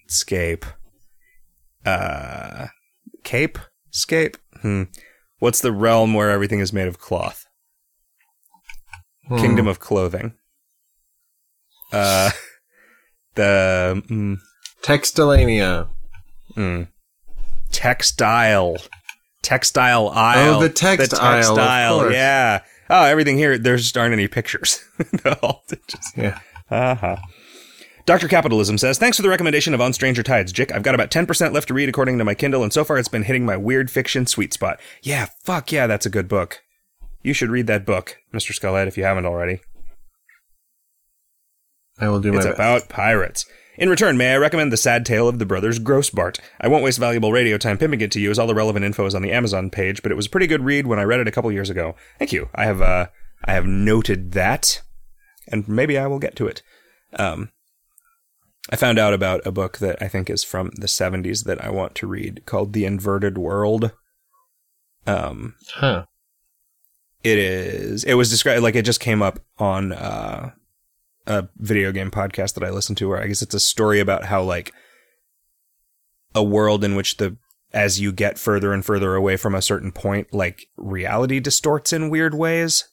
[0.09, 0.65] scape.
[1.87, 2.67] Uh,
[3.25, 3.59] cape
[3.91, 4.37] scape.
[4.61, 4.85] Hmm.
[5.39, 7.47] What's the realm where everything is made of cloth?
[9.29, 9.39] Hmm.
[9.39, 10.35] Kingdom of clothing.
[11.93, 12.31] Uh,
[13.37, 14.39] the mm,
[14.83, 15.89] Textilania.
[16.57, 16.89] Mm.
[17.73, 18.77] Textile.
[19.43, 20.57] Textile aisle.
[20.57, 22.15] Oh, the text aisle, of course.
[22.15, 22.63] yeah.
[22.91, 24.85] Oh, everything here, there just aren't any pictures.
[25.25, 26.41] no, just, Yeah.
[26.71, 27.17] uh-huh.
[28.07, 28.27] Dr.
[28.27, 30.73] Capitalism says, Thanks for the recommendation of On Stranger Tides, Jick.
[30.73, 33.09] I've got about 10% left to read according to my Kindle, and so far it's
[33.09, 34.81] been hitting my weird fiction sweet spot.
[35.03, 36.63] Yeah, fuck yeah, that's a good book.
[37.23, 38.53] You should read that book, Mr.
[38.53, 39.61] Skullhead, if you haven't already.
[42.01, 42.55] I will do my It's best.
[42.57, 43.45] about pirates.
[43.81, 46.39] In return, may I recommend The Sad Tale of the Brothers Grossbart?
[46.61, 49.07] I won't waste valuable radio time pimping it to you as all the relevant info
[49.07, 51.19] is on the Amazon page, but it was a pretty good read when I read
[51.21, 51.95] it a couple years ago.
[52.19, 52.51] Thank you.
[52.55, 53.07] I have uh
[53.43, 54.83] I have noted that
[55.49, 56.63] and maybe I will get to it.
[57.15, 57.53] Um
[58.69, 61.71] I found out about a book that I think is from the 70s that I
[61.71, 63.93] want to read called The Inverted World.
[65.07, 66.05] Um Huh.
[67.25, 70.51] it is it was described like it just came up on uh
[71.27, 74.25] a video game podcast that I listen to where I guess it's a story about
[74.25, 74.73] how like
[76.35, 77.37] a world in which the
[77.73, 82.11] as you get further and further away from a certain point like reality distorts in
[82.11, 82.85] weird ways.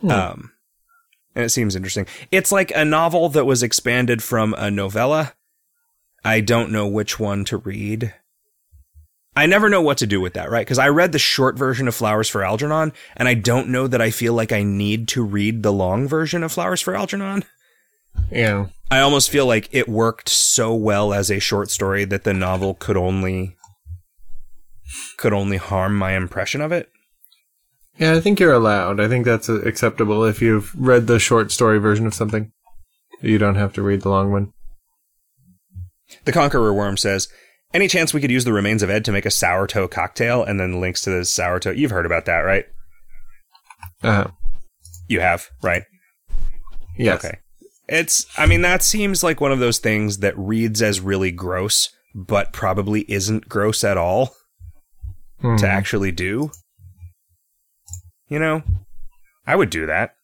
[0.00, 0.10] Hmm.
[0.10, 0.52] um
[1.34, 2.06] and it seems interesting.
[2.30, 5.34] It's like a novel that was expanded from a novella.
[6.24, 8.12] I don't know which one to read
[9.34, 10.66] I never know what to do with that, right?
[10.66, 14.02] Because I read the short version of Flowers for Algernon, and I don't know that
[14.02, 17.44] I feel like I need to read the long version of Flowers for Algernon.
[18.30, 18.66] Yeah.
[18.90, 22.74] I almost feel like it worked so well as a short story that the novel
[22.74, 23.56] could only
[25.16, 26.90] could only harm my impression of it.
[27.98, 29.00] Yeah, I think you're allowed.
[29.00, 32.52] I think that's acceptable if you've read the short story version of something.
[33.22, 34.52] You don't have to read the long one.
[36.24, 37.28] The Conqueror Worm says,
[37.74, 40.42] "Any chance we could use the remains of Ed to make a sour Sourtoe cocktail?"
[40.44, 41.72] And then links to the Sourtoe.
[41.76, 42.66] You've heard about that, right?
[44.02, 44.30] Uh huh.
[45.08, 45.82] You have, right?
[46.96, 47.24] Yes.
[47.24, 47.38] Okay.
[47.88, 51.90] It's, I mean, that seems like one of those things that reads as really gross,
[52.14, 54.34] but probably isn't gross at all
[55.40, 55.56] Hmm.
[55.56, 56.50] to actually do.
[58.28, 58.62] You know,
[59.46, 60.14] I would do that.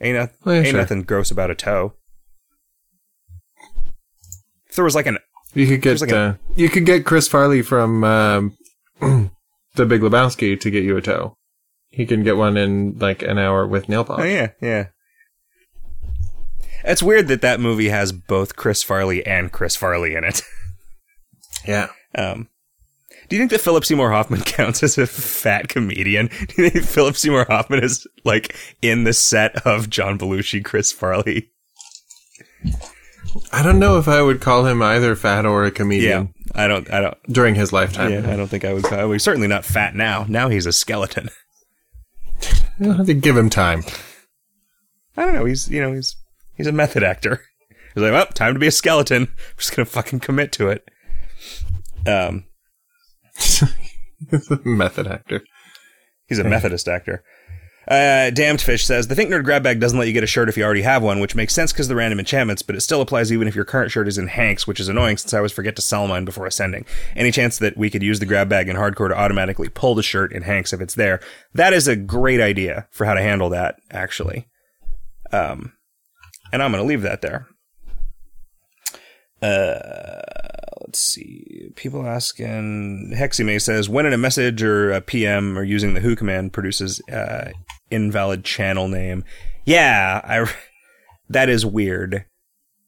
[0.00, 0.80] Ain't, no- Well, yeah, ain't sure.
[0.80, 1.94] nothing gross about a toe.
[4.78, 5.18] There was like an,
[5.54, 8.56] You could get like a- uh, you could get Chris Farley from um,
[9.00, 11.34] the Big Lebowski to get you a toe.
[11.90, 14.20] He can get one in like an hour with nail polish.
[14.20, 14.52] oh polish.
[14.62, 14.86] yeah, yeah.
[16.84, 20.42] It's weird that that movie has both Chris Farley and Chris Farley in it.
[21.66, 21.88] Yeah.
[22.14, 22.48] Um,
[23.28, 26.28] do you think that Philip Seymour Hoffman counts as a fat comedian?
[26.48, 30.92] Do you think Philip Seymour Hoffman is like in the set of John Belushi, Chris
[30.92, 31.50] Farley?
[33.52, 36.90] I don't know if I would call him either fat or a comedian I don't.
[36.90, 37.16] I don't.
[37.24, 38.12] during his lifetime.
[38.12, 38.84] Yeah, I don't think I would.
[38.84, 40.24] Call, well, he's certainly not fat now.
[40.28, 41.30] Now he's a skeleton.
[42.78, 43.84] You'll have to give him time.
[45.16, 45.44] I don't know.
[45.44, 46.16] He's you know he's
[46.56, 47.42] he's a method actor.
[47.94, 49.22] He's like, well, time to be a skeleton.
[49.22, 50.88] I'm just gonna fucking commit to it.
[52.06, 52.44] Um,
[54.30, 55.42] He's a method actor.
[56.26, 57.22] He's a Methodist actor.
[57.88, 60.50] Uh, Damned Fish says the Think Nerd grab bag doesn't let you get a shirt
[60.50, 63.00] if you already have one, which makes sense because the random enchantments, but it still
[63.00, 65.52] applies even if your current shirt is in Hagnk's, which is annoying since I always
[65.52, 66.84] forget to sell mine before ascending.
[67.16, 70.02] Any chance that we could use the grab bag in hardcore to automatically pull the
[70.02, 71.20] shirt in Hagnk's if it's there?
[71.54, 74.48] That is a great idea for how to handle that, actually.
[75.32, 75.72] Um,
[76.52, 77.46] and I'm going to leave that there.
[79.40, 80.20] Uh,
[80.82, 81.70] let's see.
[81.74, 83.14] People asking.
[83.16, 87.00] Hexime says when in a message or a PM or using the Who command produces
[87.10, 87.50] uh,
[87.90, 89.24] invalid channel name.
[89.64, 90.52] Yeah, I.
[91.30, 92.24] That is weird,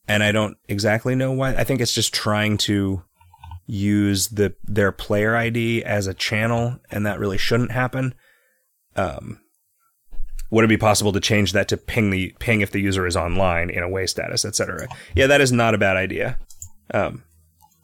[0.08, 1.54] and I don't exactly know why.
[1.54, 3.02] I think it's just trying to
[3.66, 8.14] use the their player ID as a channel, and that really shouldn't happen.
[8.96, 9.40] Um,
[10.50, 13.14] would it be possible to change that to ping the ping if the user is
[13.14, 14.88] online in away status, etc.?
[15.14, 16.38] Yeah, that is not a bad idea.
[16.94, 17.22] Um,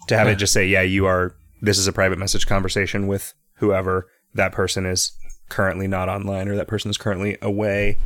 [0.09, 1.34] to have it just say, "Yeah, you are.
[1.60, 5.12] This is a private message conversation with whoever that person is
[5.48, 7.98] currently not online, or that person is currently away."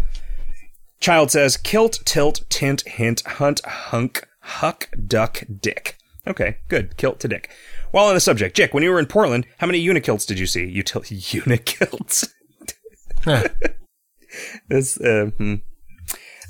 [1.00, 5.96] Child says kilt, tilt, tint, hint, hunt, hunk, huck, duck, dick.
[6.26, 6.96] Okay, good.
[6.96, 7.50] Kilt to dick.
[7.90, 10.46] While on the subject, Jick, when you were in Portland, how many unikilts did you
[10.46, 10.66] see?
[10.66, 11.02] Util-
[11.42, 12.28] unikilts.
[14.68, 15.54] This uh, hmm.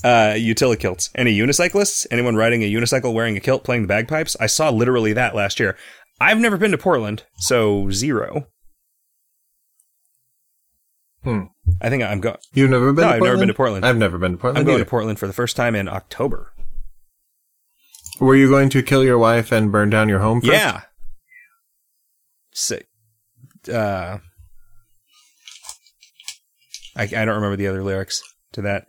[0.04, 1.10] uh, utilikilts.
[1.14, 2.06] Any unicyclists?
[2.10, 4.36] Anyone riding a unicycle wearing a kilt playing the bagpipes?
[4.38, 5.76] I saw literally that last year.
[6.20, 8.46] I've never been to Portland, so zero.
[11.24, 11.44] Hmm.
[11.80, 12.36] I think I'm going.
[12.52, 13.24] You've never been No, I've Portland?
[13.32, 13.84] never been to Portland.
[13.86, 14.58] I've never been to Portland.
[14.58, 14.84] I'm going either.
[14.84, 16.52] to Portland for the first time in October.
[18.20, 20.52] Were you going to kill your wife and burn down your home first?
[20.52, 20.80] Yeah.
[22.52, 22.86] Sick.
[23.72, 24.18] Uh,
[26.96, 28.22] I, I don't remember the other lyrics
[28.52, 28.86] to that.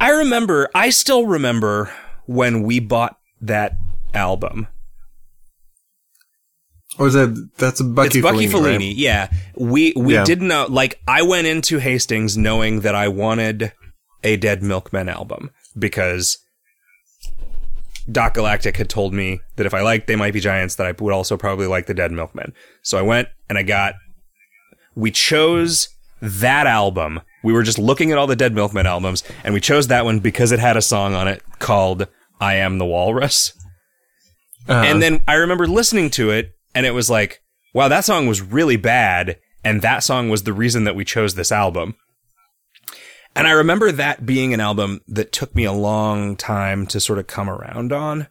[0.00, 1.92] I remember, I still remember
[2.26, 3.76] when we bought that
[4.14, 4.68] album.
[6.98, 8.96] Or is that that's Bucky it's Bucky Fellini, Fellini, right?
[8.96, 9.30] yeah.
[9.56, 10.24] We we Yeah.
[10.24, 13.72] didn't know like I went into Hastings knowing that I wanted
[14.24, 16.38] a Dead Milkmen album because
[18.10, 20.92] Doc Galactic had told me that if I liked They Might Be Giants that I
[20.98, 22.52] would also probably like the Dead Milkmen.
[22.82, 23.94] So I went and I got
[24.94, 25.88] we chose
[26.20, 27.20] that album.
[27.44, 30.18] We were just looking at all the Dead Milkmen albums and we chose that one
[30.20, 32.08] because it had a song on it called
[32.40, 33.52] I Am the Walrus.
[34.68, 37.42] Uh, And then I remember listening to it, and it was like,
[37.74, 41.34] wow, that song was really bad, and that song was the reason that we chose
[41.34, 41.96] this album.
[43.34, 47.18] And I remember that being an album that took me a long time to sort
[47.18, 48.28] of come around on.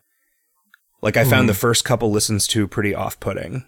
[1.01, 1.47] Like, I found hmm.
[1.47, 3.67] the first couple listens to pretty off putting.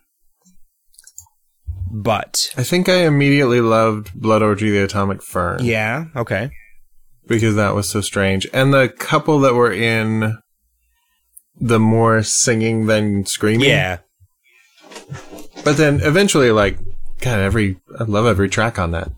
[1.92, 5.62] But, I think I immediately loved Blood Orgy the Atomic Fern.
[5.62, 6.52] yeah, okay.
[7.28, 8.48] because that was so strange.
[8.54, 10.38] And the couple that were in
[11.58, 13.68] the more singing than screaming.
[13.68, 13.98] Yeah.
[15.64, 16.78] But then eventually, like,
[17.22, 19.12] God, every I love every track on that.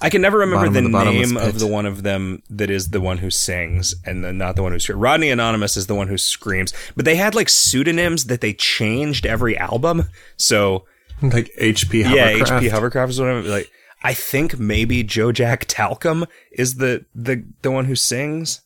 [0.00, 2.70] I can never remember Bottom the of the name of the one of them that
[2.70, 5.00] is the one who sings and then not the one who screams.
[5.00, 9.24] Rodney Anonymous is the one who screams, but they had like pseudonyms that they changed
[9.26, 10.04] every album.
[10.36, 10.84] So
[11.22, 12.14] Like HP Hovercraft.
[12.16, 13.52] yeah, HP Hovercraft is one of them.
[13.52, 13.70] Like
[14.02, 18.60] I think maybe Joe Jack Talcum is the the the one who sings.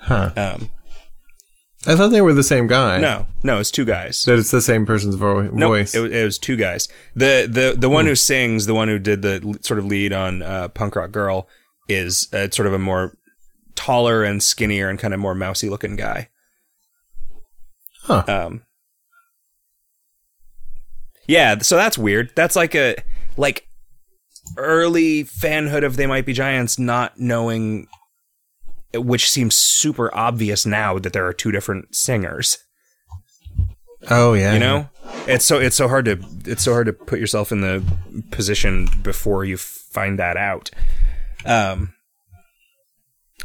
[0.00, 0.32] Huh.
[0.36, 0.70] Um,
[1.86, 2.98] I thought they were the same guy.
[2.98, 4.22] no, no, it's two guys.
[4.24, 5.94] That it's the same person's vo- No, voice.
[5.94, 6.88] it, was- it was two guys.
[7.14, 10.42] The the the one who sings, the one who did the sort of lead on
[10.42, 11.48] uh, Punk Rock Girl,
[11.88, 13.16] is uh, sort of a more
[13.74, 16.28] taller and skinnier and kind of more mousy looking guy.
[18.02, 18.24] Huh.
[18.26, 18.62] Um.
[21.26, 22.30] Yeah, so that's weird.
[22.36, 22.96] That's like a
[23.36, 23.66] like
[24.56, 27.88] early fanhood of They Might Be Giants, not knowing,
[28.98, 32.58] which seems super obvious now that there are two different singers.
[34.10, 34.52] oh yeah.
[34.54, 34.88] You know,
[35.26, 37.82] it's so it's so hard to it's so hard to put yourself in the
[38.30, 40.70] position before you find that out.
[41.44, 41.92] Um,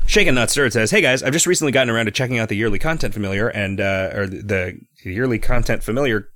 [0.05, 2.55] Shaken Not Stirred says, "Hey guys, I've just recently gotten around to checking out the
[2.55, 6.29] yearly content familiar and uh, or the yearly content familiar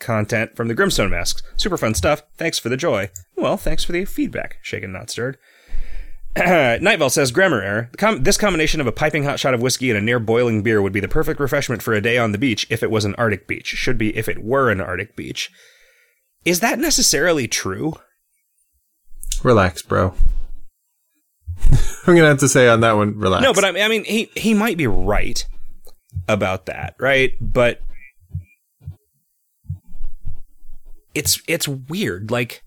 [0.00, 1.42] content from the Grimstone masks.
[1.56, 2.22] Super fun stuff.
[2.36, 3.10] Thanks for the joy.
[3.36, 4.58] Well, thanks for the feedback.
[4.62, 5.38] Shaken Not Stirred."
[6.36, 7.90] Nightval says, grammar error.
[7.96, 10.82] Com- this combination of a piping hot shot of whiskey and a near boiling beer
[10.82, 13.14] would be the perfect refreshment for a day on the beach if it was an
[13.14, 13.68] Arctic beach.
[13.68, 15.52] Should be if it were an Arctic beach.
[16.44, 17.94] Is that necessarily true?
[19.44, 20.14] Relax, bro.
[22.06, 23.42] I'm gonna have to say on that one, relax.
[23.42, 25.46] No, but I, I mean, he, he might be right
[26.28, 27.34] about that, right?
[27.40, 27.80] But
[31.14, 32.30] it's it's weird.
[32.30, 32.62] Like,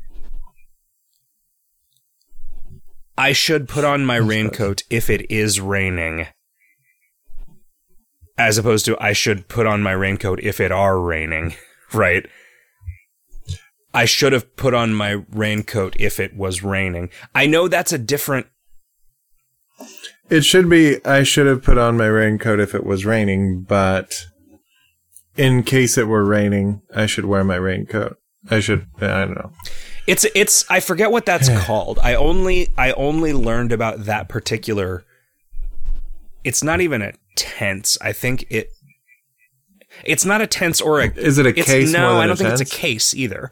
[3.18, 6.28] I should put on my raincoat if it is raining,
[8.38, 11.56] as opposed to I should put on my raincoat if it are raining,
[11.94, 12.28] right?
[13.94, 17.10] I should have put on my raincoat if it was raining.
[17.34, 18.46] I know that's a different
[20.30, 21.04] It should be.
[21.06, 24.26] I should have put on my raincoat if it was raining, but
[25.36, 28.18] in case it were raining, I should wear my raincoat.
[28.52, 28.86] I should.
[29.02, 29.54] I don't know.
[30.08, 32.00] It's it's I forget what that's called.
[32.02, 35.04] I only I only learned about that particular
[36.46, 37.98] It's not even a tense.
[38.02, 38.72] I think it
[40.06, 41.92] It's not a tense or a Is it a it's, case?
[41.92, 43.52] No, I don't think it's a case either.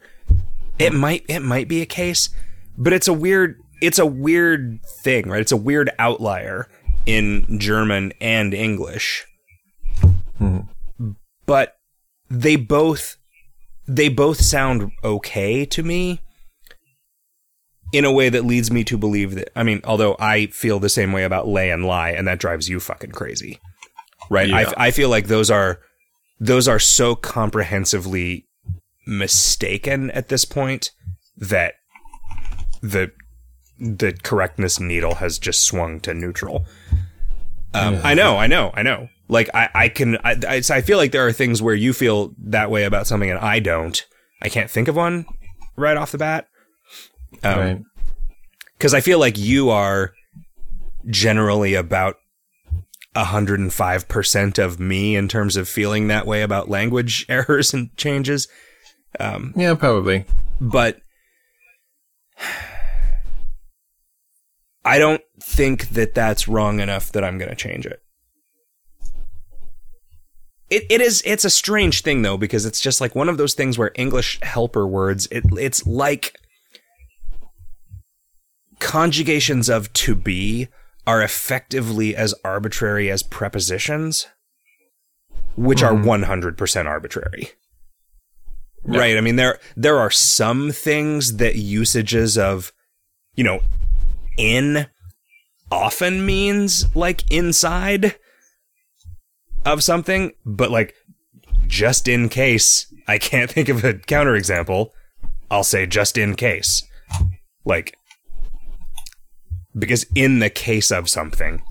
[0.80, 2.30] It might it might be a case,
[2.78, 5.42] but it's a weird it's a weird thing, right?
[5.42, 6.70] It's a weird outlier
[7.06, 9.26] in German and English.
[10.38, 10.62] Hmm.
[11.46, 11.76] But
[12.30, 13.18] they both
[13.88, 16.22] they both sound okay to me
[17.92, 20.90] in a way that leads me to believe that I mean, although I feel the
[20.90, 23.60] same way about lay and lie and that drives you fucking crazy.
[24.30, 24.50] Right?
[24.50, 24.74] Yeah.
[24.78, 25.80] I I feel like those are
[26.40, 28.48] those are so comprehensively
[29.08, 30.92] mistaken at this point
[31.38, 31.76] that
[32.82, 33.12] the
[33.80, 36.66] the correctness needle has just swung to neutral.
[37.74, 39.10] Um, I know, I know, I know.
[39.28, 42.34] Like I, I can, I, I, I feel like there are things where you feel
[42.38, 44.06] that way about something and I don't.
[44.42, 45.26] I can't think of one
[45.76, 46.48] right off the bat.
[47.44, 47.82] Um, right.
[48.78, 50.14] because I feel like you are
[51.08, 52.16] generally about
[53.16, 58.48] 105% of me in terms of feeling that way about language errors and changes.
[59.20, 60.26] Um, Yeah, probably.
[60.60, 61.00] but
[64.84, 68.02] I don't think that that's wrong enough that I'm going to change it.
[70.70, 73.54] It, it is it's a strange thing though because it's just like one of those
[73.54, 76.40] things where English helper words it it's like
[78.80, 80.68] conjugations of to be
[81.08, 84.28] are effectively as arbitrary as prepositions
[85.56, 86.24] which are mm-hmm.
[86.24, 87.50] 100% arbitrary.
[88.84, 89.18] Right.
[89.18, 92.72] I mean there there are some things that usages of
[93.34, 93.62] you know
[94.38, 94.88] in
[95.72, 98.16] often means like inside
[99.66, 100.94] of something, but like
[101.66, 104.92] just in case I can't think of a counterexample,
[105.50, 106.84] I'll say just in case.
[107.66, 107.98] Like
[109.78, 111.62] because in the case of something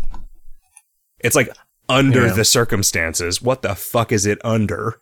[1.21, 1.49] it's like
[1.89, 2.33] under Yeah.
[2.35, 5.01] the circumstances, what the fuck is it under?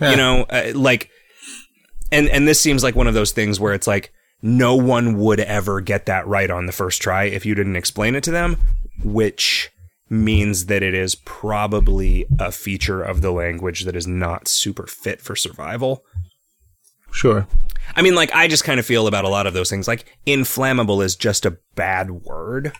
[0.00, 0.10] Yeah.
[0.10, 1.10] you know uh, like
[2.10, 5.38] and and this seems like one of those things where it's like no one would
[5.40, 8.56] ever get that right on the first try if you didn't explain it to them
[9.04, 9.70] which
[10.10, 15.20] means that it is probably a feature of the language that is not super fit
[15.20, 16.04] for survival
[17.12, 17.46] Sure.
[17.96, 20.04] i mean like i just kind of feel about a lot of those things like
[20.26, 22.72] inflammable is just a bad word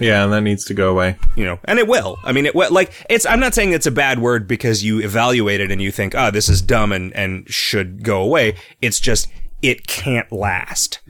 [0.00, 1.16] Yeah, and that needs to go away.
[1.36, 2.18] you know, and it will.
[2.24, 2.72] I mean, it will.
[2.72, 3.26] Like, it's.
[3.26, 6.30] I'm not saying it's a bad word because you evaluate it and you think, oh,
[6.30, 8.56] this is dumb and and should go away.
[8.80, 9.28] It's just
[9.60, 11.00] it can't last.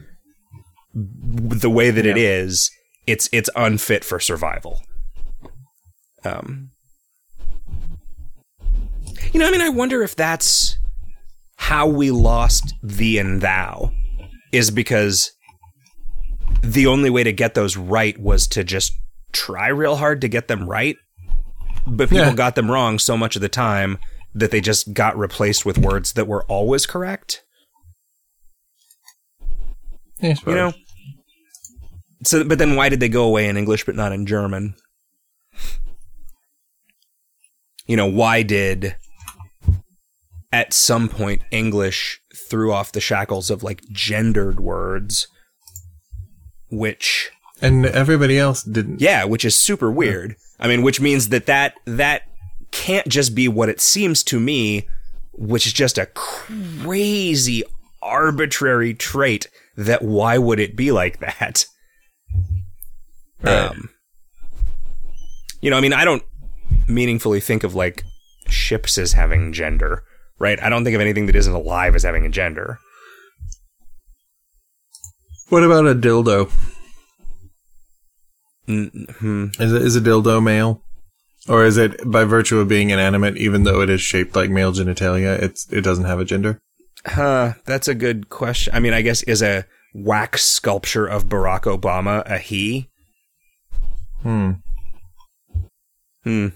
[0.92, 2.70] The way that it is,
[3.06, 4.82] it's it's unfit for survival.
[6.24, 6.72] Um,
[9.32, 10.76] you know, I mean, I wonder if that's
[11.62, 13.92] how we lost thee and thou,
[14.50, 15.30] is because
[16.60, 18.92] the only way to get those right was to just
[19.32, 20.96] try real hard to get them right.
[21.86, 22.34] But people Yeah.
[22.34, 23.98] got them wrong so much of the time
[24.34, 27.44] that they just got replaced with words that were always correct.
[30.20, 30.72] Yeah, You know?
[32.24, 34.74] So, but then why did they go away in English but not in German?
[37.86, 38.96] You know, why did
[40.52, 42.20] at some point English
[42.50, 45.26] threw off the shackles of like gendered words,
[46.70, 47.30] which
[47.60, 49.00] And everybody else didn't.
[49.00, 50.36] Yeah, which is super weird.
[50.60, 52.22] I mean, which means that that that
[52.70, 54.88] can't just be what it seems to me,
[55.32, 57.62] which is just a crazy
[58.02, 61.64] arbitrary trait that why would it be like that?
[63.42, 63.52] Right.
[63.52, 63.90] Um,
[65.60, 66.22] you know, I mean, I don't
[66.88, 68.04] meaningfully think of like
[68.48, 70.04] ships as having gender,
[70.42, 70.60] right?
[70.60, 72.78] I don't think of anything that isn't alive as having a gender.
[75.50, 76.50] What about a dildo?
[78.66, 80.82] hmm Is it is a dildo male,
[81.48, 84.72] or is it by virtue of being inanimate, even though it is shaped like male
[84.72, 86.60] genitalia, it's it doesn't have a gender?
[87.06, 88.74] Huh, that's a good question.
[88.74, 89.64] I mean, I guess is a
[89.94, 92.88] wax sculpture of Barack Obama a he?
[94.22, 94.52] Hmm.
[96.24, 96.48] Hmm.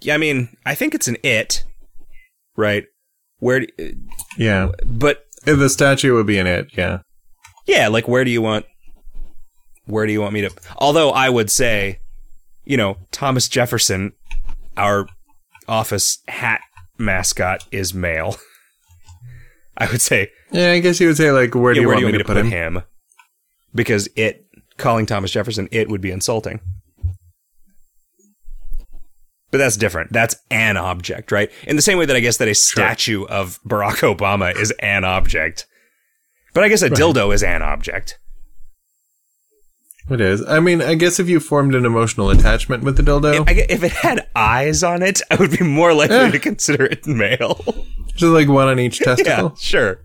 [0.00, 1.64] Yeah, I mean, I think it's an it,
[2.56, 2.84] right?
[3.38, 3.66] Where, do,
[4.38, 4.70] Yeah.
[4.84, 6.68] but If the statue would be in it.
[6.76, 7.00] Yeah.
[7.66, 8.66] yeah, like where do you want?
[9.86, 10.50] Where do you want me to?
[10.78, 11.98] Although I would say,
[12.64, 14.12] you know, Thomas Jefferson,
[14.76, 15.06] our
[15.66, 16.60] office hat
[16.98, 18.36] mascot, is male.
[19.76, 21.96] I would say Yeah, I guess you would say like, where do yeah, you where
[21.96, 22.82] want do you me want to put him?
[23.74, 24.46] Because it
[24.76, 26.60] calling Thomas Jefferson it would be insulting.
[29.52, 30.12] But that's different.
[30.12, 31.50] That's an object, right?
[31.68, 35.04] In the same way that I guess that a statue of Barack Obama is an
[35.04, 35.66] object.
[36.54, 38.18] But I guess a dildo is an object.
[40.10, 40.44] It is.
[40.46, 43.66] I mean, I guess if you formed an emotional attachment with the dildo, I gue-
[43.68, 46.30] if it had eyes on it, I would be more likely Eh.
[46.32, 47.62] to consider it male.
[48.08, 49.54] just like one on each yeah, testicle.
[49.56, 50.00] sure.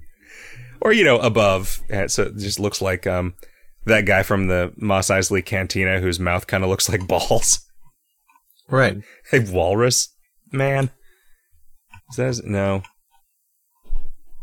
[0.81, 3.33] Or you know, above, so it just looks like um
[3.85, 7.61] that guy from the Mos Eisley Cantina whose mouth kind of looks like balls.
[8.69, 8.97] Right.
[9.31, 10.13] A walrus
[10.51, 10.91] man?
[12.11, 12.83] Is that his- no.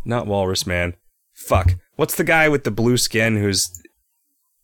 [0.05, 0.95] Not walrus man.
[1.35, 1.75] Fuck.
[1.97, 3.71] What's the guy with the blue skin who's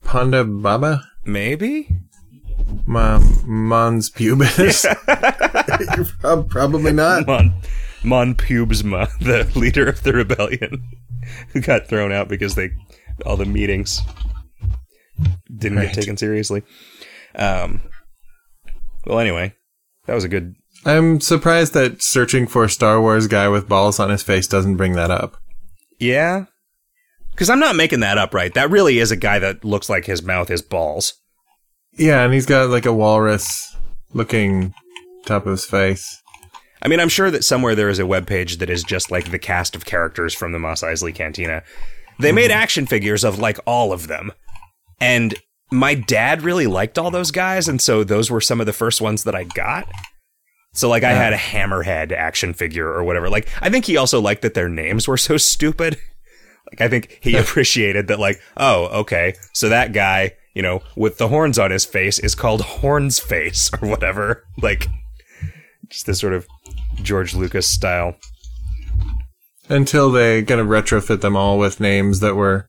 [0.04, 1.02] Ponda Baba?
[1.24, 1.88] maybe?
[2.86, 4.84] Mom, Mons Pubis?
[6.20, 7.26] Prob- probably not.
[7.26, 7.52] Mon
[8.02, 10.82] Mon Pubesma, the leader of the rebellion,
[11.52, 12.70] who got thrown out because they
[13.26, 14.00] all the meetings
[15.54, 15.86] didn't Right.
[15.88, 16.62] get taken seriously.
[17.34, 17.82] Um,
[19.06, 19.54] well, anyway,
[20.06, 20.54] that was a good.
[20.84, 24.76] I'm surprised that searching for a Star Wars guy with balls on his face doesn't
[24.76, 25.36] bring that up.
[25.98, 26.46] Yeah,
[27.32, 28.52] because I'm not making that up, right?
[28.54, 31.14] That really is a guy that looks like his mouth is balls.
[31.92, 33.76] Yeah, and he's got like a walrus
[34.12, 34.74] looking
[35.26, 36.22] top of his face.
[36.82, 39.38] I mean, I'm sure that somewhere there is a webpage that is just like the
[39.38, 41.62] cast of characters from the Mos Eisley Cantina.
[42.18, 42.60] They made mm-hmm.
[42.60, 44.32] action figures of like all of them.
[45.00, 45.34] And
[45.70, 49.00] my dad really liked all those guys, and so those were some of the first
[49.00, 49.88] ones that I got.
[50.72, 53.28] So like I had a hammerhead action figure or whatever.
[53.28, 55.98] Like I think he also liked that their names were so stupid.
[56.70, 59.34] Like I think he appreciated that like, oh, okay.
[59.52, 63.70] So that guy, you know, with the horns on his face is called Horns Face
[63.80, 64.44] or whatever.
[64.62, 64.88] Like
[65.88, 66.46] just this sort of
[66.96, 68.14] George Lucas style.
[69.70, 72.68] Until they kind of retrofit them all with names that were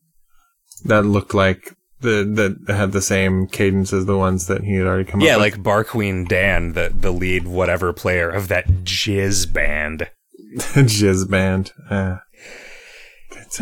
[0.85, 4.87] that looked like the that had the same cadence as the ones that he had
[4.87, 5.45] already come Yeah, up with.
[5.47, 10.09] Yeah, like Bar Queen Dan, the the lead whatever player of that jizz band.
[10.57, 11.71] Jizz Band.
[11.89, 12.17] Uh.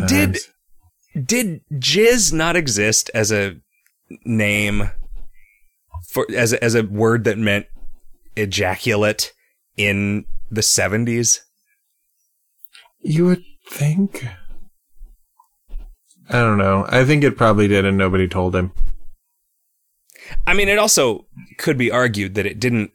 [0.07, 0.37] Did
[1.23, 3.57] did jizz not exist as a
[4.25, 4.89] name
[6.07, 7.67] for as a, as a word that meant
[8.35, 9.33] ejaculate
[9.77, 11.39] in the 70s?
[13.01, 14.25] you would think?
[16.29, 16.85] I don't know.
[16.89, 18.71] I think it probably did, and nobody told him.
[20.45, 21.25] I mean, it also
[21.57, 22.91] could be argued that it didn't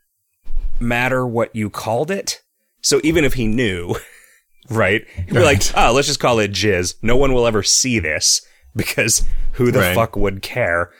[0.78, 2.42] matter what you called it.
[2.80, 3.96] So even if he knew,
[4.70, 6.94] right, he'd be like, oh, let's just call it jizz.
[7.02, 8.40] No one will ever see this
[8.76, 9.94] because who the Right.
[9.94, 10.92] fuck would care?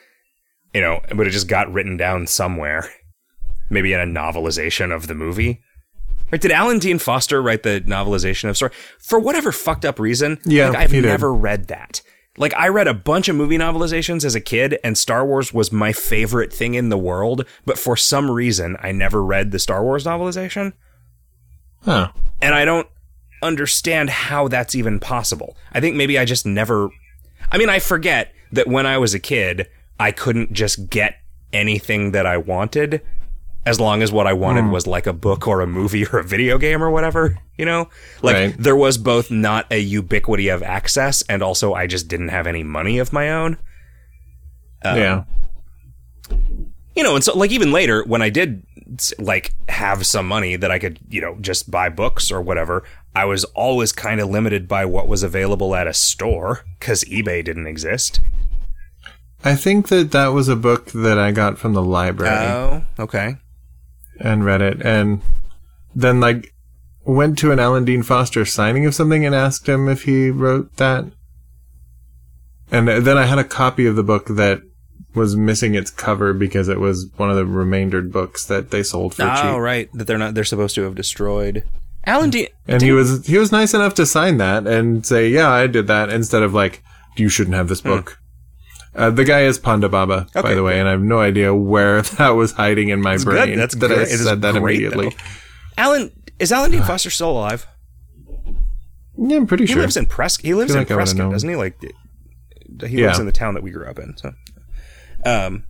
[0.73, 2.91] You know, but it just got written down somewhere.
[3.71, 5.61] Maybe in a novelization of the movie.
[6.33, 8.73] Right, did Alan Dean Foster write the novelization of Story?
[8.99, 11.09] For whatever fucked up reason, Yeah, like, I've he did.
[11.09, 12.03] never read that.
[12.37, 15.71] Like I read a bunch of movie novelizations as a kid, and Star Wars was
[15.71, 17.47] my favorite thing in the world.
[17.65, 20.73] But for some reason, I never read the Star Wars novelization,
[21.83, 22.11] Huh.
[22.43, 22.89] and I don't
[23.43, 25.57] understand how that's even possible.
[25.73, 26.89] I think maybe I just never.
[27.53, 29.69] I mean, I forget that when I was a kid,
[30.01, 31.17] I couldn't just get
[31.53, 33.01] anything that I wanted
[33.67, 36.25] as long as what I wanted was like a book or a movie or a
[36.25, 37.89] video game or whatever, you know?
[38.23, 38.55] Like Right.
[38.59, 42.63] there was both not a ubiquity of access and also I just didn't have any
[42.63, 43.57] money of my own.
[44.85, 45.25] Uh, yeah.
[46.97, 48.65] You know, and so like even later when I did
[49.19, 52.85] like have some money that I could, you know, just buy books or whatever,
[53.17, 57.43] I was always kind of limited by what was available at a store cuz eBay
[57.45, 58.21] didn't exist.
[59.43, 62.47] I think that that was a book that I got from the library.
[62.47, 63.37] Oh, okay.
[64.21, 65.21] And read it and
[65.95, 66.55] then like
[67.05, 70.77] went to an Alan Dean Foster signing of something and asked him if he wrote
[70.77, 71.05] that.
[72.71, 74.63] And then I had a copy of the book that
[75.15, 79.15] was missing its cover because it was one of the remaindered books that they sold
[79.15, 79.61] for Oh, cheap.
[79.61, 81.65] right, that they're not they're supposed to have destroyed.
[82.07, 85.51] Alan Dean And he was he was nice enough to sign that and say, "Yeah,
[85.51, 86.83] I did that," instead of like,
[87.17, 87.91] "You shouldn't have this hmm.
[87.91, 88.19] book."
[88.95, 90.55] Uh, the guy is Ponda Baba, by Hmm.
[90.57, 93.25] The way, and I have no idea where that was hiding in my good.
[93.25, 93.57] brain.
[93.59, 93.99] That's that great.
[94.01, 95.09] I said that great, immediately.
[95.11, 95.17] though.
[95.77, 97.67] Alan is Alan Dean Foster still alive?
[99.17, 99.77] Yeah, I'm pretty He sure.
[99.77, 100.45] He lives in Prescott.
[100.45, 101.57] He lives in like Prescott, doesn't he?
[101.57, 103.09] Like he Yeah.
[103.09, 104.17] lives in the town that we grew up in.
[104.17, 104.33] So,
[105.25, 105.65] um,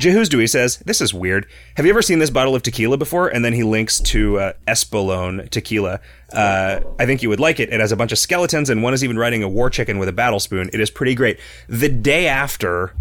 [0.00, 1.46] Jehu's Dewey says this is weird.
[1.76, 3.28] Have you ever seen this bottle of tequila before?
[3.28, 6.00] And then he links to uh, Espolone tequila.
[6.32, 7.70] Uh, I think you would like it.
[7.70, 10.08] It has a bunch of skeletons, and one is even riding a war chicken with
[10.08, 10.70] a battle spoon.
[10.72, 11.38] It is pretty great.
[11.68, 12.94] The day after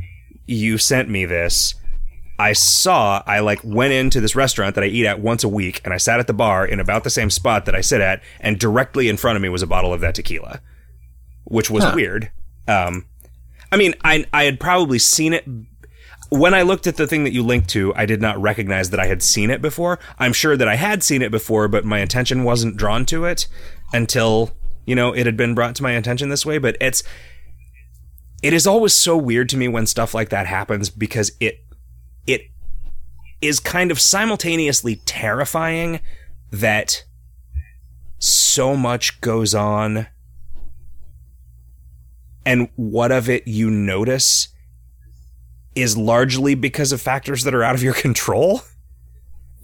[0.45, 1.73] you sent me this,
[2.37, 5.79] I saw, I like went into this restaurant that I eat at once a week
[5.85, 8.21] and I sat at the bar in about the same spot that I sit at
[8.41, 10.59] and directly in front of me was a bottle of that tequila,
[11.45, 11.93] which was Huh.
[11.95, 12.31] weird.
[12.67, 13.05] Um,
[13.71, 15.45] I mean, I, I had probably seen it.
[16.29, 18.99] When I looked at the thing that you linked to, I did not recognize that
[18.99, 19.99] I had seen it before.
[20.19, 23.47] I'm sure that I had seen it before, but my attention wasn't drawn to it
[23.93, 24.51] until,
[24.85, 26.59] you know, it had been brought to my attention this way.
[26.59, 27.03] But it's,
[28.41, 31.63] it is always so weird to me when stuff like that happens because it
[32.25, 32.41] it
[33.41, 35.99] is kind of simultaneously terrifying
[36.51, 37.05] that
[38.19, 40.07] so much goes on
[42.45, 44.49] and what of it you notice
[45.81, 48.61] is largely because of factors that are out of your control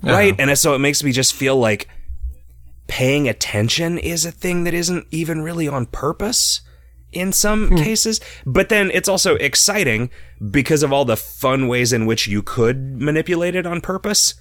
[0.02, 1.88] right and so it makes me just feel like
[2.88, 6.62] paying attention is a thing that isn't even really on purpose
[7.12, 7.76] in some hmm.
[7.78, 10.10] cases but then it's also exciting
[10.52, 14.36] because of all the fun ways in which you could manipulate it on purpose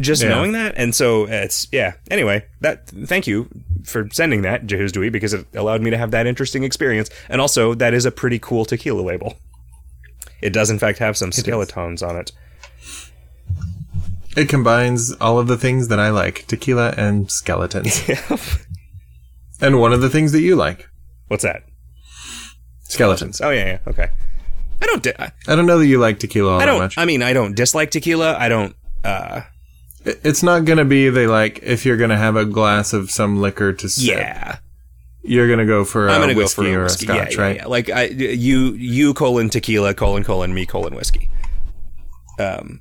[0.00, 0.30] just Yeah.
[0.30, 0.74] knowing that.
[0.76, 1.94] And so it's yeah.
[2.10, 3.48] Anyway, that thank you
[3.84, 7.08] for sending that, Jehu's Dewey, because it allowed me to have that interesting experience.
[7.28, 9.36] And also, that is a pretty cool tequila label.
[10.42, 12.32] It does, in fact, have some skeletons on it.
[14.36, 18.02] It combines all of the things that I like tequila and skeletons.
[19.60, 20.88] and one of the things that you like
[21.28, 21.62] What's that?
[22.84, 23.40] skeletons.
[23.40, 23.78] Oh yeah, yeah.
[23.88, 24.08] Okay.
[24.80, 25.02] I don't.
[25.02, 26.78] Di- I don't know that you like tequila all I that don't.
[26.78, 26.98] much.
[26.98, 28.36] I mean, I don't dislike tequila.
[28.36, 28.76] I don't.
[29.04, 29.40] uh
[30.04, 33.10] it's not going to be the like, if you're going to have a glass of
[33.10, 34.58] some liquor to sip, Yeah,
[35.26, 37.06] you're going to go for a I'm gonna whiskey go for or a a whiskey.
[37.06, 37.56] scotch, yeah, yeah, right?
[37.56, 37.66] yeah.
[37.66, 41.28] Like I, you, you colon tequila colon colon me colon whiskey.
[42.38, 42.80] Um,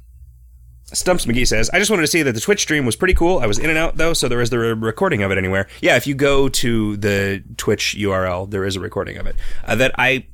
[0.94, 3.40] Stumps McGee says, I just wanted to say that the Twitch stream was pretty cool.
[3.40, 5.68] I was in and out though, so there is the re- recording of it anywhere.
[5.82, 9.36] Yeah, if you go to the Twitch URL, there is a recording of it
[9.66, 10.28] uh, that I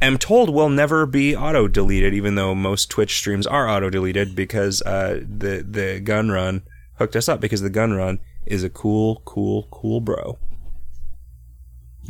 [0.00, 4.34] am told will never be auto deleted, even though most Twitch streams are auto deleted
[4.34, 6.62] because uh, the the gun run
[6.94, 10.38] hooked us up because the gun run is a cool, cool, cool bro.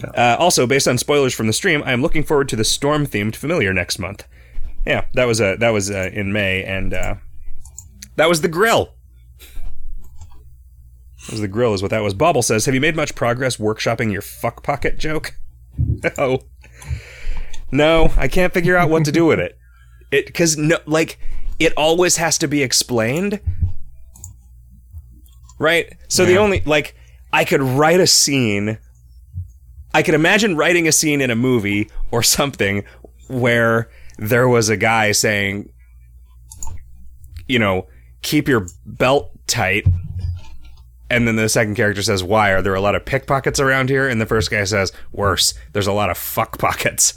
[0.02, 3.06] Uh, also, based on spoilers from the stream, I am looking forward to the storm
[3.06, 4.26] themed familiar next month.
[4.86, 7.16] Yeah, that was uh, that was uh, in May, and uh,
[8.16, 8.94] that was the grill.
[11.26, 12.14] That was the grill, is what that was.
[12.14, 15.34] Bobble says, "Have you made much progress workshopping your fuck pocket joke?"
[16.16, 16.40] No,
[17.70, 19.58] no, I can't figure out what to do with it.
[20.10, 21.18] It because no, like
[21.58, 23.40] it always has to be explained,
[25.58, 25.92] right?
[26.08, 26.96] So the only like
[27.32, 28.78] I could write a scene.
[29.94, 32.85] I could imagine writing a scene in a movie or something
[33.28, 35.70] where there was a guy saying,
[37.47, 37.86] you know,
[38.23, 39.86] keep your belt tight.
[41.10, 42.51] And then the second character says, Why?
[42.51, 44.06] Are there a lot of pickpockets around here?
[44.06, 47.15] And the first guy says, Worse, there's a lot of fuck pockets.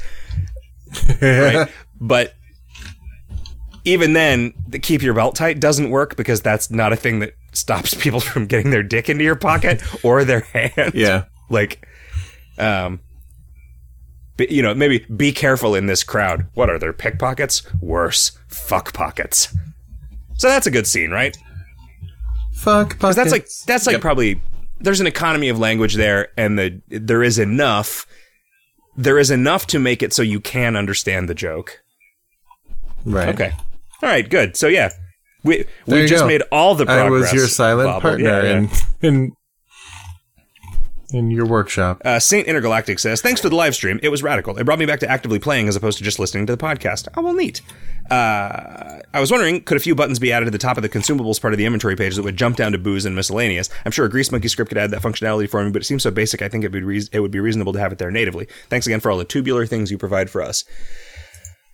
[1.22, 1.70] right?
[2.04, 2.34] But
[3.84, 7.34] even then, the keep your belt tight doesn't work because that's not a thing that
[7.52, 10.94] stops people from getting their dick into your pocket or their hand.
[10.96, 11.26] Yeah.
[11.50, 11.88] Like,
[12.62, 13.00] um,
[14.38, 16.48] but, you know, maybe be careful in this crowd.
[16.54, 17.64] What are there pickpockets?
[17.82, 19.56] Worse, fuck pockets.
[20.38, 21.38] So that's a good scene, right?
[22.56, 23.16] Fuck pockets.
[23.16, 24.02] That's like that's like Yep.
[24.02, 24.42] probably
[24.80, 28.06] there's an economy of language there, and the there is enough.
[28.98, 31.82] There is enough to make it so you can understand the joke.
[33.06, 33.30] right.
[33.30, 33.52] Okay,
[34.04, 34.56] all right, good.
[34.58, 34.90] So yeah,
[35.44, 36.28] we There we just go.
[36.28, 37.08] made all the progress.
[37.08, 38.02] I was your silent Bobble.
[38.02, 38.58] partner Yeah, yeah.
[38.58, 38.70] in
[39.02, 39.32] in
[41.14, 42.02] in your workshop.
[42.04, 44.00] Uh, Saint Intergalactic says, "Thanks for the live stream.
[44.04, 44.58] It was radical.
[44.58, 47.08] It brought me back to actively playing as opposed to just listening to the podcast.
[47.16, 47.62] Oh well, neat.
[48.10, 50.90] Uh, I was wondering, could a few buttons be added to the top of the
[50.90, 53.70] consumables part of the inventory page that would jump down to booze and miscellaneous?
[53.86, 56.12] I'm sure a Greasemonkey script could add that functionality for me, but it seems so
[56.12, 56.42] basic.
[56.42, 58.48] I think it would re- it would be reasonable to have it there natively.
[58.70, 60.66] Thanks again for all the tubular things you provide for us.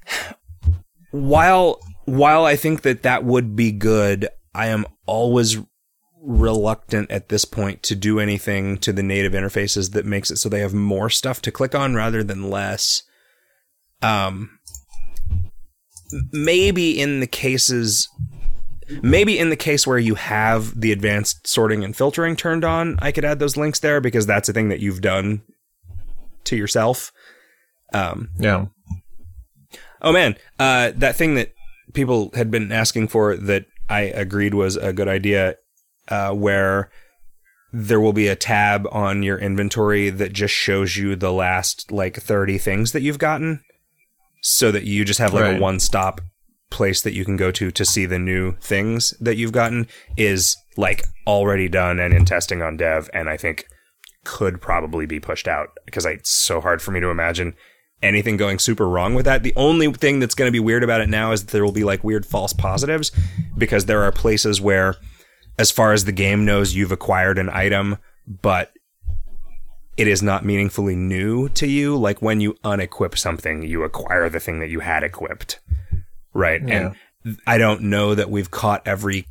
[1.11, 5.57] While while I think that that would be good, I am always
[6.27, 10.49] reluctant at this point to do anything to the native interfaces that makes it so
[10.49, 13.03] they have more stuff to click on rather than less.
[14.01, 14.59] Um,
[16.33, 18.09] maybe in the cases,
[19.01, 23.13] maybe in the case where you have the advanced sorting and filtering turned on, I
[23.13, 25.43] could add those links there because that's a thing that you've done
[26.43, 27.13] to yourself.
[27.93, 28.65] Um, Yeah.
[30.01, 31.53] Oh man, uh, that thing that
[31.93, 35.55] people had been asking for that I agreed was a good idea,
[36.09, 36.89] uh, where
[37.73, 42.15] there will be a tab on your inventory that just shows you the last like
[42.15, 43.61] 30 things that you've gotten
[44.41, 46.21] so that you just have like a one stop
[46.69, 50.55] place that you can go to to see the new things that you've gotten is
[50.75, 53.67] like already done and in testing on dev and I think
[54.23, 57.55] could probably be pushed out because it's so hard for me to imagine
[58.01, 59.43] anything going super wrong with that.
[59.43, 61.71] The only thing that's going to be weird about it now is that there will
[61.71, 63.11] be like weird false positives
[63.57, 64.95] because there are places where,
[65.57, 67.97] as far as the game knows, you've acquired an item,
[68.27, 68.71] but
[69.97, 71.97] it is not meaningfully new to you.
[71.97, 75.59] Like when you unequip something, you acquire the thing that you had equipped.
[76.33, 76.61] Right.
[76.65, 76.93] Yeah.
[77.25, 79.25] And I don't know that we've caught every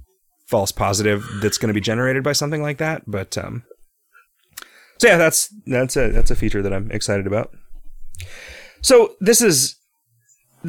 [0.47, 3.62] false positive that's going to be generated by something like that, but, um,
[4.98, 7.53] so yeah, that's, that's a, that's a feature that I'm excited about.
[8.81, 9.77] So this is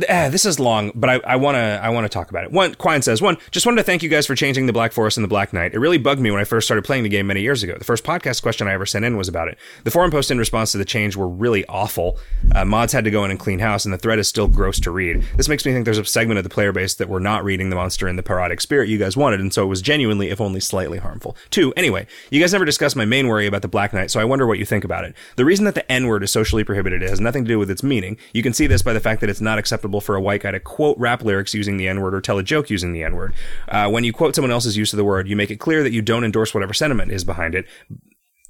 [0.10, 2.52] ah, this is long, but I, I wanna I wanna talk about it.
[2.52, 5.18] One Quine says one just wanted to thank you guys for changing the Black Forest
[5.18, 5.74] and the Black Knight.
[5.74, 7.76] It really bugged me when I first started playing the game many years ago.
[7.78, 9.57] The first podcast question I ever sent in was about it.
[9.84, 12.18] The forum post in response to the change were really awful.
[12.53, 14.80] Uh, mods had to go in and clean house, and the thread is still gross
[14.82, 15.24] to read.
[15.36, 17.69] This makes me think there's a segment of the player base that were not reading
[17.69, 20.41] the monster in the parodic spirit you guys wanted, and so it was genuinely, if
[20.41, 21.36] only slightly harmful.
[21.49, 24.26] Two, anyway, you guys never discussed my main worry about the Black Knight, so I
[24.26, 25.15] wonder what you think about it.
[25.36, 27.84] The reason that the N word is socially prohibited has nothing to do with its
[27.84, 28.18] meaning.
[28.34, 30.41] You can see this by the fact that it's not acceptable acceptable for a white
[30.41, 33.03] guy to quote rap lyrics using the N word or tell a joke using the
[33.03, 33.34] N word.
[33.68, 35.93] Uh, when you quote someone else's use of the word, you make it clear that
[35.93, 37.65] you don't endorse whatever sentiment is behind it.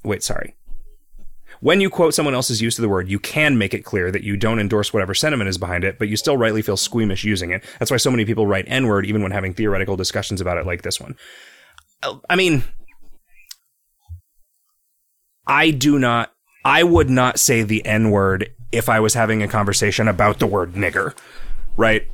[0.03, 0.55] Wait, sorry.
[1.59, 4.23] When you quote someone else's use of the word, you can make it clear that
[4.23, 7.51] you don't endorse whatever sentiment is behind it, but you still rightly feel squeamish using
[7.51, 7.63] it.
[7.79, 10.65] That's why so many people write N word even when having theoretical discussions about it
[10.65, 11.15] like this one.
[12.29, 12.63] I mean,
[15.47, 16.31] I do not,
[16.63, 20.47] I would not say the N word if I was having a conversation about the
[20.47, 21.15] word nigger,
[21.75, 22.07] right?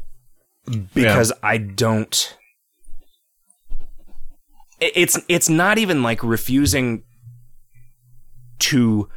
[0.94, 1.50] Because yeah.
[1.50, 2.38] I don't.
[4.80, 7.04] It's it's not even like refusing
[8.60, 9.10] to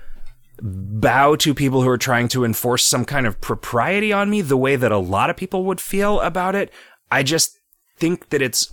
[0.60, 4.56] bow to people who are trying to enforce some kind of propriety on me the
[4.56, 6.72] way that a lot of people would feel about it.
[7.10, 7.58] I just
[7.98, 8.72] think that it's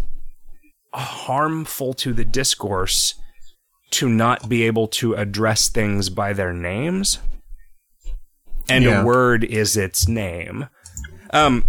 [0.94, 3.16] harmful to the discourse
[3.92, 7.20] to not be able to address things by their names.
[8.70, 9.02] And yeah.
[9.02, 10.68] a word is its name.
[11.32, 11.66] Um,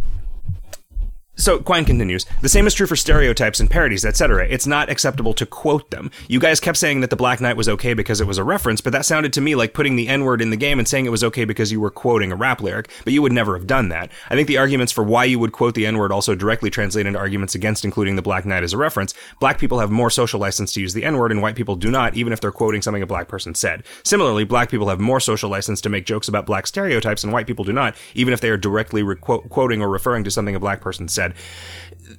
[1.37, 4.47] so Quine continues, the same is true for stereotypes and parodies, etc.
[4.49, 6.13] It's not acceptable to quote them.
[6.29, 8.81] You guys kept saying that the Black Knight was okay because it was a reference,
[8.81, 11.11] but that sounded to me like putting the N-word in the game and saying it
[11.11, 13.89] was okay because you were quoting a rap lyric, but you would never have done
[13.89, 14.13] that.
[14.31, 17.19] I think the arguments for why you would quote the N-word also directly translate into
[17.19, 19.13] arguments against including the Black Knight as a reference.
[19.41, 22.15] Black people have more social license to use the N-word and white people do not,
[22.15, 23.83] even if they're quoting something a black person said.
[24.05, 27.49] Similarly, black people have more social license to make jokes about black stereotypes and white
[27.49, 30.61] people do not, even if they are directly re- quoting or referring to something a
[30.61, 31.24] black person said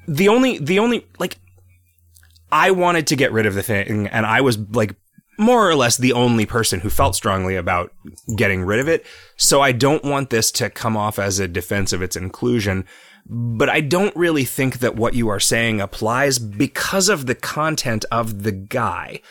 [0.08, 1.38] the only the only like
[2.52, 4.96] I wanted to get rid of the thing and I was like
[5.38, 7.92] more or less the only person who felt strongly about
[8.36, 9.06] getting rid of it.
[9.36, 12.86] So I don't want this to come off as a defense of its inclusion,
[13.26, 18.06] but I don't really think that what you are saying applies because of the content
[18.12, 19.22] of the guy.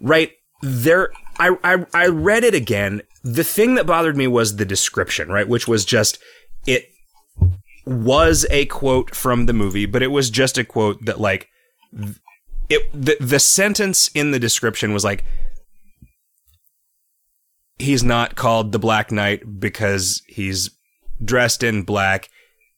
[0.00, 0.32] Right?
[0.62, 3.02] There I, I I read it again.
[3.22, 5.48] The thing that bothered me was the description, right?
[5.48, 6.18] Which was just
[6.66, 6.88] it
[7.86, 11.48] was a quote from the movie, but it was just a quote that like
[12.68, 15.24] it the the sentence in the description was like
[17.78, 20.70] he's not called the Black Knight because he's
[21.22, 22.28] dressed in black.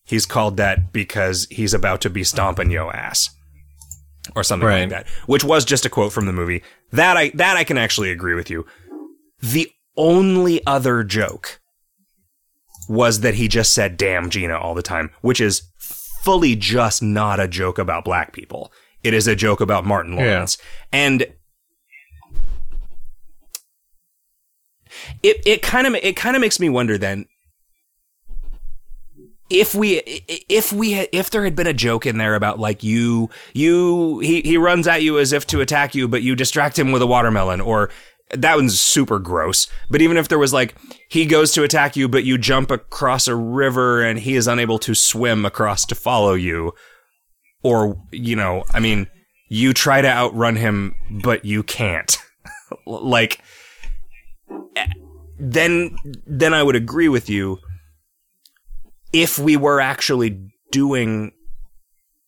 [0.05, 3.31] He's called that because he's about to be stomping yo ass.
[4.35, 4.81] Or something right.
[4.81, 5.09] like that.
[5.27, 6.63] Which was just a quote from the movie.
[6.91, 8.67] That I that I can actually agree with you.
[9.41, 11.61] The only other joke
[12.89, 17.41] was that he just said damn Gina all the time, which is fully just not
[17.41, 18.73] a joke about black people.
[19.03, 20.59] It is a joke about Martin Lawrence.
[20.59, 20.99] Yeah.
[20.99, 21.27] And
[25.23, 27.27] it it kind of it kind of makes me wonder then
[29.49, 29.99] if we
[30.49, 34.41] if we if there had been a joke in there about like you you he
[34.43, 37.07] he runs at you as if to attack you but you distract him with a
[37.07, 37.91] watermelon or
[38.31, 39.69] that one's super gross.
[39.89, 40.75] But even if there was like,
[41.09, 44.79] he goes to attack you, but you jump across a river and he is unable
[44.81, 46.73] to swim across to follow you.
[47.63, 49.09] Or, you know, I mean,
[49.49, 52.17] you try to outrun him, but you can't.
[52.87, 53.41] like,
[54.75, 54.87] eh,
[55.39, 55.97] then,
[56.27, 57.59] then I would agree with you
[59.13, 61.33] if we were actually doing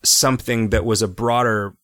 [0.04, 1.74] something that was a broader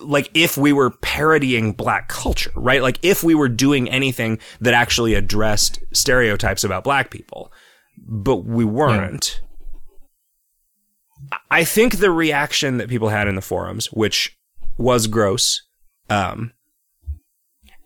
[0.00, 2.82] like if we were parodying black culture, right?
[2.82, 7.52] Like if we were doing anything that actually addressed stereotypes about black people,
[7.96, 9.40] but we weren't.
[9.40, 11.38] Yeah.
[11.50, 14.36] I think the reaction that people had in the forums, which
[14.76, 15.62] was gross,
[16.08, 16.52] um,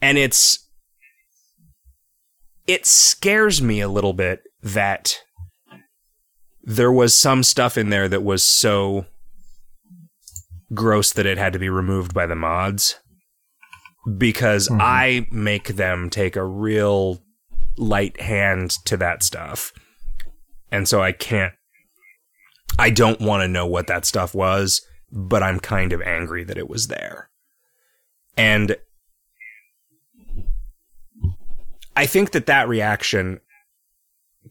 [0.00, 0.68] and it's,
[2.66, 5.18] it scares me a little bit that
[6.62, 9.06] there was some stuff in there that was so
[10.74, 12.98] gross that it had to be removed by the mods
[14.16, 14.80] because mm-hmm.
[14.80, 17.22] I make them take a real
[17.76, 19.72] light hand to that stuff.
[20.70, 21.52] And so I can't,
[22.78, 26.58] I don't want to know what that stuff was, but I'm kind of angry that
[26.58, 27.28] it was there.
[28.36, 28.76] And
[31.94, 33.40] I think that that reaction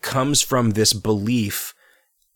[0.02, 1.74] comes from this belief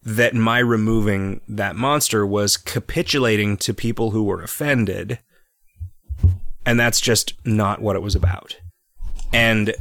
[0.05, 5.19] that my removing that monster was capitulating to people who were offended.
[6.65, 8.57] And that's just not what it was about.
[9.33, 9.73] And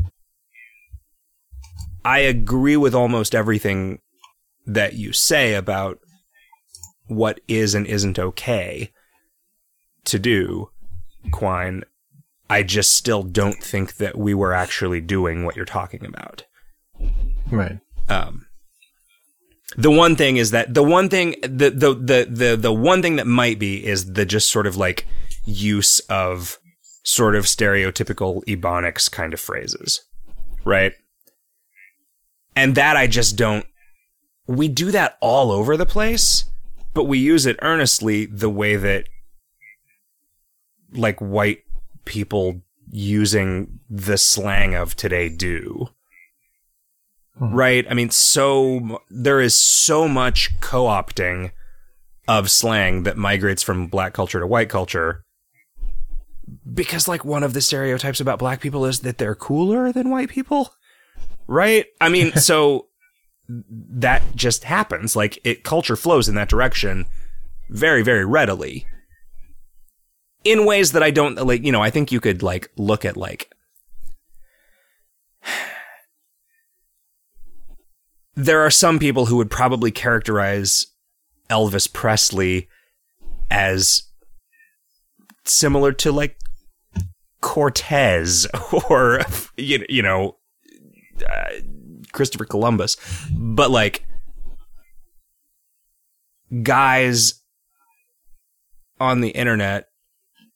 [2.04, 4.00] I agree with almost everything
[4.66, 5.98] that you say about
[7.06, 8.90] what is and isn't okay
[10.04, 10.70] to do,
[11.32, 11.84] Quine.
[12.48, 16.44] I just still don't think that we were actually doing what you're talking about.
[17.50, 17.78] Right.
[18.08, 18.43] Um,
[19.76, 23.16] the one thing is that the one thing the, the the the the one thing
[23.16, 25.06] that might be is the just sort of like
[25.44, 26.58] use of
[27.02, 30.02] sort of stereotypical ebonics kind of phrases
[30.64, 30.94] right
[32.56, 33.66] And that I just don't.
[34.46, 36.44] We do that all over the place,
[36.92, 39.08] but we use it earnestly the way that,
[40.92, 41.60] like, white
[42.04, 45.88] people using the slang of today do.
[47.38, 47.52] Hmm.
[47.52, 47.86] Right?
[47.88, 51.50] I mean, so there is so much co opting
[52.26, 55.24] of slang that migrates from black culture to white culture.
[56.72, 60.28] Because, like, one of the stereotypes about black people is that they're cooler than white
[60.28, 60.74] people.
[61.46, 61.86] Right?
[62.00, 62.88] I mean, so
[63.48, 65.16] that just happens.
[65.16, 67.06] Like, it culture flows in that direction
[67.68, 68.86] very, very readily.
[70.44, 73.16] In ways that I don't, like, you know, I think you could, like, look at,
[73.16, 73.50] like,
[78.34, 80.86] there are some people who would probably characterize
[81.50, 82.68] Elvis Presley
[83.50, 84.02] as
[85.44, 86.36] similar to like
[87.40, 88.46] Cortez
[88.88, 89.20] or
[89.56, 90.36] you know
[91.28, 91.50] uh,
[92.12, 92.96] Christopher Columbus,
[93.30, 94.06] but like
[96.62, 97.40] guys
[99.00, 99.88] on the internet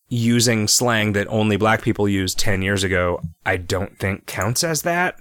[0.09, 4.83] using slang that only black people used 10 years ago, I don't think counts as
[4.83, 5.21] that.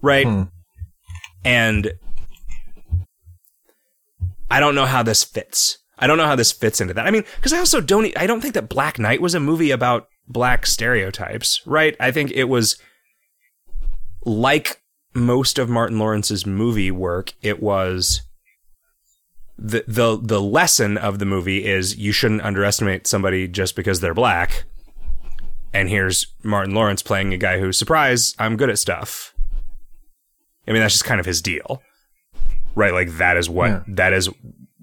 [0.00, 0.26] Right?
[0.26, 0.42] Hmm.
[1.44, 1.92] And
[4.50, 5.78] I don't know how this fits.
[5.98, 7.06] I don't know how this fits into that.
[7.06, 8.16] I mean, because I also don't.
[8.16, 11.96] I don't think that Black Knight was a movie about black stereotypes, right?
[12.00, 12.76] I think it was
[14.24, 14.80] like
[15.14, 17.34] most of Martin Lawrence's movie work.
[17.42, 18.22] It was
[19.58, 24.14] the the the lesson of the movie is you shouldn't underestimate somebody just because they're
[24.14, 24.64] black.
[25.72, 29.29] And here's Martin Lawrence playing a guy who's surprise, I'm good at stuff.
[30.70, 31.82] I mean, that's just kind of his deal,
[32.76, 32.92] right?
[32.94, 33.82] Like that is what Yeah.
[33.88, 34.28] that is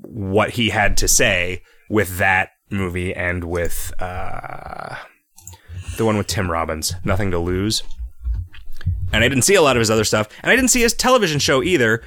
[0.01, 4.95] what he had to say with that movie and with uh,
[5.97, 7.83] the one with Tim Robbins, Nothing to Lose.
[9.13, 10.93] And I didn't see a lot of his other stuff, and I didn't see his
[10.93, 12.03] television show either.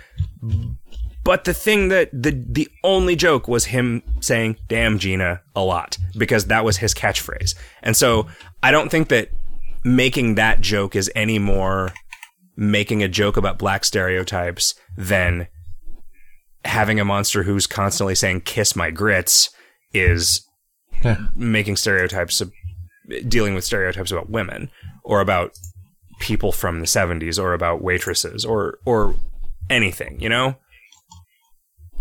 [1.25, 5.97] But the thing that the the only joke was him saying "damn Gina" a lot
[6.17, 7.55] because that was his catchphrase.
[7.83, 8.27] And so
[8.63, 9.31] I don't think that
[9.85, 11.93] making that joke is any more
[12.61, 15.49] making a joke about black stereotypes than
[16.67, 19.49] having a monster who's constantly saying "kiss my grits"
[19.95, 20.47] is
[21.03, 21.17] Yeah.
[21.35, 22.43] making stereotypes
[23.27, 24.71] dealing with stereotypes about women
[25.03, 25.53] or about
[26.21, 29.15] people from the 70s or about waitresses or or
[29.71, 30.57] anything, you know?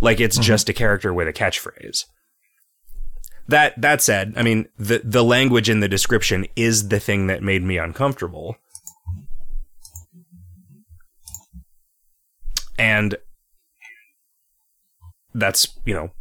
[0.01, 0.43] Like it's mm-hmm.
[0.43, 2.03] just a character with a catchphrase.
[3.47, 7.41] That that said, I mean, the the language in the description is the thing that
[7.41, 8.57] made me uncomfortable.
[12.79, 13.15] And
[15.35, 16.11] that's, you know,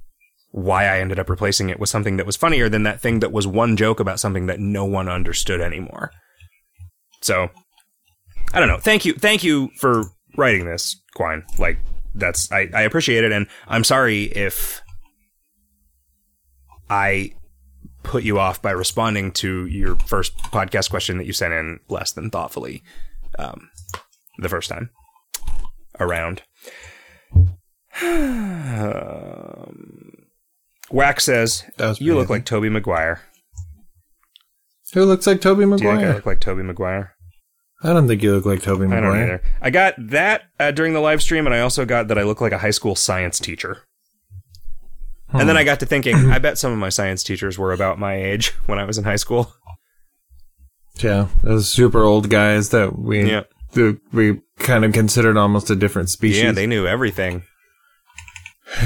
[0.51, 3.33] why I ended up replacing it with something that was funnier than that thing that
[3.33, 6.11] was one joke about something that no one understood anymore.
[7.23, 7.49] So,
[8.53, 8.79] I don't know.
[8.79, 10.05] Thank you, thank you for
[10.37, 11.45] writing this, Quine.
[11.59, 11.79] Like
[12.15, 14.81] that's I, I appreciate it, and I'm sorry if
[16.89, 17.33] I
[18.03, 22.13] put you off by responding to your first podcast question that you sent in less
[22.13, 22.83] than thoughtfully
[23.39, 23.69] um,
[24.39, 24.91] the first time
[26.01, 26.43] around.
[28.03, 30.13] um,
[30.91, 31.65] Wax says,
[31.99, 33.21] "You look like Tobey Maguire."
[34.95, 37.15] Who looks like Tobey Do you think I look like Tobey Maguire?
[37.83, 39.23] I don't think you look like Tobey I don't Maguire.
[39.25, 39.43] either.
[39.61, 42.41] I got that uh, during the live stream, and I also got that I look
[42.41, 43.83] like a high school science teacher.
[45.31, 47.99] And then I got to thinking, I bet some of my science teachers were about
[47.99, 49.53] my age when I was in high school.
[51.01, 53.43] Yeah, those super old guys that we Yeah.
[53.75, 56.43] that we kind of considered almost a different species.
[56.43, 57.43] Yeah, they knew everything.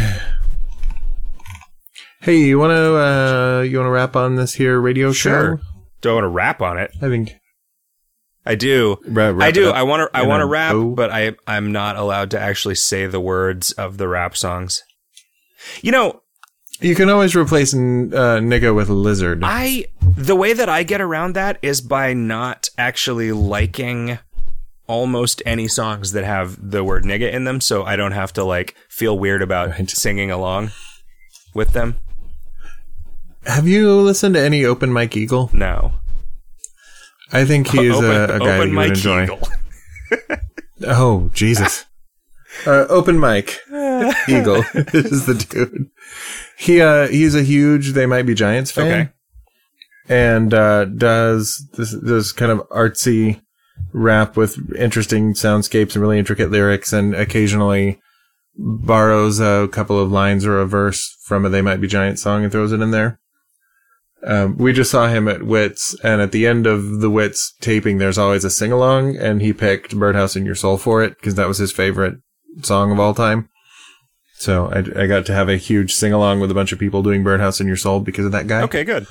[2.20, 5.58] hey, you want to uh, you want to wrap on this here radio Sure.
[5.58, 5.62] show?
[6.00, 6.90] Do I want to rap on it?
[7.00, 7.32] I think
[8.44, 8.98] I do.
[9.06, 9.70] ra- I do.
[9.70, 10.18] I want to.
[10.18, 10.90] I want to rap, bow.
[10.94, 14.82] but I I'm not allowed to actually say the words of the rap songs.
[15.80, 16.22] You know,
[16.80, 19.42] You can always replace uh, nigga with lizard.
[19.44, 19.86] I
[20.16, 24.18] the way that I get around that is by not actually liking
[24.92, 28.44] almost any songs that have the word nigga in them, so I don't have to
[28.44, 29.90] like feel weird about Right.
[29.90, 30.70] singing along
[31.54, 31.96] with them.
[33.46, 35.50] Have you listened to any Open Mike Eagle?
[35.52, 35.92] No.
[37.32, 39.22] I think he is a, a guy that you would enjoy.
[39.24, 39.48] eagle.
[40.84, 41.86] Oh Jesus!
[42.66, 43.58] uh, open Mike
[44.28, 45.88] Eagle is the dude.
[46.58, 48.86] He uh he's a huge They Might Be Giants fan.
[48.92, 49.10] Okay.
[50.08, 53.40] and uh, does this this kind of artsy
[53.92, 58.00] rap with interesting soundscapes and really intricate lyrics, and occasionally
[58.56, 62.42] borrows a couple of lines or a verse from a "They Might Be Giant" song
[62.42, 63.18] and throws it in there.
[64.24, 67.98] Um, we just saw him at Wits, and at the end of the Wits taping,
[67.98, 71.34] there's always a sing along, and he picked "Birdhouse in Your Soul" for it because
[71.34, 72.18] that was his favorite
[72.62, 73.48] song of all time.
[74.34, 77.02] So I, I got to have a huge sing along with a bunch of people
[77.02, 78.62] doing "Birdhouse in Your Soul" because of that guy.
[78.62, 79.06] Okay, good.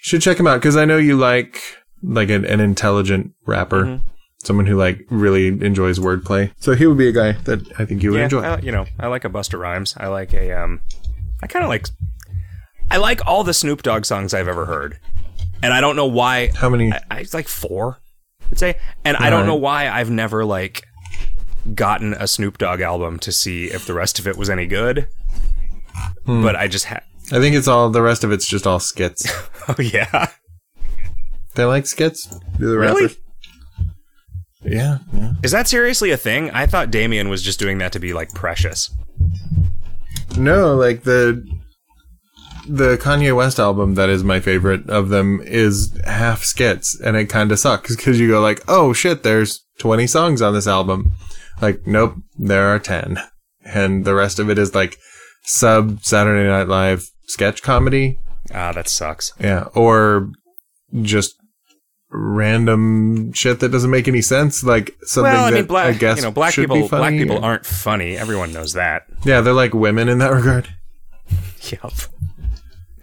[0.00, 1.60] should check him out because I know you like
[2.02, 4.08] like an, an intelligent rapper, Mm-hmm.
[4.44, 6.50] someone who like really enjoys wordplay.
[6.58, 8.42] So he would be a guy that I think you would Yeah, enjoy.
[8.42, 9.94] I, you know, I like a Busta Rhymes.
[9.98, 10.80] I like a um,
[11.42, 11.86] I kind of like,
[12.90, 14.98] I like all the Snoop Dogg songs I've ever heard,
[15.62, 16.50] and I don't know why.
[16.54, 16.92] How many?
[16.92, 17.98] I, I like four,
[18.50, 19.46] I'd say, and I don't Alright.
[19.46, 20.84] know why I've never like
[21.74, 25.06] gotten a Snoop Dogg album to see if the rest of it was any good.
[26.26, 26.42] Hmm.
[26.42, 27.02] But I just had.
[27.32, 29.30] I think it's all the rest of it's just all skits.
[29.68, 30.28] Oh yeah,
[31.54, 32.26] they like skits.
[32.58, 33.02] Do the Really?
[33.02, 33.18] rappers?
[34.64, 35.32] Yeah, yeah.
[35.42, 36.50] is that seriously a thing?
[36.50, 38.94] I thought Damien was just doing that to be like precious.
[40.36, 41.44] No, like the
[42.68, 47.26] the Kanye West album that is my favorite of them is half skits, and it
[47.26, 51.10] kind of sucks because you go like, oh shit, there's 20 songs on this album.
[51.60, 53.18] Like, nope, there are 10,
[53.64, 54.96] and the rest of it is like
[55.42, 58.18] sub Saturday Night Live sketch comedy,
[58.54, 59.32] Ah, that sucks.
[59.40, 60.30] yeah, or
[61.02, 61.34] just
[62.14, 66.18] random shit that doesn't make any sense, like something Well, I that black, I guess
[66.18, 68.16] you know, black should people, black people or- aren't funny.
[68.16, 69.06] Everyone knows that.
[69.24, 70.68] Yeah, they're like women in that regard.
[71.70, 71.92] Yep.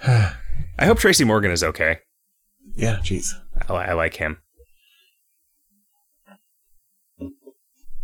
[0.05, 1.99] I hope Tracy Morgan is okay.
[2.75, 3.29] Yeah, jeez.
[3.69, 4.37] I, I like him.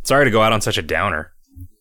[0.03, 1.34] Sorry to go out on such a downer.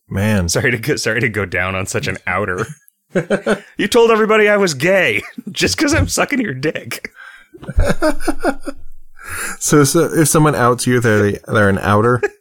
[0.09, 2.65] Man, Sorry to go, sorry to go down on such an outer.
[3.77, 7.09] you told everybody I was gay just because I'm sucking your dick.
[9.59, 12.21] So, so if someone outs you, they're the, they're an outer.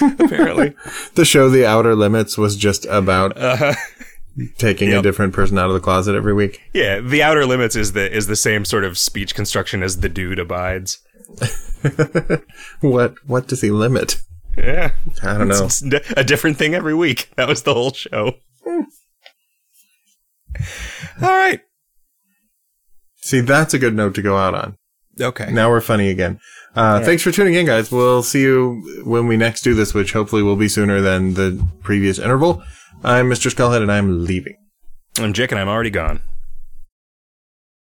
[0.00, 0.74] Apparently,
[1.14, 3.74] the show The Outer Limits was just about uh,
[4.58, 6.60] taking a different person out of the closet every week.
[6.72, 7.00] yeah.
[7.00, 10.38] The outer limits is the is the same sort of speech construction as the dude
[10.38, 10.98] abides.
[12.80, 14.20] What what does he limit?
[14.56, 14.92] Yeah,
[15.22, 15.64] I don't know.
[15.66, 15.82] It's
[16.16, 17.30] a different thing every week.
[17.36, 18.34] That was the whole show.
[18.66, 18.82] All
[21.20, 21.60] right.
[23.28, 24.78] See, that's a good note to go out on.
[25.20, 25.50] Okay.
[25.52, 26.40] Now we're funny again.
[26.74, 27.92] Uh, Thanks for tuning in, guys.
[27.92, 31.62] We'll see you when we next do this, which hopefully will be sooner than the
[31.82, 32.62] previous interval.
[33.04, 33.54] I'm Mr.
[33.54, 34.56] Skullhead, and I'm leaving.
[35.18, 36.22] I'm Jick, and I'm already gone.